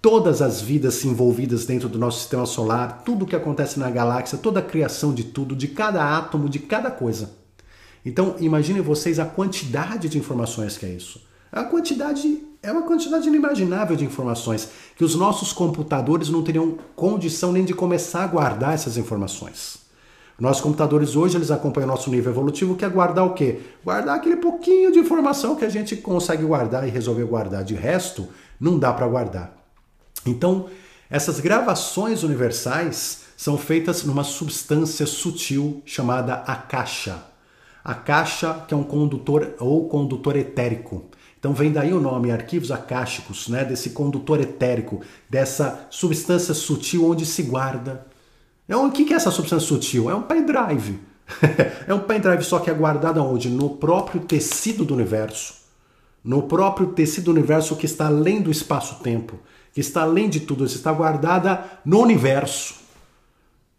todas 0.07 0.41
as 0.41 0.61
vidas 0.61 1.05
envolvidas 1.05 1.67
dentro 1.67 1.89
do 1.89 1.99
nosso 1.99 2.21
sistema 2.21 2.47
solar, 2.47 3.03
tudo 3.05 3.25
o 3.25 3.27
que 3.27 3.35
acontece 3.35 3.77
na 3.77 3.91
galáxia, 3.91 4.39
toda 4.39 4.61
a 4.61 4.63
criação 4.63 5.13
de 5.13 5.25
tudo, 5.25 5.57
de 5.57 5.67
cada 5.67 6.17
átomo, 6.17 6.49
de 6.49 6.61
cada 6.61 6.93
coisa. 6.93 7.31
Então, 8.05 8.37
imaginem 8.39 8.81
vocês 8.81 9.19
a 9.19 9.25
quantidade 9.25 10.09
de 10.09 10.17
informações 10.17 10.79
que 10.79 10.87
é 10.87 10.91
isso. 10.91 11.21
A 11.51 11.65
quantidade 11.65 12.41
é 12.63 12.71
uma 12.71 12.83
quantidade 12.83 13.27
inimaginável 13.27 13.97
de 13.97 14.05
informações 14.05 14.69
que 14.95 15.03
os 15.03 15.17
nossos 15.17 15.53
computadores 15.53 16.29
não 16.29 16.45
teriam 16.45 16.79
condição 16.95 17.51
nem 17.51 17.65
de 17.65 17.75
começar 17.75 18.23
a 18.23 18.29
guardar 18.29 18.75
essas 18.75 18.97
informações. 18.97 19.79
Nossos 20.39 20.63
computadores 20.63 21.17
hoje 21.17 21.37
eles 21.37 21.51
acompanham 21.51 21.89
o 21.89 21.91
nosso 21.91 22.11
nível 22.11 22.31
evolutivo, 22.31 22.77
que 22.77 22.85
é 22.85 22.89
guardar 22.89 23.27
o 23.27 23.35
quê? 23.35 23.59
Guardar 23.85 24.15
aquele 24.15 24.37
pouquinho 24.37 24.93
de 24.93 25.01
informação 25.01 25.57
que 25.57 25.65
a 25.65 25.69
gente 25.69 25.97
consegue 25.97 26.45
guardar 26.45 26.87
e 26.87 26.93
resolver 26.93 27.25
guardar. 27.25 27.65
De 27.65 27.75
resto, 27.75 28.29
não 28.61 28.79
dá 28.79 28.93
para 28.93 29.09
guardar. 29.09 29.56
Então, 30.31 30.67
essas 31.09 31.41
gravações 31.41 32.23
universais 32.23 33.27
são 33.37 33.57
feitas 33.59 34.03
numa 34.05 34.25
substância 34.25 35.07
sutil 35.07 35.83
chamada 35.85 36.35
akasha. 36.35 37.23
Akasha, 37.85 38.65
que 38.67 38.75
é 38.75 38.77
um 38.77 38.83
condutor 38.83 39.55
ou 39.61 39.89
condutor 39.89 40.37
etérico. 40.37 41.05
Então 41.39 41.53
vem 41.53 41.71
daí 41.71 41.93
o 41.93 42.01
nome 42.01 42.33
arquivos 42.33 42.73
akáshicos, 42.73 43.47
né, 43.47 43.65
desse 43.65 43.91
condutor 43.91 44.41
etérico, 44.41 45.03
dessa 45.31 45.87
substância 45.91 46.53
sutil 46.55 47.09
onde 47.09 47.25
se 47.25 47.43
guarda. 47.45 48.05
É 48.69 48.75
o 48.75 48.91
que 48.91 49.13
é 49.13 49.17
essa 49.17 49.31
substância 49.31 49.69
sutil? 49.69 50.11
É 50.11 50.15
um 50.15 50.23
pendrive. 50.23 50.99
é 51.87 51.95
um 51.95 52.01
pendrive 52.01 52.43
só 52.43 52.59
que 52.59 52.71
é 52.71 52.75
guardado 52.75 53.23
onde? 53.23 53.49
No 53.49 53.71
próprio 53.71 54.23
tecido 54.23 54.85
do 54.85 54.95
universo. 54.95 55.55
No 56.25 56.43
próprio 56.43 56.89
tecido 56.89 57.27
do 57.27 57.31
universo 57.31 57.77
que 57.77 57.87
está 57.87 58.07
além 58.07 58.43
do 58.43 58.51
espaço-tempo, 58.51 59.39
que 59.77 59.81
está 59.81 60.01
além 60.01 60.31
de 60.31 60.41
tudo, 60.41 60.65
está 60.65 60.91
guardada 60.91 61.63
no 61.85 62.01
universo. 62.01 62.77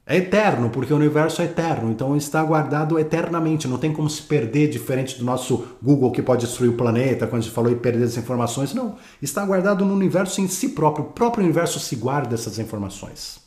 É 0.05 0.17
eterno, 0.17 0.69
porque 0.69 0.93
o 0.93 0.95
universo 0.95 1.41
é 1.41 1.45
eterno, 1.45 1.89
então 1.89 2.15
está 2.15 2.43
guardado 2.43 2.99
eternamente, 2.99 3.67
não 3.67 3.79
tem 3.79 3.91
como 3.91 4.07
se 4.07 4.21
perder, 4.21 4.69
diferente 4.69 5.17
do 5.17 5.25
nosso 5.25 5.69
Google 5.81 6.11
que 6.11 6.21
pode 6.21 6.45
destruir 6.45 6.69
o 6.69 6.77
planeta, 6.77 7.25
quando 7.25 7.41
a 7.41 7.43
gente 7.45 7.51
falou 7.51 7.71
e 7.71 7.75
perder 7.75 8.03
as 8.03 8.15
informações. 8.15 8.75
Não, 8.75 8.95
está 9.19 9.43
guardado 9.43 9.83
no 9.83 9.95
universo 9.95 10.39
em 10.39 10.47
si 10.47 10.69
próprio, 10.69 11.05
o 11.05 11.09
próprio 11.09 11.43
universo 11.43 11.79
se 11.79 11.95
guarda 11.95 12.35
essas 12.35 12.59
informações. 12.59 13.39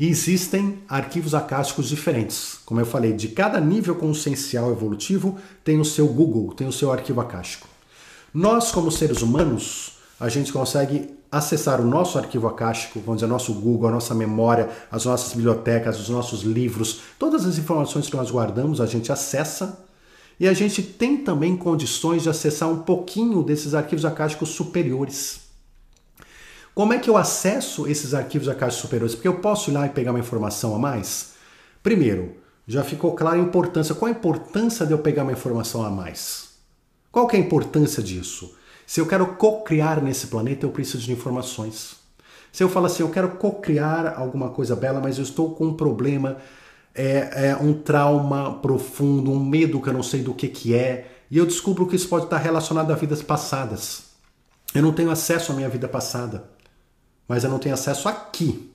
E 0.00 0.08
existem 0.08 0.80
arquivos 0.88 1.36
acásticos 1.36 1.88
diferentes. 1.88 2.58
Como 2.66 2.80
eu 2.80 2.84
falei, 2.84 3.12
de 3.12 3.28
cada 3.28 3.60
nível 3.60 3.94
consciencial 3.94 4.72
evolutivo 4.72 5.38
tem 5.62 5.78
o 5.78 5.84
seu 5.84 6.08
Google, 6.08 6.52
tem 6.52 6.66
o 6.66 6.72
seu 6.72 6.90
arquivo 6.90 7.20
acástico. 7.20 7.68
Nós, 8.34 8.72
como 8.72 8.90
seres 8.90 9.22
humanos, 9.22 9.95
a 10.18 10.28
gente 10.28 10.52
consegue 10.52 11.14
acessar 11.30 11.80
o 11.80 11.84
nosso 11.84 12.18
arquivo 12.18 12.46
acástico, 12.46 13.00
vamos 13.00 13.20
dizer, 13.20 13.26
nosso 13.26 13.52
Google, 13.54 13.88
a 13.88 13.92
nossa 13.92 14.14
memória, 14.14 14.70
as 14.90 15.04
nossas 15.04 15.34
bibliotecas, 15.34 16.00
os 16.00 16.08
nossos 16.08 16.42
livros, 16.42 17.00
todas 17.18 17.44
as 17.44 17.58
informações 17.58 18.08
que 18.08 18.16
nós 18.16 18.30
guardamos, 18.30 18.80
a 18.80 18.86
gente 18.86 19.12
acessa 19.12 19.84
e 20.38 20.46
a 20.46 20.52
gente 20.52 20.82
tem 20.82 21.18
também 21.18 21.56
condições 21.56 22.22
de 22.22 22.28
acessar 22.28 22.70
um 22.70 22.82
pouquinho 22.82 23.42
desses 23.42 23.74
arquivos 23.74 24.04
acásticos 24.04 24.50
superiores. 24.50 25.40
Como 26.74 26.92
é 26.92 26.98
que 26.98 27.08
eu 27.08 27.16
acesso 27.16 27.88
esses 27.88 28.12
arquivos 28.12 28.48
acásticos 28.48 28.82
superiores? 28.82 29.14
Porque 29.14 29.28
eu 29.28 29.38
posso 29.38 29.70
ir 29.70 29.74
lá 29.74 29.86
e 29.86 29.90
pegar 29.90 30.12
uma 30.12 30.20
informação 30.20 30.74
a 30.74 30.78
mais? 30.78 31.32
Primeiro, 31.82 32.36
já 32.66 32.84
ficou 32.84 33.14
clara 33.14 33.36
a 33.36 33.40
importância. 33.40 33.94
Qual 33.94 34.08
a 34.08 34.12
importância 34.12 34.84
de 34.84 34.92
eu 34.92 34.98
pegar 34.98 35.22
uma 35.22 35.32
informação 35.32 35.82
a 35.84 35.90
mais? 35.90 36.50
Qual 37.10 37.26
que 37.26 37.36
é 37.36 37.38
a 37.38 37.42
importância 37.42 38.02
disso? 38.02 38.54
Se 38.86 39.00
eu 39.00 39.06
quero 39.06 39.26
co-criar 39.34 40.00
nesse 40.00 40.28
planeta, 40.28 40.64
eu 40.64 40.70
preciso 40.70 41.04
de 41.04 41.12
informações. 41.12 41.96
Se 42.52 42.62
eu 42.62 42.68
falo 42.68 42.86
assim, 42.86 43.02
eu 43.02 43.10
quero 43.10 43.30
co-criar 43.32 44.14
alguma 44.16 44.50
coisa 44.50 44.76
bela, 44.76 45.00
mas 45.00 45.18
eu 45.18 45.24
estou 45.24 45.54
com 45.54 45.66
um 45.66 45.74
problema, 45.74 46.38
é, 46.94 47.48
é, 47.48 47.56
um 47.60 47.74
trauma 47.74 48.60
profundo, 48.60 49.30
um 49.30 49.44
medo 49.44 49.82
que 49.82 49.88
eu 49.88 49.92
não 49.92 50.02
sei 50.02 50.22
do 50.22 50.32
que, 50.32 50.48
que 50.48 50.74
é, 50.74 51.10
e 51.30 51.36
eu 51.36 51.44
descubro 51.44 51.86
que 51.86 51.96
isso 51.96 52.08
pode 52.08 52.24
estar 52.24 52.38
relacionado 52.38 52.90
a 52.92 52.94
vidas 52.94 53.22
passadas. 53.22 54.04
Eu 54.74 54.82
não 54.82 54.92
tenho 54.92 55.10
acesso 55.10 55.52
à 55.52 55.54
minha 55.54 55.68
vida 55.68 55.88
passada, 55.88 56.48
mas 57.28 57.44
eu 57.44 57.50
não 57.50 57.58
tenho 57.58 57.74
acesso 57.74 58.08
aqui. 58.08 58.72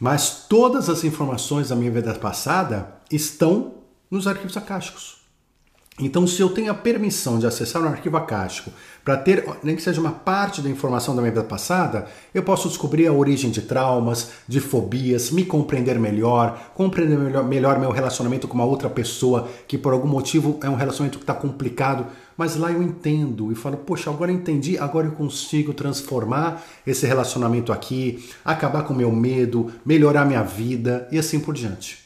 Mas 0.00 0.46
todas 0.48 0.88
as 0.88 1.04
informações 1.04 1.68
da 1.68 1.76
minha 1.76 1.90
vida 1.90 2.12
passada 2.14 2.94
estão 3.10 3.74
nos 4.10 4.26
arquivos 4.26 4.56
acásticos. 4.56 5.21
Então, 6.04 6.26
se 6.26 6.40
eu 6.40 6.48
tenho 6.48 6.70
a 6.70 6.74
permissão 6.74 7.38
de 7.38 7.46
acessar 7.46 7.80
um 7.82 7.86
arquivo 7.86 8.16
acástico 8.16 8.72
para 9.04 9.16
ter, 9.16 9.44
nem 9.62 9.76
que 9.76 9.82
seja 9.82 10.00
uma 10.00 10.10
parte 10.10 10.60
da 10.60 10.68
informação 10.68 11.14
da 11.14 11.22
minha 11.22 11.32
vida 11.32 11.44
passada, 11.44 12.06
eu 12.34 12.42
posso 12.42 12.68
descobrir 12.68 13.06
a 13.06 13.12
origem 13.12 13.50
de 13.50 13.62
traumas, 13.62 14.30
de 14.48 14.58
fobias, 14.58 15.30
me 15.30 15.44
compreender 15.44 15.98
melhor, 16.00 16.70
compreender 16.74 17.16
melhor, 17.16 17.44
melhor 17.44 17.78
meu 17.78 17.90
relacionamento 17.90 18.48
com 18.48 18.54
uma 18.54 18.64
outra 18.64 18.90
pessoa 18.90 19.48
que 19.68 19.78
por 19.78 19.92
algum 19.92 20.08
motivo 20.08 20.58
é 20.62 20.68
um 20.68 20.74
relacionamento 20.74 21.18
que 21.18 21.24
está 21.24 21.34
complicado, 21.34 22.06
mas 22.36 22.56
lá 22.56 22.72
eu 22.72 22.82
entendo 22.82 23.52
e 23.52 23.54
falo, 23.54 23.76
poxa, 23.76 24.10
agora 24.10 24.32
eu 24.32 24.36
entendi, 24.36 24.76
agora 24.78 25.06
eu 25.06 25.12
consigo 25.12 25.72
transformar 25.72 26.64
esse 26.84 27.06
relacionamento 27.06 27.72
aqui, 27.72 28.28
acabar 28.44 28.82
com 28.82 28.92
meu 28.92 29.12
medo, 29.12 29.70
melhorar 29.86 30.24
minha 30.24 30.42
vida 30.42 31.06
e 31.12 31.18
assim 31.18 31.38
por 31.38 31.54
diante. 31.54 32.01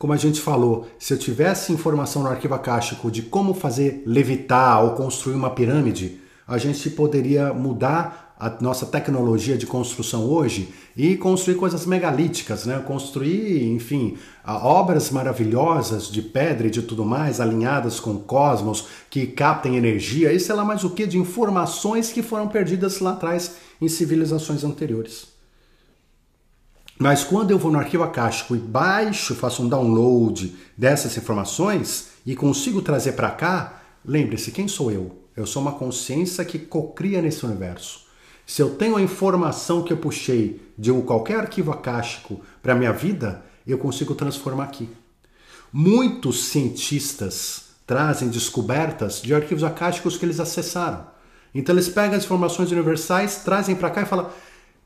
Como 0.00 0.14
a 0.14 0.16
gente 0.16 0.40
falou, 0.40 0.86
se 0.98 1.12
eu 1.12 1.18
tivesse 1.18 1.74
informação 1.74 2.22
no 2.22 2.30
arquivo 2.30 2.54
acástico 2.54 3.10
de 3.10 3.20
como 3.20 3.52
fazer 3.52 4.02
levitar 4.06 4.82
ou 4.82 4.92
construir 4.92 5.34
uma 5.34 5.50
pirâmide, 5.50 6.18
a 6.48 6.56
gente 6.56 6.88
poderia 6.88 7.52
mudar 7.52 8.34
a 8.40 8.48
nossa 8.62 8.86
tecnologia 8.86 9.58
de 9.58 9.66
construção 9.66 10.24
hoje 10.24 10.72
e 10.96 11.18
construir 11.18 11.56
coisas 11.56 11.84
megalíticas, 11.84 12.64
né? 12.64 12.78
Construir, 12.78 13.70
enfim, 13.74 14.16
obras 14.42 15.10
maravilhosas 15.10 16.10
de 16.10 16.22
pedra 16.22 16.68
e 16.68 16.70
de 16.70 16.80
tudo 16.80 17.04
mais, 17.04 17.38
alinhadas 17.38 18.00
com 18.00 18.12
o 18.12 18.20
cosmos, 18.20 18.86
que 19.10 19.26
captem 19.26 19.76
energia 19.76 20.32
e 20.32 20.40
sei 20.40 20.54
lá 20.54 20.64
mais 20.64 20.82
o 20.82 20.88
que 20.88 21.06
de 21.06 21.18
informações 21.18 22.10
que 22.10 22.22
foram 22.22 22.48
perdidas 22.48 23.00
lá 23.00 23.10
atrás 23.12 23.56
em 23.78 23.86
civilizações 23.86 24.64
anteriores. 24.64 25.39
Mas 27.00 27.24
quando 27.24 27.50
eu 27.50 27.58
vou 27.58 27.72
no 27.72 27.78
arquivo 27.78 28.02
acástico 28.02 28.54
e 28.54 28.58
baixo, 28.58 29.34
faço 29.34 29.62
um 29.62 29.68
download 29.70 30.54
dessas 30.76 31.16
informações 31.16 32.08
e 32.26 32.36
consigo 32.36 32.82
trazer 32.82 33.12
para 33.12 33.30
cá, 33.30 33.80
lembre-se, 34.04 34.50
quem 34.50 34.68
sou 34.68 34.92
eu? 34.92 35.24
Eu 35.34 35.46
sou 35.46 35.62
uma 35.62 35.72
consciência 35.72 36.44
que 36.44 36.58
cocria 36.58 37.22
nesse 37.22 37.46
universo. 37.46 38.04
Se 38.46 38.60
eu 38.60 38.74
tenho 38.74 38.96
a 38.96 39.00
informação 39.00 39.82
que 39.82 39.94
eu 39.94 39.96
puxei 39.96 40.60
de 40.76 40.92
qualquer 41.04 41.40
arquivo 41.40 41.72
acástico 41.72 42.42
para 42.62 42.74
minha 42.74 42.92
vida, 42.92 43.42
eu 43.66 43.78
consigo 43.78 44.14
transformar 44.14 44.64
aqui. 44.64 44.86
Muitos 45.72 46.48
cientistas 46.48 47.70
trazem 47.86 48.28
descobertas 48.28 49.22
de 49.22 49.34
arquivos 49.34 49.64
acásticos 49.64 50.18
que 50.18 50.26
eles 50.26 50.38
acessaram. 50.38 51.06
Então 51.54 51.74
eles 51.74 51.88
pegam 51.88 52.18
as 52.18 52.24
informações 52.24 52.70
universais, 52.70 53.36
trazem 53.36 53.74
para 53.74 53.88
cá 53.88 54.02
e 54.02 54.06
falam: 54.06 54.30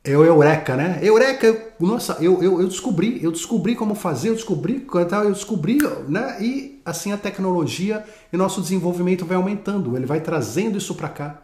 é 0.04 0.16
o 0.18 0.22
Eureka, 0.22 0.76
né? 0.76 0.98
Eureka, 1.02 1.72
nossa, 1.80 2.18
eu, 2.20 2.42
eu, 2.42 2.60
eu 2.60 2.68
descobri, 2.68 3.24
eu 3.24 3.32
descobri 3.32 3.74
como 3.74 3.94
fazer, 3.94 4.28
eu 4.28 4.34
descobri, 4.34 4.86
eu 4.92 5.32
descobri, 5.32 5.78
né? 6.06 6.36
E 6.42 6.80
assim 6.84 7.10
a 7.10 7.16
tecnologia 7.16 8.04
e 8.30 8.36
nosso 8.36 8.60
desenvolvimento 8.60 9.24
vai 9.24 9.38
aumentando, 9.38 9.96
ele 9.96 10.04
vai 10.04 10.20
trazendo 10.20 10.76
isso 10.76 10.94
para 10.94 11.08
cá. 11.08 11.42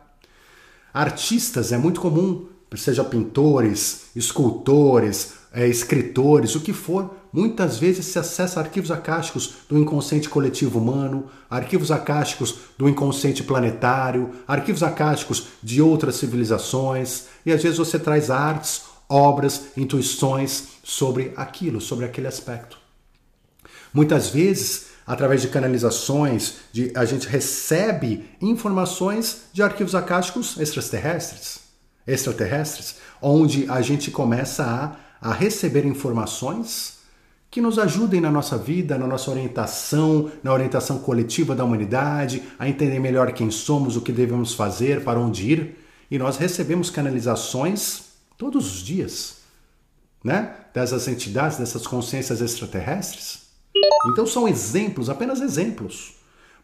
Artistas 0.93 1.73
é 1.73 1.79
muito 1.79 2.03
comum, 2.03 2.49
seja 2.77 3.03
pintores, 3.03 4.11
escultores, 4.15 5.33
é, 5.53 5.67
escritores, 5.67 6.55
o 6.55 6.61
que 6.61 6.75
for, 6.75 7.15
muitas 7.33 7.79
vezes 7.79 8.07
se 8.07 8.19
acessa 8.19 8.61
arquivos 8.61 8.91
acásticos 8.91 9.55
do 9.69 9.79
inconsciente 9.79 10.29
coletivo 10.29 10.79
humano, 10.79 11.31
arquivos 11.49 11.91
acásticos 11.91 12.57
do 12.77 12.89
inconsciente 12.89 13.43
planetário, 13.43 14.31
arquivos 14.47 14.83
acásticos 14.83 15.49
de 15.63 15.81
outras 15.81 16.17
civilizações, 16.17 17.27
e 17.45 17.53
às 17.53 17.63
vezes 17.63 17.79
você 17.79 17.99
traz 17.99 18.31
artes, 18.31 18.83
obras, 19.09 19.67
intuições 19.77 20.69
sobre 20.83 21.33
aquilo, 21.37 21.81
sobre 21.81 22.05
aquele 22.05 22.27
aspecto. 22.27 22.79
Muitas 23.93 24.29
vezes, 24.29 24.87
através 25.07 25.43
de 25.43 25.49
canalizações, 25.49 26.55
de, 26.73 26.93
a 26.95 27.05
gente 27.05 27.27
recebe 27.27 28.25
informações 28.41 29.43
de 29.53 29.63
arquivos 29.63 29.95
acásticos 29.95 30.59
extraterrestres, 30.59 31.61
extraterrestres, 32.07 32.97
onde 33.21 33.69
a 33.69 33.83
gente 33.83 34.11
começa 34.11 34.65
a 34.65 35.11
a 35.21 35.33
receber 35.33 35.85
informações 35.85 37.00
que 37.51 37.61
nos 37.61 37.79
ajudem 37.79 38.21
na 38.21 38.31
nossa 38.31 38.57
vida, 38.57 38.97
na 38.97 39.07
nossa 39.07 39.31
orientação, 39.31 40.31
na 40.43 40.53
orientação 40.53 40.99
coletiva 41.01 41.55
da 41.55 41.65
humanidade, 41.65 42.43
a 42.59 42.69
entender 42.69 43.01
melhor 43.01 43.33
quem 43.33 43.51
somos, 43.51 43.97
o 43.97 44.01
que 44.01 44.13
devemos 44.13 44.55
fazer, 44.55 45.03
para 45.03 45.19
onde 45.19 45.51
ir. 45.51 45.77
E 46.11 46.19
nós 46.19 46.37
recebemos 46.37 46.91
canalizações 46.91 48.03
todos 48.39 48.73
os 48.73 48.83
dias, 48.83 49.39
né? 50.23 50.55
Dessas 50.73 51.09
entidades, 51.09 51.59
dessas 51.59 51.87
consciências 51.87 52.41
extraterrestres. 52.41 53.51
Então 54.07 54.27
são 54.27 54.47
exemplos, 54.47 55.11
apenas 55.11 55.41
exemplos. 55.41 56.15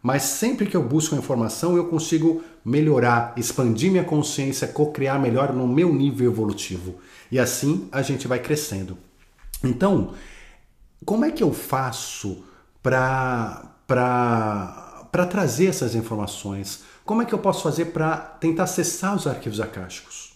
Mas 0.00 0.22
sempre 0.22 0.66
que 0.66 0.76
eu 0.76 0.82
busco 0.82 1.16
informação, 1.16 1.76
eu 1.76 1.88
consigo 1.88 2.44
melhorar, 2.64 3.32
expandir 3.36 3.90
minha 3.90 4.04
consciência, 4.04 4.68
co-criar 4.68 5.18
melhor 5.18 5.52
no 5.52 5.66
meu 5.66 5.92
nível 5.92 6.30
evolutivo. 6.30 6.96
E 7.30 7.40
assim 7.40 7.88
a 7.90 8.02
gente 8.02 8.28
vai 8.28 8.38
crescendo. 8.38 8.96
Então, 9.64 10.14
como 11.04 11.24
é 11.24 11.30
que 11.30 11.42
eu 11.42 11.52
faço 11.52 12.44
para 12.82 13.72
trazer 15.30 15.66
essas 15.66 15.94
informações? 15.94 16.82
Como 17.04 17.22
é 17.22 17.24
que 17.24 17.32
eu 17.32 17.38
posso 17.38 17.62
fazer 17.62 17.86
para 17.86 18.16
tentar 18.16 18.64
acessar 18.64 19.14
os 19.14 19.26
arquivos 19.26 19.60
acásticos? 19.60 20.34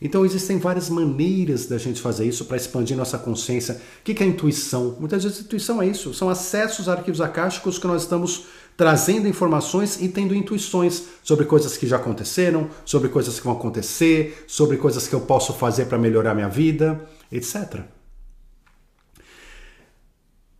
Então 0.00 0.26
existem 0.26 0.58
várias 0.58 0.90
maneiras 0.90 1.64
da 1.66 1.78
gente 1.78 2.02
fazer 2.02 2.26
isso 2.26 2.44
para 2.44 2.58
expandir 2.58 2.94
nossa 2.96 3.16
consciência. 3.16 3.80
O 4.00 4.04
que 4.04 4.22
é 4.22 4.26
intuição? 4.26 4.94
Muitas 5.00 5.24
vezes 5.24 5.40
intuição 5.40 5.80
é 5.80 5.86
isso, 5.86 6.12
são 6.12 6.28
acessos 6.28 6.86
a 6.86 6.92
arquivos 6.92 7.20
acásticos 7.20 7.78
que 7.78 7.86
nós 7.86 8.02
estamos 8.02 8.44
trazendo 8.76 9.26
informações 9.26 9.98
e 10.02 10.08
tendo 10.10 10.34
intuições 10.34 11.02
sobre 11.22 11.46
coisas 11.46 11.78
que 11.78 11.86
já 11.86 11.96
aconteceram, 11.96 12.68
sobre 12.84 13.08
coisas 13.08 13.40
que 13.40 13.46
vão 13.46 13.54
acontecer, 13.54 14.44
sobre 14.46 14.76
coisas 14.76 15.08
que 15.08 15.14
eu 15.14 15.22
posso 15.22 15.54
fazer 15.54 15.86
para 15.86 15.96
melhorar 15.96 16.34
minha 16.34 16.48
vida, 16.48 17.02
etc. 17.32 17.80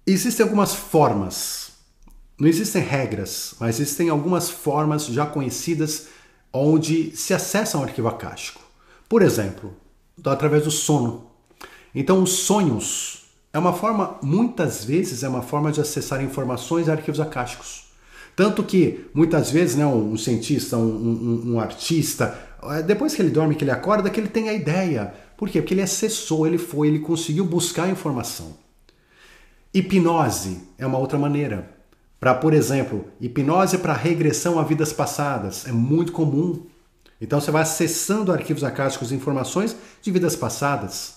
existem 0.06 0.44
algumas 0.44 0.74
formas, 0.74 1.72
não 2.38 2.48
existem 2.48 2.82
regras, 2.82 3.54
mas 3.58 3.80
existem 3.80 4.08
algumas 4.08 4.48
formas 4.48 5.06
já 5.06 5.26
conhecidas 5.26 6.08
onde 6.52 7.16
se 7.16 7.34
acessa 7.34 7.76
um 7.78 7.82
arquivo 7.82 8.08
acástico. 8.08 8.60
Por 9.08 9.22
exemplo, 9.22 9.74
através 10.24 10.64
do 10.64 10.70
sono. 10.70 11.26
Então, 11.94 12.22
os 12.22 12.30
sonhos 12.30 13.24
é 13.52 13.58
uma 13.58 13.72
forma, 13.72 14.18
muitas 14.22 14.84
vezes, 14.84 15.22
é 15.22 15.28
uma 15.28 15.42
forma 15.42 15.72
de 15.72 15.80
acessar 15.80 16.22
informações 16.22 16.86
e 16.86 16.90
arquivos 16.90 17.20
acásticos. 17.20 17.86
Tanto 18.34 18.62
que, 18.62 19.06
muitas 19.14 19.50
vezes, 19.50 19.76
né, 19.76 19.86
um 19.86 20.16
cientista, 20.16 20.76
um, 20.76 20.82
um, 20.82 21.54
um 21.54 21.60
artista, 21.60 22.38
é, 22.64 22.82
depois 22.82 23.14
que 23.14 23.22
ele 23.22 23.30
dorme, 23.30 23.54
que 23.54 23.64
ele 23.64 23.70
acorda, 23.70 24.10
que 24.10 24.20
ele 24.20 24.28
tem 24.28 24.48
a 24.48 24.52
ideia. 24.52 25.14
Por 25.36 25.48
quê? 25.48 25.60
Porque 25.60 25.72
ele 25.74 25.82
acessou, 25.82 26.46
ele 26.46 26.58
foi, 26.58 26.88
ele 26.88 26.98
conseguiu 26.98 27.44
buscar 27.44 27.84
a 27.84 27.90
informação. 27.90 28.65
Hipnose 29.76 30.62
é 30.78 30.86
uma 30.86 30.96
outra 30.96 31.18
maneira. 31.18 31.68
Para, 32.18 32.34
por 32.34 32.54
exemplo, 32.54 33.04
hipnose 33.20 33.76
para 33.76 33.92
regressão 33.92 34.58
a 34.58 34.62
vidas 34.62 34.90
passadas 34.90 35.66
é 35.66 35.70
muito 35.70 36.12
comum. 36.12 36.64
Então 37.20 37.38
você 37.38 37.50
vai 37.50 37.60
acessando 37.60 38.32
arquivos 38.32 38.64
acásticos 38.64 39.12
e 39.12 39.14
informações 39.14 39.76
de 40.00 40.10
vidas 40.10 40.34
passadas. 40.34 41.16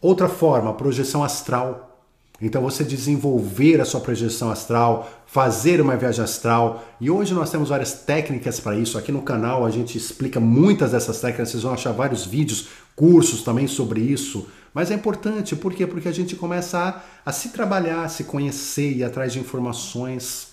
Outra 0.00 0.28
forma, 0.28 0.74
projeção 0.74 1.22
astral. 1.22 2.04
Então 2.42 2.60
você 2.60 2.82
desenvolver 2.82 3.80
a 3.80 3.84
sua 3.84 4.00
projeção 4.00 4.50
astral, 4.50 5.08
fazer 5.24 5.80
uma 5.80 5.96
viagem 5.96 6.24
astral. 6.24 6.84
E 7.00 7.08
hoje 7.08 7.32
nós 7.34 7.50
temos 7.52 7.68
várias 7.68 7.92
técnicas 7.92 8.58
para 8.58 8.74
isso. 8.74 8.98
Aqui 8.98 9.12
no 9.12 9.22
canal 9.22 9.64
a 9.64 9.70
gente 9.70 9.96
explica 9.96 10.40
muitas 10.40 10.90
dessas 10.90 11.20
técnicas. 11.20 11.50
Vocês 11.50 11.62
vão 11.62 11.74
achar 11.74 11.92
vários 11.92 12.26
vídeos, 12.26 12.68
cursos 12.96 13.44
também 13.44 13.68
sobre 13.68 14.00
isso. 14.00 14.48
Mas 14.72 14.90
é 14.90 14.94
importante, 14.94 15.56
por 15.56 15.74
quê? 15.74 15.86
Porque 15.86 16.08
a 16.08 16.12
gente 16.12 16.36
começa 16.36 16.78
a, 16.78 17.30
a 17.30 17.32
se 17.32 17.48
trabalhar, 17.50 18.04
a 18.04 18.08
se 18.08 18.24
conhecer 18.24 18.96
e 18.96 19.04
atrás 19.04 19.32
de 19.32 19.40
informações. 19.40 20.50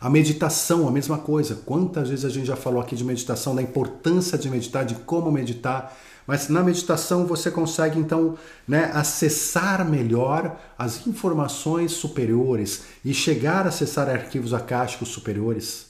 A 0.00 0.08
meditação, 0.08 0.88
a 0.88 0.92
mesma 0.92 1.18
coisa. 1.18 1.56
Quantas 1.66 2.08
vezes 2.08 2.24
a 2.24 2.30
gente 2.30 2.46
já 2.46 2.56
falou 2.56 2.80
aqui 2.80 2.94
de 2.94 3.04
meditação, 3.04 3.54
da 3.54 3.60
importância 3.60 4.38
de 4.38 4.48
meditar, 4.48 4.84
de 4.84 4.94
como 4.94 5.30
meditar. 5.30 5.94
Mas 6.26 6.48
na 6.48 6.62
meditação 6.62 7.26
você 7.26 7.50
consegue 7.50 7.98
então 7.98 8.38
né, 8.66 8.90
acessar 8.94 9.84
melhor 9.84 10.58
as 10.78 11.06
informações 11.06 11.92
superiores 11.92 12.84
e 13.04 13.12
chegar 13.12 13.66
a 13.66 13.68
acessar 13.68 14.08
arquivos 14.08 14.54
acásticos 14.54 15.08
superiores. 15.08 15.86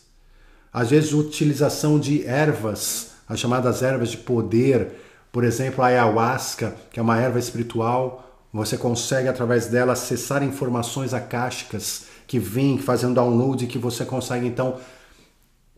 Às 0.73 0.91
vezes, 0.91 1.13
utilização 1.13 1.99
de 1.99 2.25
ervas, 2.25 3.11
as 3.29 3.39
chamadas 3.39 3.83
ervas 3.83 4.11
de 4.11 4.17
poder, 4.17 4.93
por 5.33 5.45
exemplo, 5.45 5.83
a 5.83 5.89
ayahuasca, 5.89 6.75
que 6.91 6.99
é 6.99 7.03
uma 7.03 7.19
erva 7.19 7.39
espiritual, 7.39 8.31
você 8.53 8.77
consegue 8.77 9.29
através 9.29 9.67
dela 9.67 9.93
acessar 9.93 10.43
informações 10.43 11.15
acásticas 11.15 12.07
que 12.27 12.39
vêm 12.39 12.79
fazendo 12.79 13.15
download 13.15 13.65
e 13.65 13.69
que 13.69 13.79
você 13.79 14.05
consegue 14.05 14.47
então 14.47 14.79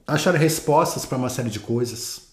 achar 0.07 0.35
respostas 0.35 1.05
para 1.05 1.19
uma 1.19 1.29
série 1.29 1.51
de 1.51 1.61
coisas. 1.61 2.33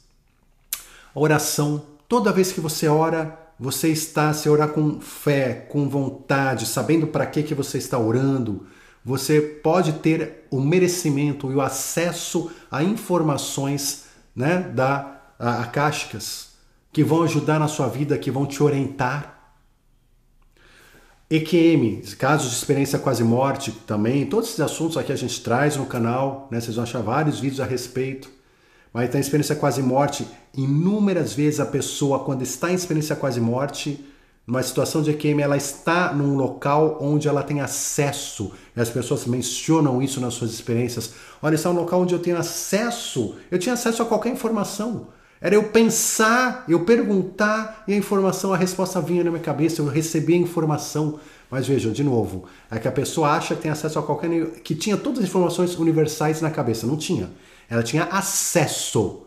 Oração, 1.13 1.81
toda 2.07 2.31
vez 2.31 2.51
que 2.51 2.61
você 2.61 2.87
ora, 2.87 3.37
você 3.59 3.89
está 3.89 4.33
se 4.33 4.47
orar 4.47 4.69
com 4.69 5.01
fé, 5.01 5.65
com 5.69 5.89
vontade, 5.89 6.65
sabendo 6.65 7.07
para 7.07 7.25
que 7.25 7.43
que 7.43 7.53
você 7.53 7.77
está 7.77 7.97
orando, 7.97 8.65
você 9.03 9.41
pode 9.41 9.93
ter 9.93 10.47
o 10.49 10.61
merecimento 10.61 11.51
e 11.51 11.55
o 11.55 11.61
acesso 11.61 12.51
a 12.71 12.83
informações, 12.83 14.05
né, 14.35 14.59
da 14.73 15.19
a, 15.37 15.65
que 16.99 17.03
vão 17.05 17.23
ajudar 17.23 17.57
na 17.57 17.69
sua 17.69 17.87
vida, 17.87 18.17
que 18.17 18.29
vão 18.29 18.45
te 18.45 18.61
orientar. 18.61 19.53
EQM, 21.29 22.01
casos 22.17 22.49
de 22.49 22.57
experiência 22.57 22.99
quase 22.99 23.23
morte 23.23 23.71
também, 23.87 24.25
todos 24.25 24.49
esses 24.49 24.59
assuntos 24.59 24.97
aqui 24.97 25.09
a 25.13 25.15
gente 25.15 25.41
traz 25.41 25.77
no 25.77 25.85
canal, 25.85 26.49
né? 26.51 26.59
vocês 26.59 26.75
vão 26.75 26.83
achar 26.83 27.01
vários 27.01 27.39
vídeos 27.39 27.61
a 27.61 27.65
respeito. 27.65 28.29
Mas 28.91 29.09
tem 29.09 29.21
experiência 29.21 29.55
quase 29.55 29.81
morte, 29.81 30.27
inúmeras 30.53 31.31
vezes 31.33 31.61
a 31.61 31.65
pessoa, 31.65 32.19
quando 32.19 32.41
está 32.41 32.69
em 32.69 32.75
experiência 32.75 33.15
quase 33.15 33.39
morte, 33.39 34.05
numa 34.45 34.61
situação 34.61 35.01
de 35.01 35.11
EQM, 35.11 35.39
ela 35.39 35.55
está 35.55 36.11
num 36.11 36.35
local 36.35 36.97
onde 36.99 37.29
ela 37.29 37.43
tem 37.43 37.61
acesso, 37.61 38.51
e 38.75 38.81
as 38.81 38.89
pessoas 38.89 39.25
mencionam 39.25 40.01
isso 40.01 40.19
nas 40.19 40.33
suas 40.33 40.51
experiências. 40.51 41.13
Olha, 41.41 41.55
esse 41.55 41.65
é 41.65 41.69
um 41.69 41.73
local 41.79 42.01
onde 42.01 42.13
eu 42.13 42.19
tenho 42.19 42.35
acesso, 42.35 43.37
eu 43.49 43.57
tinha 43.57 43.71
acesso 43.71 44.03
a 44.03 44.05
qualquer 44.05 44.33
informação. 44.33 45.17
Era 45.41 45.55
eu 45.55 45.63
pensar, 45.63 46.65
eu 46.67 46.81
perguntar 46.81 47.83
e 47.87 47.93
a 47.93 47.97
informação, 47.97 48.53
a 48.53 48.57
resposta 48.57 48.99
vinha 48.99 49.23
na 49.23 49.31
minha 49.31 49.41
cabeça, 49.41 49.81
eu 49.81 49.87
recebia 49.87 50.35
a 50.35 50.39
informação. 50.39 51.19
Mas 51.49 51.67
vejam, 51.67 51.91
de 51.91 52.03
novo, 52.03 52.45
é 52.69 52.77
que 52.77 52.87
a 52.87 52.91
pessoa 52.91 53.31
acha 53.31 53.55
que 53.55 53.61
tem 53.61 53.71
acesso 53.71 53.97
a 53.97 54.03
qualquer. 54.03 54.29
que 54.63 54.75
tinha 54.75 54.97
todas 54.97 55.19
as 55.19 55.25
informações 55.25 55.75
universais 55.77 56.41
na 56.41 56.51
cabeça. 56.51 56.85
Não 56.85 56.97
tinha. 56.97 57.29
Ela 57.69 57.81
tinha 57.81 58.03
acesso. 58.03 59.23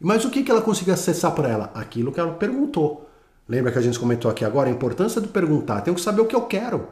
Mas 0.00 0.24
o 0.24 0.30
que, 0.30 0.42
que 0.42 0.50
ela 0.50 0.62
conseguiu 0.62 0.94
acessar 0.94 1.32
para 1.32 1.48
ela? 1.48 1.70
Aquilo 1.74 2.12
que 2.12 2.20
ela 2.20 2.32
perguntou. 2.32 3.08
Lembra 3.48 3.72
que 3.72 3.78
a 3.78 3.82
gente 3.82 3.98
comentou 3.98 4.30
aqui 4.30 4.44
agora 4.44 4.68
a 4.68 4.72
importância 4.72 5.20
de 5.20 5.28
perguntar? 5.28 5.80
Tenho 5.80 5.94
que 5.94 6.00
saber 6.00 6.20
o 6.20 6.26
que 6.26 6.34
eu 6.34 6.42
quero. 6.42 6.88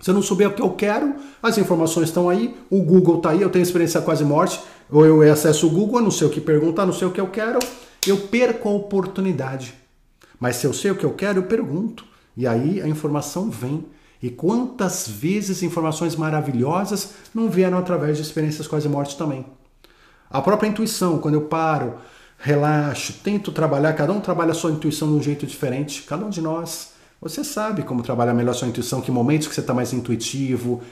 Se 0.00 0.10
eu 0.10 0.14
não 0.14 0.22
souber 0.22 0.48
o 0.48 0.52
que 0.52 0.62
eu 0.62 0.70
quero, 0.70 1.14
as 1.40 1.58
informações 1.58 2.08
estão 2.08 2.28
aí, 2.28 2.56
o 2.68 2.82
Google 2.82 3.18
está 3.18 3.30
aí, 3.30 3.40
eu 3.40 3.50
tenho 3.50 3.62
experiência 3.62 4.00
quase 4.00 4.24
morte, 4.24 4.60
ou 4.90 5.06
eu 5.06 5.32
acesso 5.32 5.68
o 5.68 5.70
Google, 5.70 6.00
eu 6.00 6.02
não 6.02 6.10
sei 6.10 6.26
o 6.26 6.30
que 6.30 6.40
perguntar, 6.40 6.84
não 6.84 6.92
sei 6.92 7.06
o 7.06 7.12
que 7.12 7.20
eu 7.20 7.28
quero, 7.28 7.60
eu 8.10 8.18
perco 8.18 8.68
a 8.68 8.72
oportunidade. 8.72 9.74
Mas 10.38 10.56
se 10.56 10.66
eu 10.66 10.72
sei 10.72 10.90
o 10.90 10.96
que 10.96 11.04
eu 11.04 11.14
quero, 11.14 11.38
eu 11.38 11.44
pergunto. 11.44 12.04
E 12.36 12.46
aí 12.46 12.80
a 12.80 12.88
informação 12.88 13.50
vem. 13.50 13.84
E 14.22 14.30
quantas 14.30 15.08
vezes 15.08 15.62
informações 15.62 16.14
maravilhosas 16.14 17.14
não 17.34 17.50
vieram 17.50 17.78
através 17.78 18.16
de 18.16 18.22
experiências 18.22 18.66
quase 18.68 18.88
morte 18.88 19.16
também? 19.16 19.44
A 20.30 20.40
própria 20.40 20.68
intuição, 20.68 21.18
quando 21.18 21.34
eu 21.34 21.42
paro, 21.42 21.96
relaxo, 22.38 23.14
tento 23.22 23.52
trabalhar, 23.52 23.92
cada 23.92 24.12
um 24.12 24.20
trabalha 24.20 24.52
a 24.52 24.54
sua 24.54 24.70
intuição 24.70 25.08
de 25.08 25.14
um 25.14 25.22
jeito 25.22 25.46
diferente, 25.46 26.02
cada 26.02 26.24
um 26.24 26.30
de 26.30 26.40
nós. 26.40 26.92
Você 27.20 27.44
sabe 27.44 27.82
como 27.82 28.02
trabalhar 28.02 28.32
melhor 28.34 28.52
a 28.52 28.54
sua 28.54 28.68
intuição, 28.68 29.00
que 29.00 29.10
momentos 29.10 29.46
que 29.46 29.54
você 29.54 29.60
está 29.60 29.74
mais 29.74 29.92
intuitivo, 29.92 30.82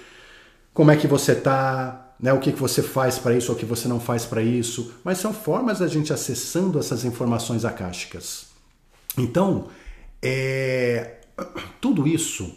como 0.72 0.90
é 0.90 0.96
que 0.96 1.06
você 1.06 1.32
está, 1.32 2.09
né, 2.20 2.32
o 2.32 2.38
que, 2.38 2.52
que 2.52 2.60
você 2.60 2.82
faz 2.82 3.18
para 3.18 3.34
isso 3.34 3.50
ou 3.50 3.56
o 3.56 3.58
que 3.58 3.64
você 3.64 3.88
não 3.88 3.98
faz 3.98 4.26
para 4.26 4.42
isso, 4.42 4.92
mas 5.02 5.18
são 5.18 5.32
formas 5.32 5.78
da 5.78 5.86
gente 5.86 6.12
acessando 6.12 6.78
essas 6.78 7.04
informações 7.04 7.64
acásticas. 7.64 8.46
Então, 9.16 9.68
é, 10.22 11.20
tudo 11.80 12.06
isso 12.06 12.54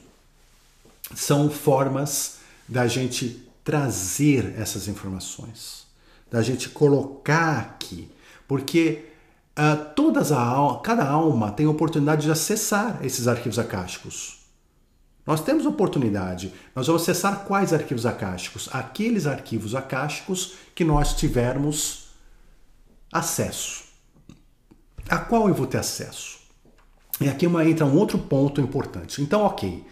são 1.16 1.49
formas 1.49 2.38
da 2.68 2.88
gente 2.88 3.47
trazer 3.64 4.53
essas 4.57 4.88
informações, 4.88 5.86
da 6.30 6.41
gente 6.41 6.70
colocar 6.70 7.59
aqui, 7.59 8.09
porque 8.47 9.05
uh, 9.57 9.93
todas 9.95 10.32
a, 10.32 10.80
cada 10.84 11.07
alma 11.07 11.51
tem 11.51 11.66
a 11.66 11.70
oportunidade 11.70 12.24
de 12.24 12.32
acessar 12.32 12.99
esses 13.01 13.28
arquivos 13.28 13.57
acásticos. 13.57 14.43
Nós 15.26 15.41
temos 15.41 15.65
oportunidade. 15.65 16.53
Nós 16.76 16.88
vamos 16.88 17.03
acessar 17.03 17.45
quais 17.45 17.74
arquivos 17.74 18.05
acásticos? 18.05 18.69
Aqueles 18.71 19.26
arquivos 19.26 19.74
acásticos 19.74 20.55
que 20.76 20.84
nós 20.84 21.13
tivermos 21.15 22.07
acesso. 23.11 23.84
A 25.07 25.17
qual 25.17 25.47
eu 25.47 25.53
vou 25.53 25.67
ter 25.67 25.78
acesso? 25.78 26.39
E 27.21 27.30
aqui 27.30 27.47
uma, 27.47 27.63
entra 27.65 27.86
um 27.86 27.97
outro 27.97 28.17
ponto 28.17 28.59
importante. 28.59 29.21
Então, 29.21 29.41
ok. 29.43 29.86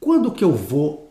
Quando 0.00 0.32
que 0.32 0.42
eu 0.42 0.52
vou 0.52 1.06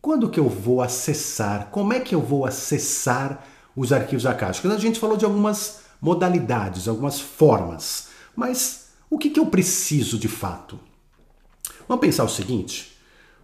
quando 0.00 0.30
que 0.30 0.40
eu 0.40 0.48
vou 0.48 0.80
acessar? 0.80 1.68
Como 1.70 1.92
é 1.92 2.00
que 2.00 2.14
eu 2.14 2.22
vou 2.22 2.46
acessar 2.46 3.46
os 3.76 3.92
arquivos 3.92 4.24
acásticos? 4.24 4.70
A 4.70 4.78
gente 4.78 4.98
falou 4.98 5.16
de 5.16 5.26
algumas 5.26 5.80
modalidades, 6.00 6.88
algumas 6.88 7.20
formas. 7.20 8.08
Mas 8.34 8.88
o 9.10 9.18
que, 9.18 9.28
que 9.28 9.38
eu 9.38 9.46
preciso 9.46 10.18
de 10.18 10.28
fato? 10.28 10.80
Vamos 11.90 12.02
pensar 12.02 12.22
o 12.22 12.28
seguinte: 12.28 12.96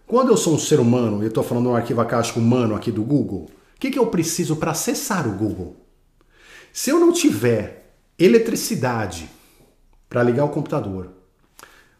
quando 0.05 0.29
eu 0.29 0.37
sou 0.37 0.55
um 0.55 0.57
ser 0.57 0.79
humano, 0.79 1.21
e 1.21 1.27
estou 1.27 1.43
falando 1.43 1.69
um 1.69 1.75
arquivo 1.75 1.99
acástico 1.99 2.39
humano 2.39 2.75
aqui 2.75 2.89
do 2.93 3.03
Google, 3.03 3.51
o 3.75 3.77
que, 3.77 3.91
que 3.91 3.99
eu 3.99 4.07
preciso 4.07 4.55
para 4.55 4.71
acessar 4.71 5.27
o 5.27 5.33
Google? 5.33 5.75
Se 6.71 6.89
eu 6.89 6.97
não 6.97 7.11
tiver 7.11 7.91
eletricidade 8.17 9.29
para 10.07 10.23
ligar 10.23 10.45
o 10.45 10.49
computador 10.49 11.09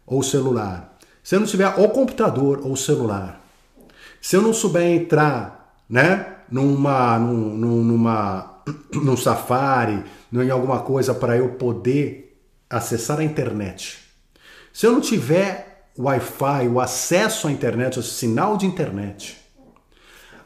ou 0.06 0.22
o 0.22 0.24
celular, 0.24 0.98
se 1.22 1.36
eu 1.36 1.42
não 1.42 1.48
tiver 1.48 1.68
o 1.68 1.90
computador 1.90 2.62
ou 2.64 2.72
o 2.72 2.78
celular, 2.78 3.46
se 4.22 4.38
eu 4.38 4.42
não 4.42 4.54
souber 4.54 4.84
entrar, 4.84 5.76
né, 5.90 6.38
numa, 6.50 7.20
num, 7.20 7.84
numa, 7.84 8.62
num 8.94 9.18
Safari, 9.18 10.02
em 10.32 10.50
alguma 10.50 10.80
coisa 10.80 11.14
para 11.14 11.36
eu 11.36 11.56
poder 11.56 12.42
acessar 12.70 13.20
a 13.20 13.24
internet, 13.26 14.00
se 14.72 14.86
eu 14.86 14.94
não 14.94 15.02
tiver 15.02 15.67
Wi-Fi, 15.98 16.68
o 16.68 16.80
acesso 16.80 17.48
à 17.48 17.52
internet, 17.52 17.98
o 18.00 18.04
sinal 18.04 18.56
de 18.58 18.66
internet. 18.66 19.38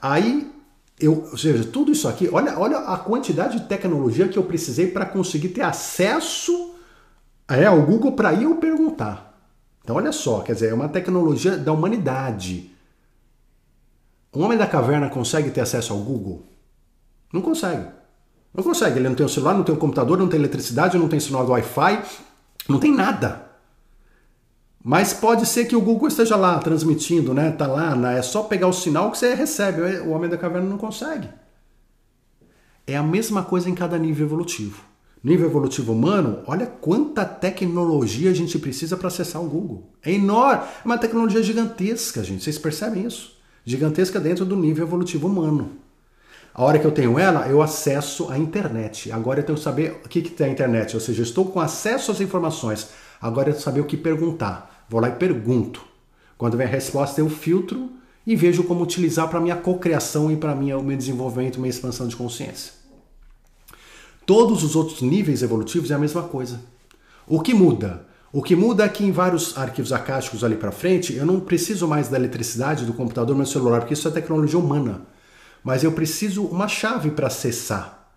Aí, 0.01 0.51
eu, 0.99 1.27
ou 1.31 1.37
seja, 1.37 1.63
tudo 1.65 1.91
isso 1.91 2.07
aqui, 2.07 2.29
olha, 2.31 2.57
olha 2.57 2.77
a 2.77 2.97
quantidade 2.97 3.59
de 3.59 3.65
tecnologia 3.65 4.27
que 4.27 4.37
eu 4.37 4.43
precisei 4.43 4.87
para 4.87 5.05
conseguir 5.05 5.49
ter 5.49 5.61
acesso 5.61 6.75
é, 7.47 7.65
ao 7.65 7.81
Google 7.81 8.13
para 8.13 8.33
eu 8.33 8.55
perguntar. 8.55 9.37
Então 9.83 9.95
olha 9.95 10.11
só, 10.11 10.41
quer 10.41 10.53
dizer, 10.53 10.69
é 10.69 10.73
uma 10.73 10.87
tecnologia 10.87 11.57
da 11.57 11.73
humanidade. 11.73 12.71
Um 14.33 14.43
homem 14.43 14.57
da 14.57 14.67
caverna 14.67 15.09
consegue 15.09 15.51
ter 15.51 15.61
acesso 15.61 15.91
ao 15.91 15.99
Google? 15.99 16.45
Não 17.33 17.41
consegue. 17.41 17.87
Não 18.53 18.63
consegue. 18.63 18.99
Ele 18.99 19.09
não 19.09 19.15
tem 19.15 19.25
o 19.25 19.29
celular, 19.29 19.53
não 19.53 19.63
tem 19.63 19.75
o 19.75 19.77
computador, 19.77 20.17
não 20.17 20.29
tem 20.29 20.39
eletricidade, 20.39 20.97
não 20.97 21.09
tem 21.09 21.19
sinal 21.19 21.45
do 21.45 21.51
Wi-Fi, 21.51 22.01
não 22.69 22.79
tem 22.79 22.93
nada. 22.93 23.50
Mas 24.83 25.13
pode 25.13 25.45
ser 25.45 25.65
que 25.65 25.75
o 25.75 25.81
Google 25.81 26.07
esteja 26.07 26.35
lá 26.35 26.57
transmitindo, 26.59 27.33
né? 27.33 27.51
Tá 27.51 27.67
lá, 27.67 27.95
né? 27.95 28.17
é 28.17 28.21
só 28.21 28.43
pegar 28.43 28.67
o 28.67 28.73
sinal 28.73 29.11
que 29.11 29.17
você 29.17 29.35
recebe. 29.35 29.81
O 29.99 30.09
homem 30.09 30.29
da 30.29 30.37
caverna 30.37 30.67
não 30.67 30.77
consegue. 30.77 31.27
É 32.87 32.97
a 32.97 33.03
mesma 33.03 33.43
coisa 33.43 33.69
em 33.69 33.75
cada 33.75 33.97
nível 33.97 34.25
evolutivo. 34.25 34.81
Nível 35.23 35.45
evolutivo 35.45 35.93
humano, 35.93 36.39
olha 36.47 36.65
quanta 36.65 37.23
tecnologia 37.23 38.31
a 38.31 38.33
gente 38.33 38.57
precisa 38.57 38.97
para 38.97 39.07
acessar 39.07 39.39
o 39.39 39.47
Google. 39.47 39.91
É 40.03 40.11
enorme, 40.11 40.63
é 40.63 40.85
uma 40.85 40.97
tecnologia 40.97 41.43
gigantesca, 41.43 42.23
gente. 42.23 42.43
Vocês 42.43 42.57
percebem 42.57 43.05
isso? 43.05 43.39
Gigantesca 43.63 44.19
dentro 44.19 44.43
do 44.45 44.55
nível 44.55 44.83
evolutivo 44.83 45.27
humano. 45.27 45.73
A 46.51 46.63
hora 46.63 46.79
que 46.79 46.85
eu 46.85 46.91
tenho 46.91 47.19
ela, 47.19 47.47
eu 47.47 47.61
acesso 47.61 48.31
a 48.31 48.37
internet. 48.37 49.11
Agora 49.11 49.41
eu 49.41 49.45
tenho 49.45 49.57
que 49.59 49.63
saber 49.63 50.01
o 50.03 50.09
que, 50.09 50.23
que 50.23 50.31
tem 50.31 50.47
a 50.47 50.51
internet. 50.51 50.95
Ou 50.95 50.99
seja, 50.99 51.21
eu 51.21 51.23
estou 51.23 51.45
com 51.45 51.59
acesso 51.59 52.11
às 52.11 52.19
informações. 52.19 52.89
Agora 53.21 53.49
eu 53.49 53.53
tenho 53.53 53.57
que 53.57 53.63
saber 53.63 53.81
o 53.81 53.85
que 53.85 53.95
perguntar. 53.95 54.70
Vou 54.91 54.99
lá 54.99 55.07
e 55.07 55.13
pergunto. 55.13 55.81
Quando 56.37 56.57
vem 56.57 56.67
a 56.67 56.69
resposta, 56.69 57.21
eu 57.21 57.29
filtro 57.29 57.89
e 58.27 58.35
vejo 58.35 58.65
como 58.65 58.83
utilizar 58.83 59.29
para 59.29 59.39
minha 59.39 59.55
cocriação 59.55 60.29
e 60.29 60.35
para 60.35 60.53
minha, 60.53 60.77
o 60.77 60.83
meu 60.83 60.97
desenvolvimento, 60.97 61.61
minha 61.61 61.69
expansão 61.69 62.09
de 62.09 62.15
consciência. 62.17 62.73
Todos 64.25 64.65
os 64.65 64.75
outros 64.75 65.01
níveis 65.01 65.43
evolutivos 65.43 65.91
é 65.91 65.93
a 65.93 65.97
mesma 65.97 66.23
coisa. 66.23 66.59
O 67.25 67.39
que 67.39 67.53
muda? 67.53 68.05
O 68.33 68.43
que 68.43 68.53
muda 68.53 68.83
é 68.83 68.89
que 68.89 69.05
em 69.05 69.13
vários 69.13 69.57
arquivos 69.57 69.93
acásticos 69.93 70.43
ali 70.43 70.57
para 70.57 70.73
frente, 70.73 71.15
eu 71.15 71.25
não 71.25 71.39
preciso 71.39 71.87
mais 71.87 72.09
da 72.09 72.17
eletricidade 72.17 72.85
do 72.85 72.91
computador, 72.91 73.33
meu 73.33 73.45
celular, 73.45 73.79
porque 73.79 73.93
isso 73.93 74.09
é 74.09 74.11
tecnologia 74.11 74.59
humana. 74.59 75.03
Mas 75.63 75.85
eu 75.85 75.93
preciso 75.93 76.43
uma 76.43 76.67
chave 76.67 77.11
para 77.11 77.27
acessar. 77.27 78.09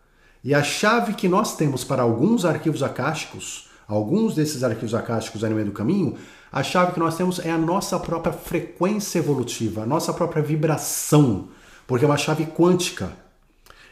E 0.42 0.52
a 0.52 0.64
chave 0.64 1.14
que 1.14 1.28
nós 1.28 1.56
temos 1.56 1.84
para 1.84 2.02
alguns 2.02 2.44
arquivos 2.44 2.82
acásticos, 2.82 3.72
alguns 3.86 4.34
desses 4.34 4.64
arquivos 4.64 4.94
acásticos 4.94 5.44
aí 5.44 5.50
no 5.50 5.56
meio 5.56 5.68
do 5.68 5.72
caminho, 5.72 6.16
a 6.52 6.62
chave 6.62 6.92
que 6.92 7.00
nós 7.00 7.16
temos 7.16 7.38
é 7.40 7.50
a 7.50 7.58
nossa 7.58 7.98
própria 7.98 8.32
frequência 8.32 9.18
evolutiva, 9.18 9.82
a 9.82 9.86
nossa 9.86 10.12
própria 10.12 10.42
vibração, 10.42 11.48
porque 11.86 12.04
é 12.04 12.08
uma 12.08 12.16
chave 12.16 12.46
quântica. 12.46 13.12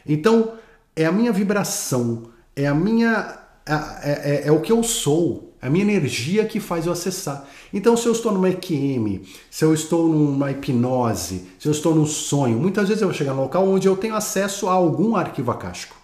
Então, 0.07 0.53
é 0.95 1.05
a 1.05 1.13
minha 1.13 1.33
vibração, 1.33 2.25
é 2.55 2.67
a 2.67 2.75
minha. 2.75 3.39
É, 3.65 4.45
é, 4.45 4.49
é, 4.49 4.53
o 4.53 4.61
que 4.61 4.73
eu 4.73 4.83
sou, 4.83 5.55
é 5.63 5.69
a 5.69 5.71
minha 5.71 5.85
energia 5.85 6.45
que 6.45 6.59
faz 6.59 6.87
eu 6.87 6.93
acessar. 6.93 7.47
Então, 7.73 7.97
se 7.97 8.07
eu 8.07 8.13
estou 8.13 8.33
numa 8.33 8.49
EQM, 8.51 9.23
se 9.49 9.65
eu 9.65 9.73
estou 9.73 10.09
numa 10.09 10.51
hipnose, 10.51 11.47
se 11.59 11.69
eu 11.69 11.73
estou 11.73 11.95
num 11.95 12.07
sonho, 12.07 12.59
muitas 12.59 12.89
vezes 12.89 13.03
eu 13.03 13.09
vou 13.09 13.17
chegar 13.17 13.35
num 13.35 13.43
local 13.43 13.69
onde 13.69 13.87
eu 13.87 13.97
tenho 13.97 14.17
acesso 14.17 14.69
a 14.69 14.73
algum 14.73 15.15
arquivo 15.15 15.53
acástico. 15.53 16.02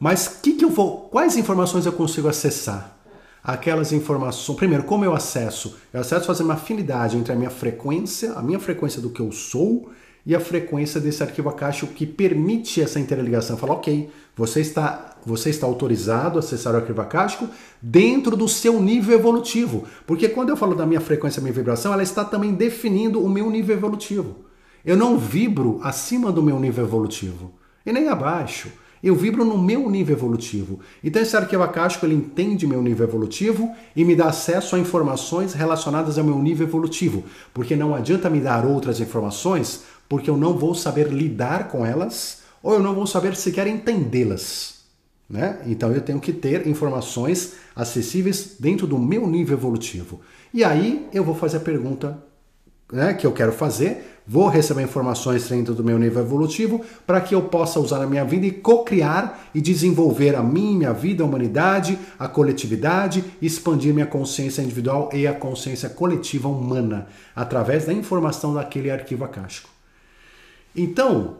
Mas 0.00 0.26
que 0.26 0.54
que 0.54 0.64
eu 0.64 0.70
vou, 0.70 1.10
quais 1.10 1.36
informações 1.36 1.84
eu 1.84 1.92
consigo 1.92 2.26
acessar? 2.26 2.96
Aquelas 3.44 3.92
informações. 3.92 4.56
Primeiro, 4.56 4.84
como 4.84 5.04
eu 5.04 5.14
acesso? 5.14 5.76
Eu 5.92 6.00
acesso 6.00 6.26
fazendo 6.26 6.46
uma 6.46 6.54
afinidade 6.54 7.18
entre 7.18 7.34
a 7.34 7.36
minha 7.36 7.50
frequência, 7.50 8.32
a 8.32 8.42
minha 8.42 8.58
frequência 8.58 9.00
do 9.00 9.10
que 9.10 9.20
eu 9.20 9.30
sou 9.30 9.90
e 10.24 10.34
a 10.34 10.40
frequência 10.40 10.98
desse 11.00 11.22
arquivo 11.22 11.50
acástico 11.50 11.92
que 11.92 12.06
permite 12.06 12.80
essa 12.80 12.98
interligação. 12.98 13.58
Fala, 13.58 13.74
ok, 13.74 14.10
você 14.34 14.60
está, 14.60 15.16
você 15.24 15.50
está 15.50 15.66
autorizado 15.66 16.38
a 16.38 16.40
acessar 16.40 16.72
o 16.74 16.78
arquivo 16.78 17.00
acástico 17.02 17.48
dentro 17.80 18.36
do 18.36 18.48
seu 18.48 18.80
nível 18.80 19.14
evolutivo. 19.14 19.84
Porque 20.06 20.30
quando 20.30 20.48
eu 20.48 20.56
falo 20.56 20.74
da 20.74 20.86
minha 20.86 21.00
frequência, 21.00 21.42
minha 21.42 21.52
vibração, 21.52 21.92
ela 21.92 22.02
está 22.02 22.24
também 22.24 22.54
definindo 22.54 23.22
o 23.22 23.28
meu 23.28 23.50
nível 23.50 23.76
evolutivo. 23.76 24.46
Eu 24.82 24.96
não 24.96 25.18
vibro 25.18 25.78
acima 25.82 26.32
do 26.32 26.42
meu 26.42 26.58
nível 26.58 26.86
evolutivo 26.86 27.52
e 27.84 27.92
nem 27.92 28.08
abaixo. 28.08 28.70
Eu 29.02 29.14
vibro 29.16 29.44
no 29.44 29.56
meu 29.56 29.88
nível 29.88 30.14
evolutivo. 30.16 30.80
Então 31.02 31.22
esse 31.22 31.36
arquivo 31.36 31.62
acástico 31.62 32.04
ele 32.04 32.14
entende 32.14 32.66
meu 32.66 32.82
nível 32.82 33.06
evolutivo 33.06 33.74
e 33.96 34.04
me 34.04 34.14
dá 34.14 34.26
acesso 34.26 34.76
a 34.76 34.78
informações 34.78 35.54
relacionadas 35.54 36.18
ao 36.18 36.24
meu 36.24 36.38
nível 36.38 36.66
evolutivo, 36.66 37.24
porque 37.54 37.74
não 37.74 37.94
adianta 37.94 38.28
me 38.28 38.40
dar 38.40 38.66
outras 38.66 39.00
informações 39.00 39.84
porque 40.08 40.28
eu 40.28 40.36
não 40.36 40.58
vou 40.58 40.74
saber 40.74 41.08
lidar 41.08 41.68
com 41.68 41.86
elas 41.86 42.42
ou 42.62 42.74
eu 42.74 42.80
não 42.80 42.94
vou 42.94 43.06
saber 43.06 43.34
sequer 43.36 43.66
entendê-las. 43.66 44.80
Né? 45.28 45.60
Então 45.66 45.92
eu 45.92 46.00
tenho 46.00 46.20
que 46.20 46.32
ter 46.32 46.66
informações 46.66 47.54
acessíveis 47.74 48.56
dentro 48.58 48.86
do 48.86 48.98
meu 48.98 49.26
nível 49.26 49.56
evolutivo. 49.56 50.20
E 50.52 50.64
aí 50.64 51.08
eu 51.14 51.24
vou 51.24 51.34
fazer 51.34 51.58
a 51.58 51.60
pergunta 51.60 52.29
né, 52.92 53.14
que 53.14 53.26
eu 53.26 53.32
quero 53.32 53.52
fazer, 53.52 54.20
vou 54.26 54.48
receber 54.48 54.82
informações 54.82 55.48
dentro 55.48 55.74
do 55.74 55.82
meu 55.82 55.98
nível 55.98 56.22
evolutivo 56.22 56.84
para 57.06 57.20
que 57.20 57.34
eu 57.34 57.42
possa 57.42 57.80
usar 57.80 57.98
na 57.98 58.06
minha 58.06 58.24
vida 58.24 58.46
e 58.46 58.52
co-criar 58.52 59.48
e 59.54 59.60
desenvolver 59.60 60.36
a 60.36 60.42
mim, 60.42 60.76
minha 60.76 60.92
vida, 60.92 61.22
a 61.22 61.26
humanidade, 61.26 61.98
a 62.18 62.28
coletividade, 62.28 63.24
expandir 63.40 63.92
minha 63.92 64.06
consciência 64.06 64.62
individual 64.62 65.10
e 65.12 65.26
a 65.26 65.32
consciência 65.32 65.88
coletiva 65.88 66.48
humana 66.48 67.08
através 67.34 67.86
da 67.86 67.92
informação 67.92 68.54
daquele 68.54 68.90
arquivo 68.90 69.24
acástico. 69.24 69.68
Então, 70.74 71.38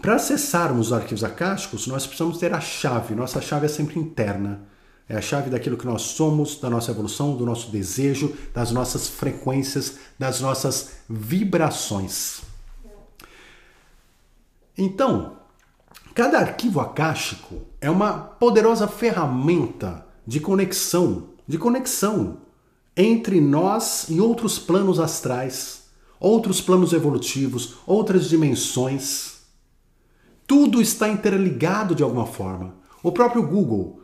para 0.00 0.14
acessarmos 0.14 0.88
os 0.88 0.92
arquivos 0.92 1.24
acásticos, 1.24 1.86
nós 1.86 2.06
precisamos 2.06 2.38
ter 2.38 2.54
a 2.54 2.60
chave. 2.60 3.14
Nossa 3.14 3.40
chave 3.40 3.66
é 3.66 3.68
sempre 3.68 3.98
interna. 3.98 4.69
É 5.10 5.16
a 5.16 5.20
chave 5.20 5.50
daquilo 5.50 5.76
que 5.76 5.84
nós 5.84 6.02
somos, 6.02 6.60
da 6.60 6.70
nossa 6.70 6.92
evolução, 6.92 7.36
do 7.36 7.44
nosso 7.44 7.70
desejo, 7.70 8.34
das 8.54 8.70
nossas 8.70 9.08
frequências, 9.08 9.98
das 10.16 10.40
nossas 10.40 10.92
vibrações. 11.08 12.42
Então, 14.78 15.36
cada 16.14 16.38
arquivo 16.38 16.80
acástico 16.80 17.62
é 17.80 17.90
uma 17.90 18.12
poderosa 18.12 18.86
ferramenta 18.86 20.06
de 20.26 20.38
conexão, 20.38 21.30
de 21.46 21.58
conexão 21.58 22.38
entre 22.96 23.40
nós 23.40 24.06
e 24.08 24.20
outros 24.20 24.58
planos 24.58 25.00
astrais 25.00 25.80
outros 26.20 26.60
planos 26.60 26.92
evolutivos, 26.92 27.76
outras 27.86 28.28
dimensões. 28.28 29.40
Tudo 30.46 30.82
está 30.82 31.08
interligado 31.08 31.94
de 31.94 32.02
alguma 32.02 32.26
forma. 32.26 32.74
O 33.02 33.10
próprio 33.10 33.42
Google, 33.46 34.02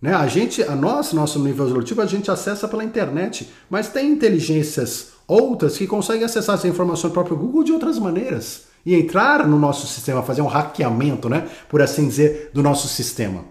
né? 0.00 0.14
A 0.14 0.26
gente, 0.26 0.62
a 0.62 0.76
nós, 0.76 1.12
nosso 1.12 1.38
nível 1.40 1.66
evolutivo, 1.66 2.00
a 2.00 2.06
gente 2.06 2.30
acessa 2.30 2.68
pela 2.68 2.84
internet, 2.84 3.50
mas 3.68 3.88
tem 3.88 4.10
inteligências 4.12 5.12
outras 5.26 5.76
que 5.76 5.86
conseguem 5.86 6.24
acessar 6.24 6.54
essa 6.54 6.68
informação 6.68 7.10
do 7.10 7.14
próprio 7.14 7.36
Google 7.36 7.64
de 7.64 7.72
outras 7.72 7.98
maneiras 7.98 8.62
e 8.86 8.94
entrar 8.94 9.46
no 9.46 9.58
nosso 9.58 9.86
sistema, 9.86 10.22
fazer 10.22 10.40
um 10.40 10.46
hackeamento, 10.46 11.28
né, 11.28 11.46
por 11.68 11.82
assim 11.82 12.08
dizer, 12.08 12.50
do 12.54 12.62
nosso 12.62 12.88
sistema. 12.88 13.44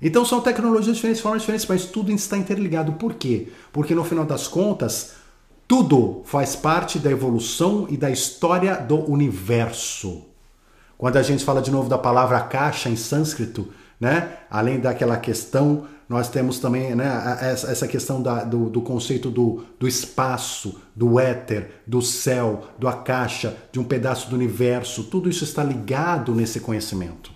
Então 0.00 0.24
são 0.24 0.40
tecnologias 0.40 0.96
diferentes, 0.96 1.22
formas 1.22 1.42
diferentes, 1.42 1.66
mas 1.66 1.86
tudo 1.86 2.12
está 2.12 2.36
interligado. 2.36 2.92
Por 2.92 3.14
quê? 3.14 3.48
Porque 3.72 3.94
no 3.94 4.04
final 4.04 4.24
das 4.24 4.46
contas, 4.46 5.12
tudo 5.66 6.22
faz 6.24 6.54
parte 6.54 6.98
da 6.98 7.10
evolução 7.10 7.86
e 7.90 7.96
da 7.96 8.10
história 8.10 8.76
do 8.76 9.10
universo. 9.10 10.22
Quando 10.96 11.16
a 11.16 11.22
gente 11.22 11.44
fala 11.44 11.60
de 11.60 11.70
novo 11.70 11.88
da 11.88 11.98
palavra 11.98 12.40
caixa 12.40 12.88
em 12.88 12.96
sânscrito, 12.96 13.68
né? 14.00 14.38
Além 14.50 14.78
daquela 14.78 15.16
questão, 15.16 15.86
nós 16.08 16.28
temos 16.28 16.58
também 16.58 16.94
né, 16.94 17.10
essa 17.40 17.88
questão 17.88 18.22
da, 18.22 18.44
do, 18.44 18.70
do, 18.70 18.80
conceito 18.80 19.28
do, 19.30 19.64
do 19.78 19.88
espaço, 19.88 20.80
do 20.94 21.18
éter, 21.18 21.82
do 21.86 22.00
céu, 22.00 22.68
do 22.78 22.90
caixa, 23.02 23.56
de 23.72 23.80
um 23.80 23.84
pedaço 23.84 24.30
do 24.30 24.36
universo. 24.36 25.04
Tudo 25.04 25.28
isso 25.28 25.42
está 25.42 25.64
ligado 25.64 26.34
nesse 26.34 26.60
conhecimento. 26.60 27.32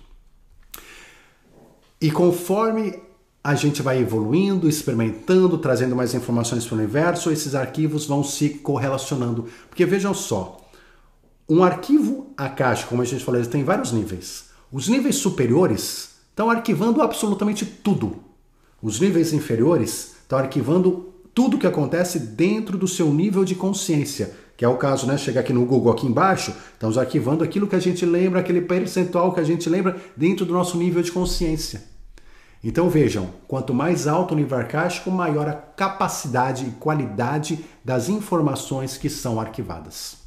E 1.99 2.09
conforme 2.09 2.97
a 3.43 3.55
gente 3.55 3.81
vai 3.81 3.99
evoluindo, 3.99 4.69
experimentando, 4.69 5.57
trazendo 5.57 5.95
mais 5.95 6.13
informações 6.13 6.65
para 6.65 6.75
o 6.75 6.77
universo, 6.77 7.31
esses 7.31 7.55
arquivos 7.55 8.05
vão 8.05 8.23
se 8.23 8.49
correlacionando. 8.49 9.47
Porque 9.67 9.85
vejam 9.85 10.13
só, 10.13 10.61
um 11.49 11.63
arquivo 11.63 12.33
caixa, 12.55 12.87
como 12.87 13.01
a 13.01 13.05
gente 13.05 13.23
falou, 13.23 13.41
ele 13.41 13.49
tem 13.49 13.63
vários 13.63 13.91
níveis. 13.91 14.45
Os 14.71 14.87
níveis 14.87 15.17
superiores 15.17 16.10
estão 16.41 16.49
arquivando 16.49 17.03
absolutamente 17.03 17.63
tudo. 17.63 18.15
Os 18.81 18.99
níveis 18.99 19.31
inferiores 19.31 20.15
estão 20.23 20.39
arquivando 20.39 21.13
tudo 21.35 21.59
que 21.59 21.67
acontece 21.67 22.17
dentro 22.17 22.79
do 22.79 22.87
seu 22.87 23.13
nível 23.13 23.45
de 23.45 23.53
consciência, 23.53 24.33
que 24.57 24.65
é 24.65 24.67
o 24.67 24.75
caso, 24.75 25.05
né? 25.05 25.19
Chegar 25.19 25.41
aqui 25.41 25.53
no 25.53 25.65
Google 25.65 25.91
aqui 25.91 26.07
embaixo, 26.07 26.51
estamos 26.73 26.97
arquivando 26.97 27.43
aquilo 27.43 27.67
que 27.67 27.75
a 27.75 27.79
gente 27.79 28.07
lembra, 28.07 28.39
aquele 28.39 28.61
percentual 28.61 29.31
que 29.33 29.39
a 29.39 29.43
gente 29.43 29.69
lembra 29.69 30.01
dentro 30.17 30.43
do 30.43 30.53
nosso 30.53 30.77
nível 30.77 31.03
de 31.03 31.11
consciência. 31.11 31.83
Então 32.63 32.89
vejam, 32.89 33.29
quanto 33.47 33.71
mais 33.71 34.07
alto 34.07 34.33
o 34.33 34.37
nível 34.37 34.57
arcástico, 34.57 35.11
maior 35.11 35.47
a 35.47 35.53
capacidade 35.53 36.65
e 36.65 36.71
qualidade 36.71 37.63
das 37.85 38.09
informações 38.09 38.97
que 38.97 39.09
são 39.09 39.39
arquivadas. 39.39 40.17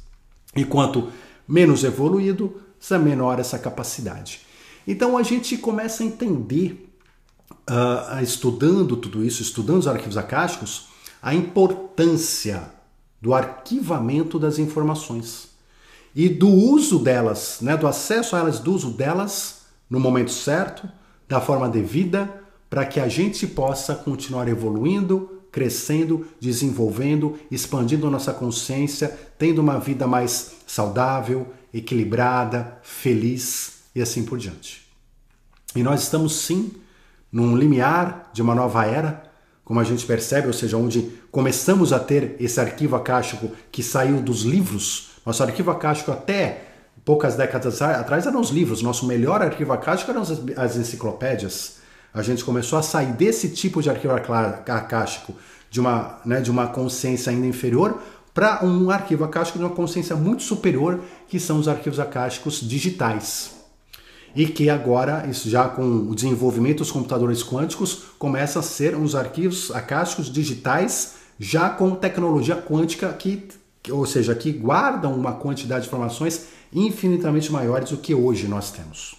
E 0.55 0.63
quanto 0.63 1.09
menos 1.45 1.83
evoluído, 1.83 2.61
menor 2.99 3.39
essa 3.39 3.57
capacidade. 3.57 4.44
Então 4.87 5.17
a 5.17 5.23
gente 5.23 5.57
começa 5.57 6.03
a 6.03 6.05
entender, 6.05 6.89
uh, 7.69 8.21
estudando 8.21 8.95
tudo 8.95 9.23
isso, 9.23 9.41
estudando 9.41 9.79
os 9.79 9.87
arquivos 9.87 10.17
acásticos, 10.17 10.87
a 11.21 11.33
importância 11.33 12.69
do 13.19 13.33
arquivamento 13.33 14.37
das 14.37 14.59
informações 14.59 15.49
e 16.15 16.29
do 16.29 16.47
uso 16.47 16.99
delas, 16.99 17.57
né, 17.61 17.75
do 17.75 17.87
acesso 17.87 18.35
a 18.35 18.39
elas, 18.39 18.59
do 18.59 18.73
uso 18.73 18.91
delas 18.91 19.61
no 19.89 19.99
momento 19.99 20.31
certo, 20.31 20.87
da 21.27 21.41
forma 21.41 21.67
devida, 21.67 22.41
para 22.69 22.85
que 22.85 22.99
a 22.99 23.07
gente 23.07 23.47
possa 23.47 23.95
continuar 23.95 24.47
evoluindo, 24.47 25.41
crescendo, 25.51 26.27
desenvolvendo, 26.39 27.37
expandindo 27.49 28.09
nossa 28.09 28.33
consciência, 28.33 29.17
tendo 29.37 29.59
uma 29.59 29.79
vida 29.79 30.05
mais 30.05 30.55
saudável, 30.67 31.47
equilibrada, 31.73 32.77
feliz 32.83 33.74
e 33.95 34.01
assim 34.01 34.25
por 34.25 34.37
diante. 34.37 34.85
E 35.75 35.81
nós 35.81 36.03
estamos 36.03 36.41
sim 36.41 36.73
num 37.31 37.55
limiar 37.57 38.29
de 38.33 38.41
uma 38.41 38.53
nova 38.53 38.85
era, 38.85 39.23
como 39.63 39.79
a 39.79 39.83
gente 39.83 40.05
percebe, 40.05 40.47
ou 40.47 40.53
seja, 40.53 40.77
onde 40.77 41.01
começamos 41.31 41.91
a 41.91 41.99
ter 41.99 42.35
esse 42.39 42.59
arquivo 42.59 42.95
acástico 42.95 43.51
que 43.71 43.81
saiu 43.81 44.21
dos 44.21 44.43
livros. 44.43 45.09
Nosso 45.25 45.41
arquivo 45.41 45.71
acástico 45.71 46.11
até 46.11 46.65
poucas 47.03 47.35
décadas 47.35 47.81
atrás 47.81 48.25
eram 48.25 48.39
os 48.39 48.49
livros, 48.49 48.81
nosso 48.81 49.05
melhor 49.05 49.41
arquivo 49.41 49.73
acástico 49.73 50.11
eram 50.11 50.21
as 50.21 50.77
enciclopédias. 50.77 51.77
A 52.13 52.21
gente 52.21 52.43
começou 52.43 52.79
a 52.79 52.81
sair 52.81 53.11
desse 53.13 53.49
tipo 53.49 53.81
de 53.81 53.89
arquivo 53.89 54.13
acástico, 54.13 55.33
de 55.69 55.79
uma, 55.79 56.19
né, 56.25 56.39
de 56.39 56.49
uma 56.49 56.67
consciência 56.67 57.31
ainda 57.31 57.45
inferior, 57.45 58.01
para 58.33 58.63
um 58.63 58.89
arquivo 58.89 59.23
acástico 59.23 59.59
de 59.59 59.65
uma 59.65 59.73
consciência 59.73 60.15
muito 60.15 60.43
superior, 60.43 61.01
que 61.27 61.39
são 61.39 61.59
os 61.59 61.67
arquivos 61.67 61.99
acásticos 61.99 62.59
digitais. 62.61 63.54
E 64.35 64.45
que 64.45 64.69
agora, 64.69 65.25
isso 65.29 65.49
já 65.49 65.69
com 65.69 65.81
o 65.81 66.13
desenvolvimento 66.13 66.79
dos 66.79 66.91
computadores 66.91 67.41
quânticos, 67.41 68.03
começa 68.19 68.59
a 68.59 68.63
ser 68.63 68.95
uns 68.95 69.15
arquivos 69.15 69.71
acásticos 69.71 70.31
digitais 70.31 71.15
já 71.39 71.69
com 71.69 71.95
tecnologia 71.95 72.55
quântica 72.55 73.11
que, 73.13 73.47
ou 73.89 74.05
seja, 74.05 74.35
que 74.35 74.51
guardam 74.51 75.13
uma 75.13 75.33
quantidade 75.33 75.83
de 75.83 75.87
informações 75.87 76.47
infinitamente 76.73 77.51
maiores 77.51 77.91
do 77.91 77.97
que 77.97 78.13
hoje 78.13 78.47
nós 78.47 78.71
temos. 78.71 79.15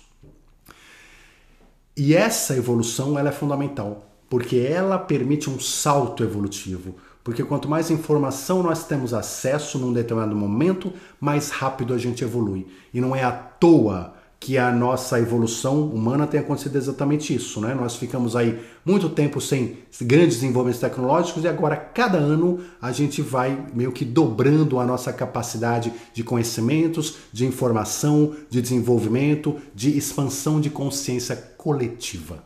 E 1.96 2.14
essa 2.14 2.54
evolução 2.54 3.18
ela 3.18 3.30
é 3.30 3.32
fundamental, 3.32 4.06
porque 4.28 4.56
ela 4.58 4.98
permite 4.98 5.48
um 5.48 5.58
salto 5.58 6.22
evolutivo. 6.22 6.94
Porque 7.24 7.42
quanto 7.42 7.68
mais 7.68 7.90
informação 7.90 8.62
nós 8.62 8.86
temos 8.86 9.14
acesso 9.14 9.78
num 9.78 9.92
determinado 9.92 10.36
momento, 10.36 10.92
mais 11.18 11.50
rápido 11.50 11.94
a 11.94 11.98
gente 11.98 12.22
evolui. 12.22 12.66
E 12.92 13.00
não 13.00 13.16
é 13.16 13.24
à 13.24 13.32
toa 13.32 14.15
que 14.38 14.58
a 14.58 14.70
nossa 14.70 15.18
evolução 15.18 15.88
humana 15.88 16.26
tem 16.26 16.38
acontecido 16.38 16.76
exatamente 16.76 17.34
isso, 17.34 17.60
né? 17.60 17.74
Nós 17.74 17.96
ficamos 17.96 18.36
aí 18.36 18.60
muito 18.84 19.08
tempo 19.08 19.40
sem 19.40 19.78
grandes 20.02 20.36
desenvolvimentos 20.36 20.80
tecnológicos 20.80 21.42
e 21.42 21.48
agora 21.48 21.74
cada 21.76 22.18
ano 22.18 22.60
a 22.80 22.92
gente 22.92 23.22
vai 23.22 23.66
meio 23.74 23.90
que 23.90 24.04
dobrando 24.04 24.78
a 24.78 24.84
nossa 24.84 25.12
capacidade 25.12 25.92
de 26.12 26.22
conhecimentos, 26.22 27.16
de 27.32 27.46
informação, 27.46 28.34
de 28.50 28.60
desenvolvimento, 28.60 29.56
de 29.74 29.96
expansão 29.96 30.60
de 30.60 30.70
consciência 30.70 31.34
coletiva. 31.56 32.44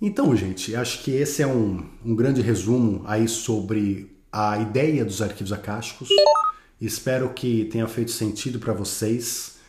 Então, 0.00 0.34
gente, 0.34 0.74
acho 0.74 1.02
que 1.02 1.10
esse 1.10 1.42
é 1.42 1.46
um, 1.46 1.84
um 2.04 2.14
grande 2.14 2.40
resumo 2.40 3.02
aí 3.06 3.28
sobre 3.28 4.16
a 4.32 4.58
ideia 4.58 5.04
dos 5.04 5.20
arquivos 5.20 5.52
acásticos. 5.52 6.08
Espero 6.80 7.28
que 7.30 7.66
tenha 7.66 7.86
feito 7.86 8.10
sentido 8.10 8.58
para 8.58 8.72
vocês. 8.72 9.59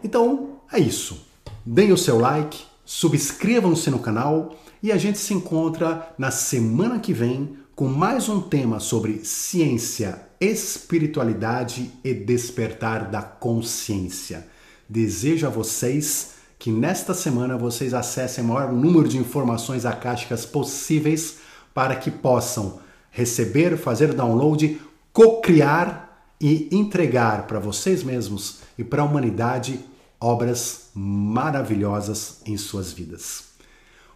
Então 0.02 0.62
é 0.72 0.80
isso. 0.80 1.28
Deem 1.66 1.92
o 1.92 1.98
seu 1.98 2.18
like, 2.18 2.71
subscrevam-se 2.92 3.90
no 3.90 4.00
canal 4.00 4.54
e 4.84 4.92
a 4.92 4.98
gente 4.98 5.18
se 5.18 5.34
encontra 5.34 6.14
na 6.18 6.30
semana 6.30 7.00
que 7.00 7.14
vem 7.14 7.56
com 7.74 7.88
mais 7.88 8.28
um 8.28 8.42
tema 8.42 8.82
sobre 8.82 9.24
ciência, 9.24 10.28
espiritualidade 10.42 11.90
e 12.04 12.14
despertar 12.14 13.10
da 13.10 13.22
consciência. 13.22 14.46
Desejo 14.90 15.48
a 15.48 15.50
vocês 15.50 16.34
que 16.60 16.70
nesta 16.70 17.14
semana 17.14 17.58
vocês 17.58 17.94
acessem 17.94 18.44
o 18.44 18.48
maior 18.48 18.74
número 18.74 19.08
de 19.08 19.18
informações 19.18 19.86
acásticas 19.86 20.46
possíveis 20.46 21.38
para 21.74 21.96
que 21.96 22.12
possam 22.12 22.80
receber, 23.10 23.78
fazer 23.78 24.14
download, 24.14 24.82
co-criar 25.14 26.28
e 26.42 26.68
entregar 26.70 27.48
para 27.48 27.58
vocês 27.58 28.04
mesmos 28.04 28.60
e 28.78 28.84
para 28.84 29.02
a 29.02 29.06
humanidade 29.06 29.80
obras 30.22 30.92
maravilhosas 30.94 32.42
em 32.46 32.56
suas 32.56 32.94
vidas. 32.94 33.46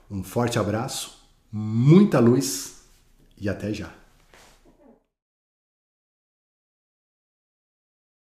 Um 0.09 0.23
forte 0.23 0.59
abraço, 0.59 1.19
muita 1.51 2.19
luz 2.19 2.75
e 3.37 3.49
até 3.49 3.73
já. 3.73 3.91